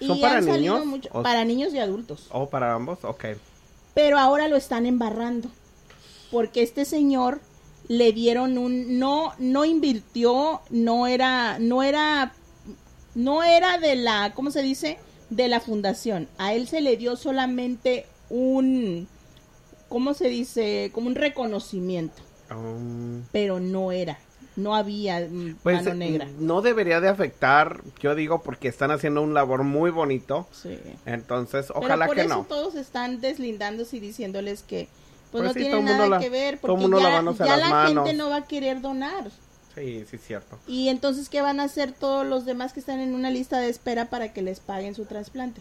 ¿Son 0.00 0.20
para 0.20 0.40
niños? 0.40 0.82
para 1.22 1.44
niños 1.44 1.72
y 1.74 1.78
adultos. 1.78 2.28
¿O 2.30 2.48
para 2.48 2.74
ambos? 2.74 2.98
Ok. 3.02 3.24
Pero 3.94 4.18
ahora 4.18 4.48
lo 4.48 4.56
están 4.56 4.86
embarrando. 4.86 5.48
Porque 6.30 6.62
este 6.62 6.84
señor 6.84 7.40
le 7.88 8.12
dieron 8.12 8.58
un 8.58 8.98
no 8.98 9.32
no 9.38 9.64
invirtió, 9.64 10.60
no 10.70 11.06
era 11.06 11.58
no 11.58 11.82
era 11.82 12.32
no 13.14 13.42
era 13.42 13.78
de 13.78 13.96
la 13.96 14.32
¿cómo 14.34 14.50
se 14.50 14.62
dice? 14.62 14.98
de 15.30 15.48
la 15.48 15.60
fundación. 15.60 16.28
A 16.38 16.54
él 16.54 16.68
se 16.68 16.80
le 16.80 16.96
dio 16.96 17.16
solamente 17.16 18.06
un, 18.30 19.08
¿cómo 19.88 20.14
se 20.14 20.28
dice? 20.28 20.90
Como 20.92 21.08
un 21.08 21.14
reconocimiento. 21.14 22.22
Oh. 22.50 23.22
Pero 23.32 23.60
no 23.60 23.92
era. 23.92 24.18
No 24.56 24.74
había 24.74 25.20
mm, 25.20 25.56
pues, 25.62 25.84
mano 25.84 25.94
negra. 25.94 26.26
No 26.38 26.62
debería 26.62 27.00
de 27.00 27.08
afectar, 27.08 27.82
yo 28.00 28.14
digo, 28.14 28.42
porque 28.42 28.68
están 28.68 28.90
haciendo 28.90 29.22
un 29.22 29.34
labor 29.34 29.62
muy 29.62 29.90
bonito. 29.90 30.46
Sí. 30.50 30.78
Entonces, 31.04 31.70
ojalá 31.74 32.06
por 32.06 32.16
que 32.16 32.22
eso 32.22 32.36
no. 32.36 32.44
todos 32.44 32.74
están 32.74 33.20
deslindándose 33.20 33.98
y 33.98 34.00
diciéndoles 34.00 34.62
que 34.62 34.88
pues, 35.30 35.42
pues 35.42 35.44
no 35.44 35.52
tiene 35.54 35.82
nada 35.82 36.18
que 36.18 36.30
ver 36.30 36.58
porque 36.58 36.88
ya, 36.88 37.34
ya 37.44 37.56
la 37.56 37.86
gente 37.86 38.14
no 38.14 38.30
va 38.30 38.36
a 38.36 38.46
querer 38.46 38.80
donar. 38.80 39.30
Sí, 39.74 40.06
sí, 40.10 40.16
cierto. 40.16 40.58
Y 40.66 40.88
entonces, 40.88 41.28
¿qué 41.28 41.42
van 41.42 41.60
a 41.60 41.64
hacer 41.64 41.92
todos 41.92 42.26
los 42.26 42.46
demás 42.46 42.72
que 42.72 42.80
están 42.80 42.98
en 42.98 43.14
una 43.14 43.30
lista 43.30 43.58
de 43.58 43.68
espera 43.68 44.08
para 44.08 44.32
que 44.32 44.40
les 44.40 44.58
paguen 44.60 44.94
su 44.94 45.04
trasplante? 45.04 45.60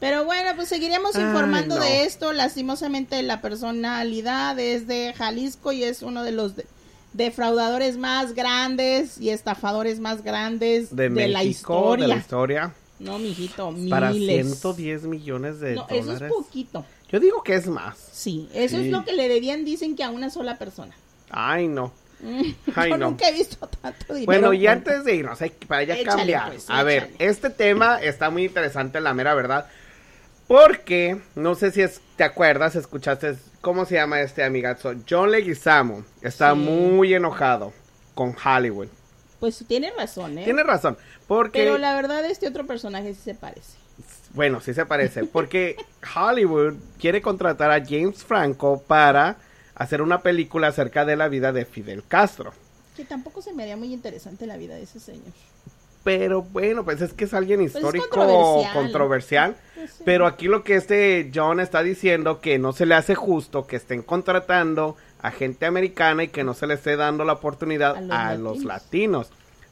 Pero 0.00 0.24
bueno, 0.24 0.50
pues 0.54 0.68
seguiremos 0.68 1.16
informando 1.16 1.78
de 1.78 2.04
esto. 2.04 2.32
Lastimosamente 2.32 3.22
la 3.22 3.42
personalidad 3.42 4.58
es 4.58 4.86
de 4.86 5.12
Jalisco 5.12 5.72
y 5.72 5.82
es 5.84 6.02
uno 6.02 6.22
de 6.22 6.32
los 6.32 6.54
defraudadores 7.12 7.96
más 7.96 8.34
grandes 8.34 9.20
y 9.20 9.30
estafadores 9.30 10.00
más 10.00 10.22
grandes 10.22 10.94
de, 10.94 11.08
la 11.28 11.42
historia. 11.44 12.06
De 12.06 12.14
la 12.14 12.16
historia. 12.16 12.74
No, 12.98 13.18
mijito, 13.18 13.70
miles. 13.70 13.90
Para 13.90 14.12
110 14.12 15.04
millones 15.04 15.60
de 15.60 15.74
no, 15.74 15.86
Eso 15.88 16.12
es 16.12 16.22
poquito. 16.22 16.84
Yo 17.10 17.20
digo 17.20 17.42
que 17.42 17.54
es 17.54 17.66
más. 17.66 17.96
Sí, 18.12 18.48
eso 18.52 18.78
es 18.78 18.90
lo 18.90 19.04
que 19.04 19.12
le 19.12 19.28
debían, 19.28 19.64
dicen 19.64 19.96
que 19.96 20.04
a 20.04 20.10
una 20.10 20.30
sola 20.30 20.58
persona. 20.58 20.94
Ay, 21.30 21.68
no. 21.68 21.92
Ay, 22.74 22.90
Yo 22.90 22.98
nunca 22.98 23.28
he 23.28 23.32
visto 23.32 23.66
tanto 23.66 24.14
dinero. 24.14 24.26
Bueno, 24.26 24.52
y 24.52 24.66
antes 24.66 25.04
de 25.04 25.14
irnos, 25.14 25.38
para 25.66 25.84
ya 25.84 26.02
cambiar. 26.02 26.48
Pues, 26.48 26.68
a 26.68 26.82
ver, 26.82 27.10
este 27.18 27.50
tema 27.50 28.02
está 28.02 28.30
muy 28.30 28.44
interesante, 28.44 29.00
la 29.00 29.14
mera 29.14 29.34
verdad. 29.34 29.68
Porque, 30.46 31.20
no 31.34 31.54
sé 31.54 31.70
si 31.70 31.82
es, 31.82 32.00
te 32.16 32.24
acuerdas, 32.24 32.74
escuchaste, 32.74 33.36
¿cómo 33.60 33.84
se 33.84 33.94
llama 33.94 34.20
este 34.20 34.44
amigazo? 34.44 34.94
John 35.08 35.30
Leguizamo 35.30 36.04
está 36.22 36.54
muy 36.54 37.14
enojado 37.14 37.72
con 38.14 38.34
Hollywood. 38.44 38.88
Pues 39.40 39.64
tiene 39.68 39.92
razón, 39.96 40.38
¿eh? 40.38 40.44
Tiene 40.44 40.62
razón, 40.64 40.96
porque... 41.26 41.60
Pero 41.60 41.78
la 41.78 41.94
verdad 41.94 42.24
este 42.24 42.48
otro 42.48 42.66
personaje 42.66 43.14
sí 43.14 43.20
se 43.22 43.34
parece. 43.34 43.78
Bueno, 44.34 44.60
sí 44.60 44.74
se 44.74 44.84
parece, 44.84 45.24
porque 45.24 45.76
Hollywood 46.14 46.74
quiere 46.98 47.22
contratar 47.22 47.70
a 47.70 47.84
James 47.84 48.24
Franco 48.24 48.82
para 48.86 49.36
hacer 49.74 50.02
una 50.02 50.22
película 50.22 50.68
acerca 50.68 51.04
de 51.04 51.16
la 51.16 51.28
vida 51.28 51.52
de 51.52 51.64
Fidel 51.64 52.04
Castro. 52.06 52.52
Que 52.96 53.04
tampoco 53.04 53.40
se 53.40 53.52
me 53.52 53.62
haría 53.62 53.76
muy 53.76 53.92
interesante 53.92 54.46
la 54.46 54.56
vida 54.56 54.74
de 54.74 54.82
ese 54.82 55.00
señor. 55.00 55.32
Pero 56.04 56.42
bueno, 56.42 56.84
pues 56.84 57.00
es 57.00 57.12
que 57.12 57.24
es 57.24 57.34
alguien 57.34 57.60
pues 57.60 57.74
histórico 57.74 58.62
controversial. 58.72 59.56
Pues 59.74 60.02
pero 60.04 60.26
aquí 60.26 60.46
lo 60.46 60.64
que 60.64 60.76
este 60.76 61.30
John 61.34 61.60
está 61.60 61.82
diciendo 61.82 62.40
que 62.40 62.58
no 62.58 62.72
se 62.72 62.86
le 62.86 62.94
hace 62.94 63.14
justo 63.14 63.66
que 63.66 63.76
estén 63.76 64.02
contratando 64.02 64.96
a 65.20 65.30
gente 65.30 65.66
americana 65.66 66.24
y 66.24 66.28
que 66.28 66.44
no 66.44 66.54
se 66.54 66.66
le 66.66 66.74
esté 66.74 66.96
dando 66.96 67.24
la 67.24 67.34
oportunidad 67.34 68.10
a 68.10 68.34
los, 68.34 68.64
latinos. 68.64 69.28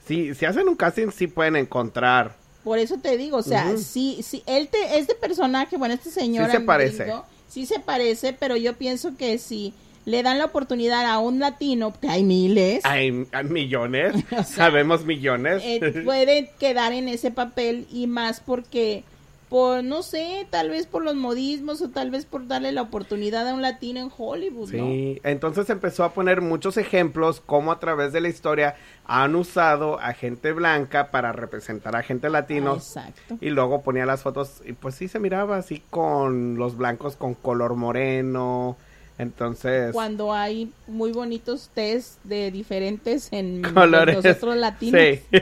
Si, 0.07 0.35
si 0.35 0.45
hacen 0.45 0.69
un 0.69 0.77
casting, 0.77 1.11
sí 1.11 1.27
pueden 1.27 1.57
encontrar. 1.57 2.35
Por 2.65 2.79
eso 2.79 2.99
te 2.99 3.17
digo, 3.17 3.39
o 3.39 3.43
sea, 3.43 3.77
sí, 3.77 4.21
sí, 4.23 4.43
él 4.47 4.69
te, 4.69 4.99
este 4.99 5.15
personaje, 5.15 5.77
bueno, 5.77 5.95
este 5.95 6.11
señor. 6.11 6.47
Sí 6.47 6.57
se 6.57 6.61
parece. 6.61 7.13
sí 7.49 7.65
se 7.65 7.79
parece, 7.79 8.33
pero 8.33 8.57
yo 8.57 8.77
pienso 8.77 9.17
que 9.17 9.39
si 9.39 9.73
le 10.07 10.23
dan 10.23 10.39
la 10.39 10.47
oportunidad 10.47 11.05
a 11.05 11.19
un 11.19 11.41
latino, 11.41 11.93
que 12.01 12.09
hay 12.09 12.23
miles. 12.23 12.85
Hay, 12.85 13.27
millones, 13.45 14.15
sabemos 14.47 15.05
millones. 15.05 15.63
Eh, 15.65 16.01
puede 16.05 16.53
quedar 16.59 16.93
en 16.93 17.09
ese 17.09 17.33
papel 17.33 17.89
y 17.91 18.07
más 18.07 18.39
porque, 18.39 19.03
por, 19.49 19.83
no 19.83 20.05
sé, 20.05 20.47
tal 20.49 20.71
vez 20.71 20.87
por 20.87 21.03
los 21.03 21.17
modismos 21.17 21.83
o 21.83 21.91
tal 21.91 22.13
vez 22.13 22.25
por 22.25 22.47
darle 22.47 22.71
la 22.71 22.83
oportunidad 22.83 23.49
a 23.49 23.55
un 23.55 23.63
latino 23.63 23.99
en 23.99 24.13
Hollywood. 24.17 24.71
Sí, 24.71 25.21
entonces 25.25 25.69
empezó 25.71 26.05
a 26.05 26.15
poner 26.15 26.41
muchos 26.41 26.77
ejemplos 26.77 27.43
como 27.45 27.73
a 27.73 27.81
través 27.81 28.13
de 28.13 28.21
la 28.21 28.29
historia 28.29 28.77
han 29.07 29.35
usado 29.35 29.99
a 29.99 30.13
gente 30.13 30.53
blanca 30.53 31.11
para 31.11 31.33
representar 31.33 31.97
a 31.97 32.05
gente 32.05 32.31
latino. 32.31 32.77
exacto. 32.77 33.39
Y 33.41 33.51
luego 33.51 33.83
ponía 33.83 34.07
las 34.07 34.23
fotos 34.23 34.63
y 34.65 34.73
pues 34.73 34.95
sí 34.95 35.09
se 35.09 35.19
miraba 35.19 35.57
así 35.57 35.83
con 35.91 36.59
los 36.59 36.77
blancos 36.77 37.17
con 37.17 37.35
color 37.35 37.75
moreno 37.75 38.77
entonces. 39.19 39.93
Cuando 39.93 40.33
hay 40.33 40.71
muy 40.87 41.13
bonitos 41.13 41.71
test 41.75 42.23
de 42.25 42.51
diferentes 42.51 43.29
en 43.33 43.63
colores 43.75 44.17
nosotros 44.17 44.57
latinos. 44.57 45.01
Sí. 45.01 45.41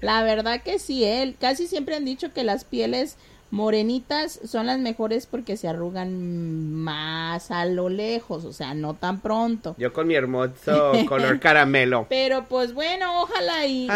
La 0.00 0.22
verdad 0.22 0.62
que 0.62 0.78
sí, 0.78 1.04
él 1.04 1.30
¿eh? 1.30 1.34
casi 1.40 1.66
siempre 1.66 1.96
han 1.96 2.04
dicho 2.04 2.32
que 2.32 2.44
las 2.44 2.64
pieles 2.64 3.16
morenitas 3.50 4.40
son 4.44 4.66
las 4.66 4.78
mejores 4.78 5.26
porque 5.26 5.56
se 5.56 5.68
arrugan 5.68 6.72
más 6.74 7.50
a 7.50 7.64
lo 7.64 7.88
lejos, 7.88 8.44
o 8.44 8.52
sea, 8.52 8.74
no 8.74 8.94
tan 8.94 9.20
pronto. 9.20 9.74
Yo 9.78 9.92
con 9.92 10.06
mi 10.06 10.14
hermoso 10.14 10.92
color 11.08 11.38
caramelo. 11.40 12.06
Pero 12.08 12.44
pues 12.48 12.74
bueno, 12.74 13.22
ojalá 13.22 13.66
y 13.66 13.86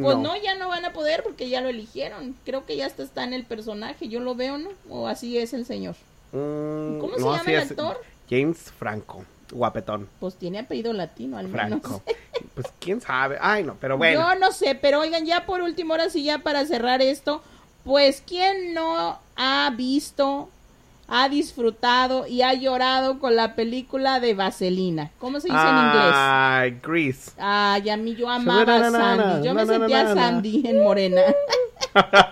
pues 0.00 0.16
no. 0.16 0.40
ya 0.40 0.54
no 0.56 0.68
van 0.68 0.84
a 0.84 0.92
poder 0.92 1.22
porque 1.22 1.48
ya 1.48 1.60
lo 1.60 1.68
eligieron. 1.68 2.34
Creo 2.44 2.66
que 2.66 2.76
ya 2.76 2.86
está, 2.86 3.02
está 3.02 3.24
en 3.24 3.34
el 3.34 3.44
personaje, 3.44 4.08
yo 4.08 4.20
lo 4.20 4.34
veo, 4.34 4.58
¿no? 4.58 4.70
O 4.88 5.06
así 5.06 5.38
es 5.38 5.52
el 5.52 5.66
señor. 5.66 5.96
Mm, 6.32 6.98
¿Cómo 6.98 7.14
se 7.16 7.22
llama 7.22 7.42
el 7.46 7.58
actor? 7.58 8.00
James 8.30 8.72
Franco, 8.78 9.24
guapetón. 9.50 10.08
Pues 10.20 10.36
tiene 10.36 10.60
apellido 10.60 10.92
latino 10.92 11.36
al 11.36 11.48
menos. 11.48 11.80
Franco. 11.80 12.02
pues 12.54 12.68
quién 12.78 13.00
sabe. 13.00 13.36
Ay, 13.40 13.64
no, 13.64 13.76
pero 13.80 13.98
bueno. 13.98 14.20
Yo 14.20 14.38
no 14.38 14.52
sé, 14.52 14.76
pero 14.76 15.00
oigan, 15.00 15.26
ya 15.26 15.44
por 15.46 15.60
último, 15.60 15.94
ahora 15.94 16.08
sí, 16.10 16.22
ya 16.22 16.38
para 16.38 16.64
cerrar 16.64 17.02
esto, 17.02 17.42
pues 17.84 18.22
quién 18.24 18.72
no 18.72 19.18
ha 19.36 19.72
visto, 19.76 20.48
ha 21.08 21.28
disfrutado 21.28 22.28
y 22.28 22.42
ha 22.42 22.54
llorado 22.54 23.18
con 23.18 23.34
la 23.34 23.56
película 23.56 24.20
de 24.20 24.34
Vaselina. 24.34 25.10
¿Cómo 25.18 25.40
se 25.40 25.48
dice 25.48 25.60
en 25.60 25.76
inglés? 25.76 26.12
Ay, 26.14 26.78
Grease. 26.80 27.32
Ay, 27.36 27.90
a 27.90 27.96
mí 27.96 28.14
yo 28.14 28.30
amaba 28.30 28.76
a 28.76 28.90
Sandy. 28.90 29.46
Yo 29.46 29.54
me 29.54 29.66
sentía 29.66 30.14
Sandy 30.14 30.62
en 30.66 30.84
Morena. 30.84 31.22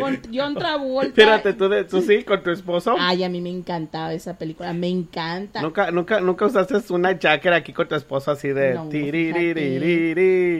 con 0.00 0.20
John 0.32 0.54
Travolta. 0.54 1.08
Espérate, 1.08 1.52
¿tú, 1.52 1.70
¿tú, 1.88 2.02
sí, 2.02 2.22
con 2.24 2.42
tu 2.42 2.50
esposo? 2.50 2.96
Ay, 2.98 3.24
a 3.24 3.28
mí 3.28 3.40
me 3.40 3.50
encantaba 3.50 4.12
esa 4.12 4.36
película, 4.36 4.72
me 4.72 4.88
encanta. 4.88 5.62
¿Nunca, 5.62 5.90
nunca, 5.90 6.20
nunca 6.20 6.46
usaste 6.46 6.76
una 6.90 7.18
jacket 7.18 7.52
aquí 7.52 7.72
con 7.72 7.88
tu 7.88 7.94
esposo 7.94 8.30
así 8.30 8.48
de... 8.48 8.74
No, 8.74 8.84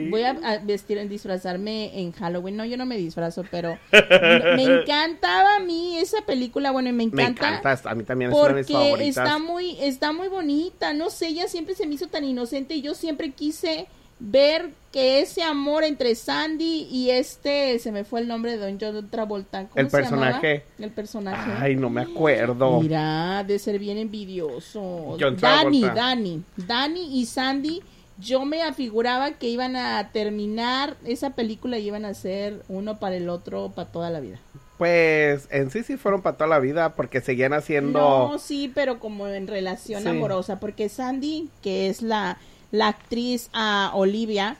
Voy 0.09 0.23
a, 0.23 0.59
vestir, 0.63 1.07
disfrazarme 1.07 1.99
en 1.99 2.11
Halloween. 2.11 2.57
No, 2.57 2.65
yo 2.65 2.77
no 2.77 2.85
me 2.85 2.97
disfrazo, 2.97 3.43
pero 3.49 3.77
me 3.91 4.63
encantaba 4.63 5.57
a 5.57 5.59
mí 5.59 5.97
esa 5.97 6.21
película. 6.25 6.71
Bueno, 6.71 6.91
me 6.93 7.03
encanta. 7.03 7.49
Me 7.49 7.57
encanta, 7.57 7.89
a 7.89 7.95
mí 7.95 8.03
también 8.03 8.31
es 8.31 8.37
una 8.37 8.47
de 8.47 8.53
mis 8.55 8.71
favoritas. 8.71 9.07
está 9.07 9.39
muy, 9.39 9.77
está 9.79 10.11
muy 10.11 10.27
bonita. 10.27 10.93
No 10.93 11.09
sé, 11.09 11.27
ella 11.27 11.47
siempre 11.47 11.75
se 11.75 11.85
me 11.87 11.95
hizo 11.95 12.07
tan 12.07 12.23
inocente 12.23 12.75
y 12.75 12.81
yo 12.81 12.95
siempre 12.95 13.31
quise 13.31 13.87
ver 14.19 14.71
que 14.91 15.21
ese 15.21 15.43
amor 15.43 15.83
entre 15.83 16.15
Sandy 16.15 16.87
y 16.89 17.11
este, 17.11 17.77
se 17.79 17.91
me 17.91 18.03
fue 18.03 18.21
el 18.21 18.27
nombre 18.27 18.57
de 18.57 18.57
Don 18.57 18.77
John 18.79 19.09
Travolta. 19.09 19.67
el 19.75 19.87
personaje. 19.87 20.63
El 20.79 20.91
personaje. 20.91 21.51
Ay, 21.59 21.75
no 21.75 21.89
me 21.89 22.01
acuerdo. 22.01 22.81
Mira, 22.81 23.43
de 23.45 23.59
ser 23.59 23.79
bien 23.79 23.97
envidioso. 23.97 25.17
John 25.19 25.37
Dani, 25.37 25.81
Dani, 25.81 26.43
Dani 26.55 27.19
y 27.19 27.25
Sandy. 27.25 27.81
Yo 28.19 28.45
me 28.45 28.63
afiguraba 28.63 29.33
que 29.33 29.47
iban 29.47 29.75
a 29.75 30.09
terminar 30.11 30.97
esa 31.05 31.31
película 31.31 31.77
y 31.77 31.85
iban 31.85 32.03
a 32.03 32.15
ser 32.15 32.63
uno 32.67 32.99
para 32.99 33.15
el 33.15 33.29
otro 33.29 33.71
para 33.75 33.91
toda 33.91 34.09
la 34.09 34.19
vida. 34.19 34.39
Pues 34.79 35.47
en 35.51 35.69
sí 35.69 35.83
sí 35.83 35.97
fueron 35.97 36.23
para 36.23 36.37
toda 36.37 36.47
la 36.47 36.59
vida 36.59 36.95
porque 36.95 37.21
seguían 37.21 37.53
haciendo... 37.53 37.99
No, 37.99 38.39
sí, 38.39 38.71
pero 38.73 38.99
como 38.99 39.27
en 39.27 39.47
relación 39.47 40.07
amorosa, 40.07 40.59
porque 40.59 40.89
Sandy, 40.89 41.49
que 41.61 41.89
es 41.89 42.01
la 42.01 42.37
la 42.71 42.89
actriz 42.89 43.49
a 43.53 43.91
Olivia 43.93 44.57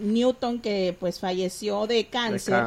Newton 0.00 0.60
que 0.60 0.96
pues 0.98 1.18
falleció 1.18 1.86
de 1.86 2.06
cáncer, 2.06 2.62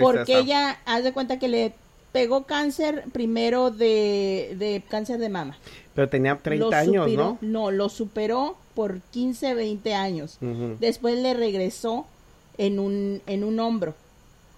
porque 0.00 0.38
ella 0.38 0.78
haz 0.84 1.02
de 1.02 1.12
cuenta 1.12 1.38
que 1.38 1.48
le 1.48 1.72
pegó 2.12 2.44
cáncer 2.44 3.04
primero 3.12 3.70
de, 3.70 4.82
cáncer 4.88 5.18
de 5.18 5.28
mama. 5.28 5.56
Pero 5.94 6.08
tenía 6.08 6.38
30 6.38 6.78
años 6.78 7.10
no 7.10 7.38
no 7.40 7.70
lo 7.70 7.88
superó 7.88 8.56
por 8.74 9.00
15 9.00 9.54
20 9.54 9.94
años. 9.94 10.38
Después 10.80 11.18
le 11.18 11.34
regresó 11.34 12.06
en 12.58 12.78
un 12.78 13.20
en 13.26 13.42
un 13.42 13.58
hombro 13.58 13.94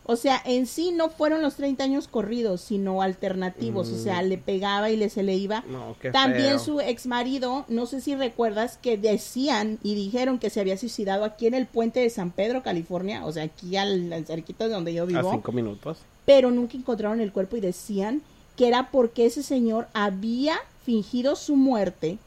o 0.09 0.15
sea, 0.15 0.41
en 0.45 0.67
sí 0.67 0.93
no 0.93 1.11
fueron 1.11 1.43
los 1.43 1.57
30 1.57 1.83
años 1.83 2.07
corridos, 2.07 2.61
sino 2.61 3.03
alternativos. 3.03 3.91
O 3.91 3.99
sea, 3.99 4.23
mm. 4.23 4.27
le 4.27 4.39
pegaba 4.39 4.91
y 4.91 4.97
le 4.97 5.09
se 5.09 5.25
le 5.25 5.35
iba. 5.35 5.65
También 6.13 6.61
su 6.61 6.81
ex 6.81 7.07
marido, 7.07 7.65
no 7.69 7.87
sé 7.87 8.01
si 8.01 8.15
recuerdas, 8.15 8.79
que 8.81 8.97
decían 8.97 9.79
y 9.83 9.97
dijeron 9.97 10.39
que 10.39 10.49
se 10.49 10.61
había 10.61 10.79
suicidado 10.79 11.25
aquí 11.25 11.49
en 11.49 11.55
el 11.55 11.67
puente 11.67 11.99
de 11.99 12.11
San 12.11 12.31
Pedro, 12.31 12.63
California. 12.63 13.27
O 13.27 13.33
sea, 13.33 13.45
aquí 13.45 13.77
al, 13.77 14.25
cerquita 14.27 14.69
de 14.69 14.75
donde 14.75 14.95
yo 14.95 15.07
vivo. 15.07 15.29
A 15.29 15.33
cinco 15.33 15.51
minutos. 15.51 15.99
Pero 16.25 16.53
nunca 16.53 16.77
encontraron 16.77 17.21
el 17.21 17.33
cuerpo 17.33 17.57
y 17.57 17.61
decían 17.61 18.23
que 18.57 18.69
era 18.69 18.91
porque 18.93 19.27
ese 19.27 19.43
señor 19.43 19.89
había 19.93 20.57
fingido 20.85 21.35
su 21.35 21.57
muerte 21.57 22.19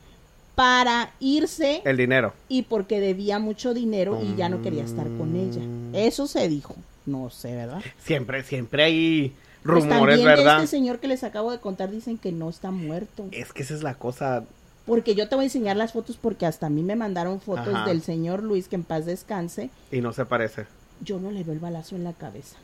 para 0.56 1.14
irse. 1.22 1.82
El 1.86 1.96
dinero. 1.96 2.34
Y 2.50 2.64
porque 2.64 3.00
debía 3.00 3.40
mucho 3.40 3.74
dinero 3.74 4.20
y 4.22 4.36
ya 4.36 4.50
no 4.50 4.62
quería 4.62 4.84
estar 4.84 5.08
con 5.18 5.38
ella. 5.38 5.62
Mm. 5.62 5.96
Eso 5.96 6.28
se 6.28 6.50
dijo. 6.50 6.76
No 7.10 7.30
sé, 7.30 7.56
¿verdad? 7.56 7.82
Siempre, 8.04 8.44
siempre 8.44 8.84
hay 8.84 9.34
pues 9.64 9.84
rumores, 9.84 10.24
¿verdad? 10.24 10.58
este 10.58 10.68
señor 10.68 11.00
que 11.00 11.08
les 11.08 11.24
acabo 11.24 11.52
de 11.52 11.60
contar 11.60 11.92
dicen 11.92 12.18
que 12.18 12.32
no 12.32 12.50
está 12.50 12.72
muerto. 12.72 13.26
Es 13.32 13.52
que 13.52 13.64
esa 13.64 13.74
es 13.74 13.84
la 13.84 13.96
cosa. 13.96 14.44
Porque 14.86 15.16
yo 15.16 15.28
te 15.28 15.36
voy 15.36 15.44
a 15.44 15.48
enseñar 15.48 15.78
las 15.78 15.94
fotos 15.94 16.18
porque 16.18 16.46
hasta 16.46 16.68
a 16.68 16.70
mí 16.70 16.82
me 16.82 16.96
mandaron 16.96 17.42
fotos 17.42 17.86
del 17.86 18.02
señor 18.02 18.44
Luis 18.44 18.68
que 18.68 18.76
en 18.76 18.84
paz 18.84 19.06
descanse. 19.06 19.70
Y 19.92 20.02
no 20.02 20.14
se 20.14 20.26
parece. 20.26 20.66
Yo 21.02 21.20
no 21.20 21.32
le 21.32 21.44
veo 21.44 21.54
el 21.54 21.60
balazo 21.60 21.96
en 21.96 22.04
la 22.04 22.14
cabeza. 22.14 22.58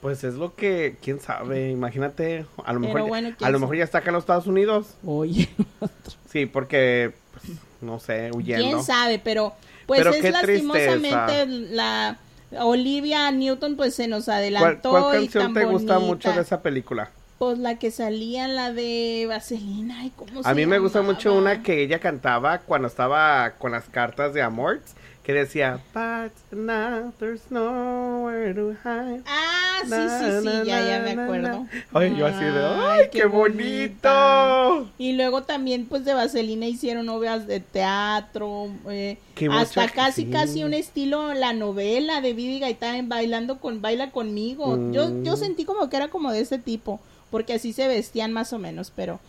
Pues 0.00 0.22
es 0.22 0.34
lo 0.34 0.54
que, 0.54 0.96
quién 1.00 1.18
sabe, 1.18 1.70
imagínate, 1.70 2.44
a 2.64 2.74
lo 2.74 2.80
mejor, 2.80 3.10
a 3.40 3.50
lo 3.50 3.58
mejor 3.58 3.76
ya 3.76 3.84
está 3.84 3.98
acá 3.98 4.10
en 4.10 4.14
los 4.14 4.24
Estados 4.24 4.46
Unidos. 4.46 4.88
Oye. 5.04 5.48
sí, 6.30 6.44
porque, 6.44 7.12
pues, 7.32 7.56
no 7.80 7.98
sé, 7.98 8.30
huyendo. 8.34 8.62
Quién 8.62 8.82
sabe, 8.82 9.18
pero, 9.18 9.54
pues 9.86 10.04
es 10.04 10.30
lastimosamente 10.30 11.46
la 11.46 12.18
Olivia 12.52 13.30
Newton 13.30 13.76
pues 13.76 13.94
se 13.94 14.08
nos 14.08 14.28
adelantó. 14.28 14.90
¿Cuál, 14.90 15.20
canción 15.20 15.54
te 15.54 15.64
gusta 15.64 15.98
mucho 15.98 16.32
de 16.32 16.42
esa 16.42 16.62
película? 16.62 17.10
Pues 17.38 17.58
la 17.58 17.78
que 17.78 17.90
salía, 17.90 18.46
la 18.46 18.72
de 18.72 19.26
Vaselina, 19.28 20.08
¿cómo 20.14 20.40
A 20.44 20.54
mí 20.54 20.66
me 20.66 20.78
gusta 20.78 21.02
mucho 21.02 21.34
una 21.34 21.62
que 21.62 21.82
ella 21.82 21.98
cantaba 21.98 22.58
cuando 22.58 22.88
estaba 22.88 23.54
con 23.58 23.72
las 23.72 23.88
cartas 23.88 24.32
de 24.34 24.42
amor 24.42 24.80
que 25.24 25.32
decía, 25.32 25.80
But 25.94 26.32
now 26.52 27.12
there's 27.18 27.50
nowhere 27.50 28.52
to 28.52 28.72
hide. 28.84 29.22
Ah, 29.26 29.80
sí, 29.82 29.90
sí, 29.90 30.40
sí, 30.42 30.66
ya, 30.66 30.86
ya 30.86 31.00
me 31.00 31.22
acuerdo. 31.22 31.66
Ay, 31.94 32.14
yo 32.14 32.26
así 32.26 32.44
de, 32.44 32.62
¡ay, 32.62 33.08
qué, 33.10 33.24
bonito! 33.24 34.90
Y 34.98 35.14
luego 35.14 35.42
también, 35.42 35.86
pues, 35.86 36.04
de 36.04 36.12
Vaselina 36.12 36.66
hicieron 36.66 37.08
obras 37.08 37.46
de 37.46 37.60
teatro, 37.60 38.68
eh, 38.90 39.16
hasta 39.50 39.88
casi, 39.88 40.26
casi 40.26 40.62
un 40.62 40.74
estilo, 40.74 41.32
la 41.32 41.54
novela 41.54 42.20
de 42.20 42.34
Vivi 42.34 42.60
Gaitán 42.60 43.08
bailando 43.08 43.60
con, 43.60 43.80
baila 43.80 44.10
conmigo. 44.10 44.76
Yo, 44.92 45.22
yo 45.22 45.32
mm. 45.32 45.36
sentí 45.36 45.64
como 45.64 45.88
que 45.88 45.96
era 45.96 46.08
como 46.08 46.32
de 46.32 46.40
ese 46.40 46.58
tipo, 46.58 47.00
porque 47.30 47.54
así 47.54 47.72
se 47.72 47.88
vestían 47.88 48.32
más 48.32 48.52
o 48.52 48.58
menos, 48.58 48.92
pero... 48.94 49.20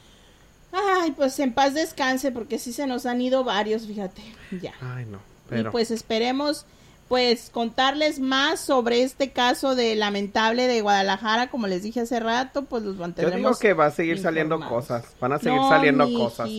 Ay, 0.78 1.12
pues 1.12 1.40
en 1.40 1.54
paz 1.54 1.74
descanse, 1.74 2.34
porque 2.34 2.60
sí 2.60 2.74
se 2.74 2.86
nos 2.86 3.06
han 3.06 3.22
ido 3.22 3.46
varios, 3.46 3.88
fíjate, 3.88 4.22
ya. 4.62 4.74
Ay, 4.82 5.06
no. 5.06 5.35
Y 5.52 5.64
pues 5.66 5.92
esperemos 5.92 6.66
pues 7.08 7.52
contarles 7.52 8.20
más 8.20 8.60
sobre 8.60 9.04
este 9.04 9.32
caso 9.32 9.76
de 9.76 9.96
lamentable 9.96 10.68
de 10.68 10.82
Guadalajara, 10.82 11.50
como 11.50 11.68
les 11.68 11.84
dije 11.84 12.02
hace 12.02 12.20
rato, 12.20 12.66
pues 12.66 12.84
los 12.84 12.96
mantendremos. 12.96 13.42
Yo 13.42 13.50
digo 13.50 13.60
que 13.60 13.74
va 13.74 13.88
a 13.88 13.92
seguir 13.92 14.20
saliendo 14.20 14.60
cosas, 14.60 15.06
van 15.20 15.34
a 15.34 15.40
seguir 15.40 15.62
saliendo 15.70 16.12
cosas. 16.12 16.50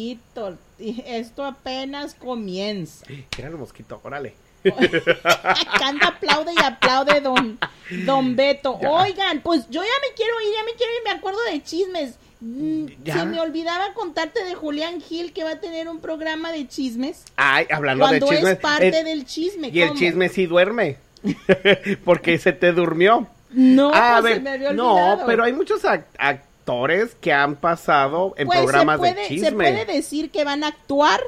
esto 0.78 1.44
apenas 1.44 2.14
comienza. 2.14 3.06
Mira 3.36 3.48
el 3.48 3.56
mosquito, 3.56 4.00
órale. 4.04 4.34
Canta, 5.78 6.08
aplaude 6.08 6.52
y 6.52 6.64
aplaude 6.64 7.20
don, 7.20 7.58
don 8.04 8.36
Beto. 8.36 8.74
Oigan, 8.74 9.40
pues 9.40 9.68
yo 9.68 9.82
ya 9.82 10.08
me 10.08 10.14
quiero 10.16 10.40
ir, 10.40 10.52
ya 10.54 10.64
me 10.64 10.72
quiero 10.76 10.92
ir, 10.92 11.04
me 11.04 11.10
acuerdo 11.10 11.38
de 11.50 11.62
chismes. 11.62 12.18
Mm, 12.40 12.86
se 13.04 13.24
me 13.24 13.40
olvidaba 13.40 13.94
contarte 13.94 14.44
de 14.44 14.54
Julián 14.54 15.00
Gil 15.00 15.32
que 15.32 15.42
va 15.42 15.52
a 15.52 15.60
tener 15.60 15.88
un 15.88 16.00
programa 16.00 16.52
de 16.52 16.68
chismes. 16.68 17.24
Ay, 17.36 17.66
hablando 17.70 18.06
de 18.08 18.20
chismes. 18.20 18.52
es 18.52 18.58
parte 18.58 19.04
del 19.04 19.24
chisme. 19.24 19.68
Y 19.68 19.80
el 19.80 19.94
chisme 19.94 20.28
sí 20.28 20.46
duerme. 20.46 20.98
Porque 22.04 22.38
se 22.38 22.52
te 22.52 22.72
durmió. 22.72 23.26
No, 23.50 23.90
ah, 23.94 24.18
pues 24.20 24.34
se 24.34 24.40
me 24.40 24.50
había 24.50 24.70
olvidado. 24.70 25.16
No, 25.16 25.26
pero 25.26 25.44
hay 25.44 25.52
muchos 25.52 25.82
actores 26.18 27.14
que 27.20 27.32
han 27.32 27.56
pasado 27.56 28.34
en 28.36 28.48
pues 28.48 28.58
programas 28.58 29.00
de 29.00 29.14
chisme. 29.28 29.46
Se 29.46 29.52
puede 29.52 29.84
decir 29.86 30.30
que 30.30 30.44
van 30.44 30.62
a 30.62 30.68
actuar 30.68 31.20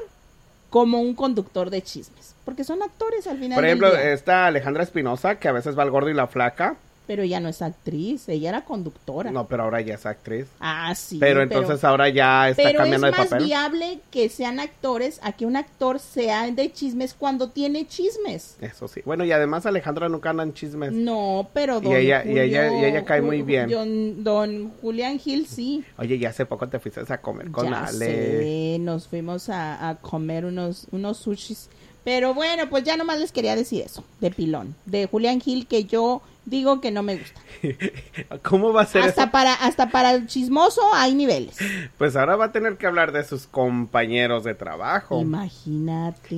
como 0.69 1.01
un 1.01 1.15
conductor 1.15 1.69
de 1.71 1.81
chismes, 1.81 2.35
porque 2.45 2.63
son 2.63 2.83
actores 2.83 3.25
al 3.25 3.39
final. 3.39 3.55
Por 3.55 3.65
ejemplo, 3.65 3.95
está 3.95 4.45
Alejandra 4.45 4.83
Espinosa, 4.83 5.39
que 5.39 5.47
a 5.47 5.51
veces 5.51 5.77
va 5.77 5.83
al 5.83 5.91
gordo 5.91 6.09
y 6.09 6.13
la 6.13 6.27
flaca. 6.27 6.77
Pero 7.09 7.23
ya 7.23 7.39
no 7.39 7.49
es 7.49 7.63
actriz, 7.63 8.29
ella 8.29 8.49
era 8.49 8.65
conductora. 8.65 9.31
No, 9.31 9.47
pero 9.47 9.63
ahora 9.63 9.81
ya 9.81 9.95
es 9.95 10.05
actriz. 10.05 10.45
Ah, 10.59 10.93
sí. 10.93 11.17
Pero 11.19 11.41
entonces 11.41 11.83
ahora 11.83 12.07
ya 12.07 12.49
está 12.49 12.71
cambiando 12.71 13.07
de 13.07 13.13
papel. 13.13 13.27
Pero 13.29 13.43
es 13.45 13.49
más 13.49 13.49
viable 13.49 13.99
que 14.11 14.29
sean 14.29 14.59
actores 14.59 15.19
a 15.23 15.31
que 15.31 15.47
un 15.47 15.55
actor 15.55 15.97
sea 15.97 16.51
de 16.51 16.71
chismes 16.71 17.15
cuando 17.15 17.49
tiene 17.49 17.87
chismes. 17.87 18.57
Eso 18.61 18.87
sí. 18.87 19.01
Bueno, 19.05 19.25
y 19.25 19.31
además 19.31 19.65
Alejandra 19.65 20.07
nunca 20.07 20.29
anda 20.29 20.43
en 20.43 20.53
chismes. 20.53 20.91
No, 20.91 21.49
pero 21.51 21.81
don 21.81 21.91
y 21.91 21.95
ella, 21.95 22.23
y 22.23 22.37
ella, 22.37 22.79
y 22.79 22.85
ella 22.85 23.03
cae 23.03 23.23
muy 23.23 23.41
bien. 23.41 23.71
Don, 23.71 24.23
don, 24.23 24.71
Julián 24.79 25.17
Gil 25.17 25.47
sí. 25.47 25.83
Oye, 25.97 26.19
ya 26.19 26.29
hace 26.29 26.45
poco 26.45 26.69
te 26.69 26.77
fuiste 26.77 27.01
a 27.11 27.21
comer 27.21 27.49
con 27.49 27.71
ya 27.71 27.85
Ale. 27.85 28.77
nos 28.81 29.07
fuimos 29.07 29.49
a, 29.49 29.89
a 29.89 29.95
comer 29.95 30.45
unos, 30.45 30.85
unos 30.91 31.17
sushis. 31.17 31.71
Pero 32.03 32.35
bueno, 32.35 32.69
pues 32.69 32.83
ya 32.83 32.97
nomás 32.97 33.19
les 33.19 33.31
quería 33.31 33.55
decir 33.55 33.83
eso, 33.83 34.03
de 34.21 34.31
pilón, 34.31 34.75
de 34.85 35.07
Julián 35.07 35.41
Gil, 35.41 35.67
que 35.67 35.83
yo 35.83 36.21
digo 36.49 36.81
que 36.81 36.91
no 36.91 37.03
me 37.03 37.17
gusta. 37.17 37.41
¿Cómo 38.43 38.73
va 38.73 38.83
a 38.83 38.85
ser 38.85 39.03
hasta 39.03 39.31
Para, 39.31 39.53
hasta 39.53 39.89
para 39.89 40.13
el 40.13 40.27
chismoso 40.27 40.81
hay 40.93 41.13
niveles. 41.13 41.57
Pues 41.97 42.15
ahora 42.15 42.35
va 42.35 42.45
a 42.45 42.51
tener 42.51 42.77
que 42.77 42.87
hablar 42.87 43.11
de 43.11 43.23
sus 43.23 43.47
compañeros 43.47 44.43
de 44.43 44.55
trabajo. 44.55 45.21
Imagínate. 45.21 46.35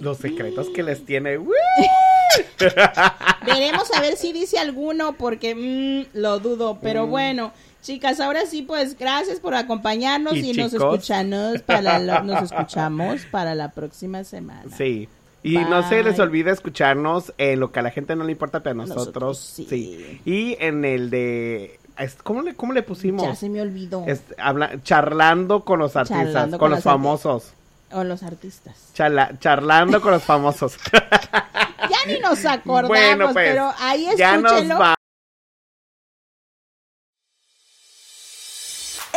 Los 0.00 0.18
secretos 0.18 0.68
que 0.70 0.82
les 0.82 1.04
tiene. 1.04 1.38
Veremos 3.46 3.92
a 3.92 4.00
ver 4.00 4.16
si 4.16 4.32
dice 4.32 4.58
alguno, 4.58 5.14
porque 5.14 5.54
mm, 5.54 6.18
lo 6.18 6.38
dudo, 6.38 6.78
pero 6.80 7.06
mm. 7.06 7.10
bueno. 7.10 7.52
Chicas, 7.82 8.20
ahora 8.20 8.46
sí, 8.46 8.62
pues 8.62 8.96
gracias 8.96 9.40
por 9.40 9.56
acompañarnos 9.56 10.36
y, 10.36 10.52
nos 10.52 10.72
escuchamos 10.72 11.62
para 11.62 12.22
nos 12.22 12.42
escuchamos 12.52 13.26
para 13.26 13.56
la 13.56 13.72
próxima 13.72 14.22
semana. 14.22 14.70
Sí. 14.76 15.08
Y 15.42 15.56
no 15.56 15.88
se 15.88 16.02
les 16.02 16.18
olvide 16.18 16.50
escucharnos 16.50 17.32
en 17.36 17.60
lo 17.60 17.72
que 17.72 17.80
a 17.80 17.82
la 17.82 17.90
gente 17.90 18.14
no 18.14 18.24
le 18.24 18.32
importa, 18.32 18.60
pero 18.60 18.82
a 18.82 18.86
nosotros, 18.86 19.38
sí. 19.38 20.20
Y 20.24 20.56
en 20.60 20.84
el 20.84 21.10
de 21.10 21.80
¿Cómo 22.22 22.42
le, 22.42 22.54
cómo 22.54 22.72
le 22.72 22.82
pusimos? 22.82 23.24
Ya 23.24 23.34
se 23.34 23.48
me 23.48 23.60
olvidó. 23.60 24.04
habla, 24.38 24.82
charlando 24.82 25.64
con 25.64 25.78
los 25.78 25.96
artistas, 25.96 26.56
con, 26.56 26.70
los, 26.70 26.82
famosos. 26.82 27.52
O 27.92 28.02
los 28.04 28.22
artistas. 28.22 28.74
charlando 28.94 30.00
con 30.00 30.12
los 30.12 30.22
famosos. 30.24 30.76
ya 30.92 31.98
ni 32.06 32.18
nos 32.18 32.44
acordamos, 32.44 32.88
bueno, 32.88 33.32
pues, 33.32 33.50
pero 33.50 33.72
ahí 33.78 34.06
escúchenlo. 34.06 34.48
Ya 34.48 34.64
nos 34.64 34.80
va. 34.80 34.94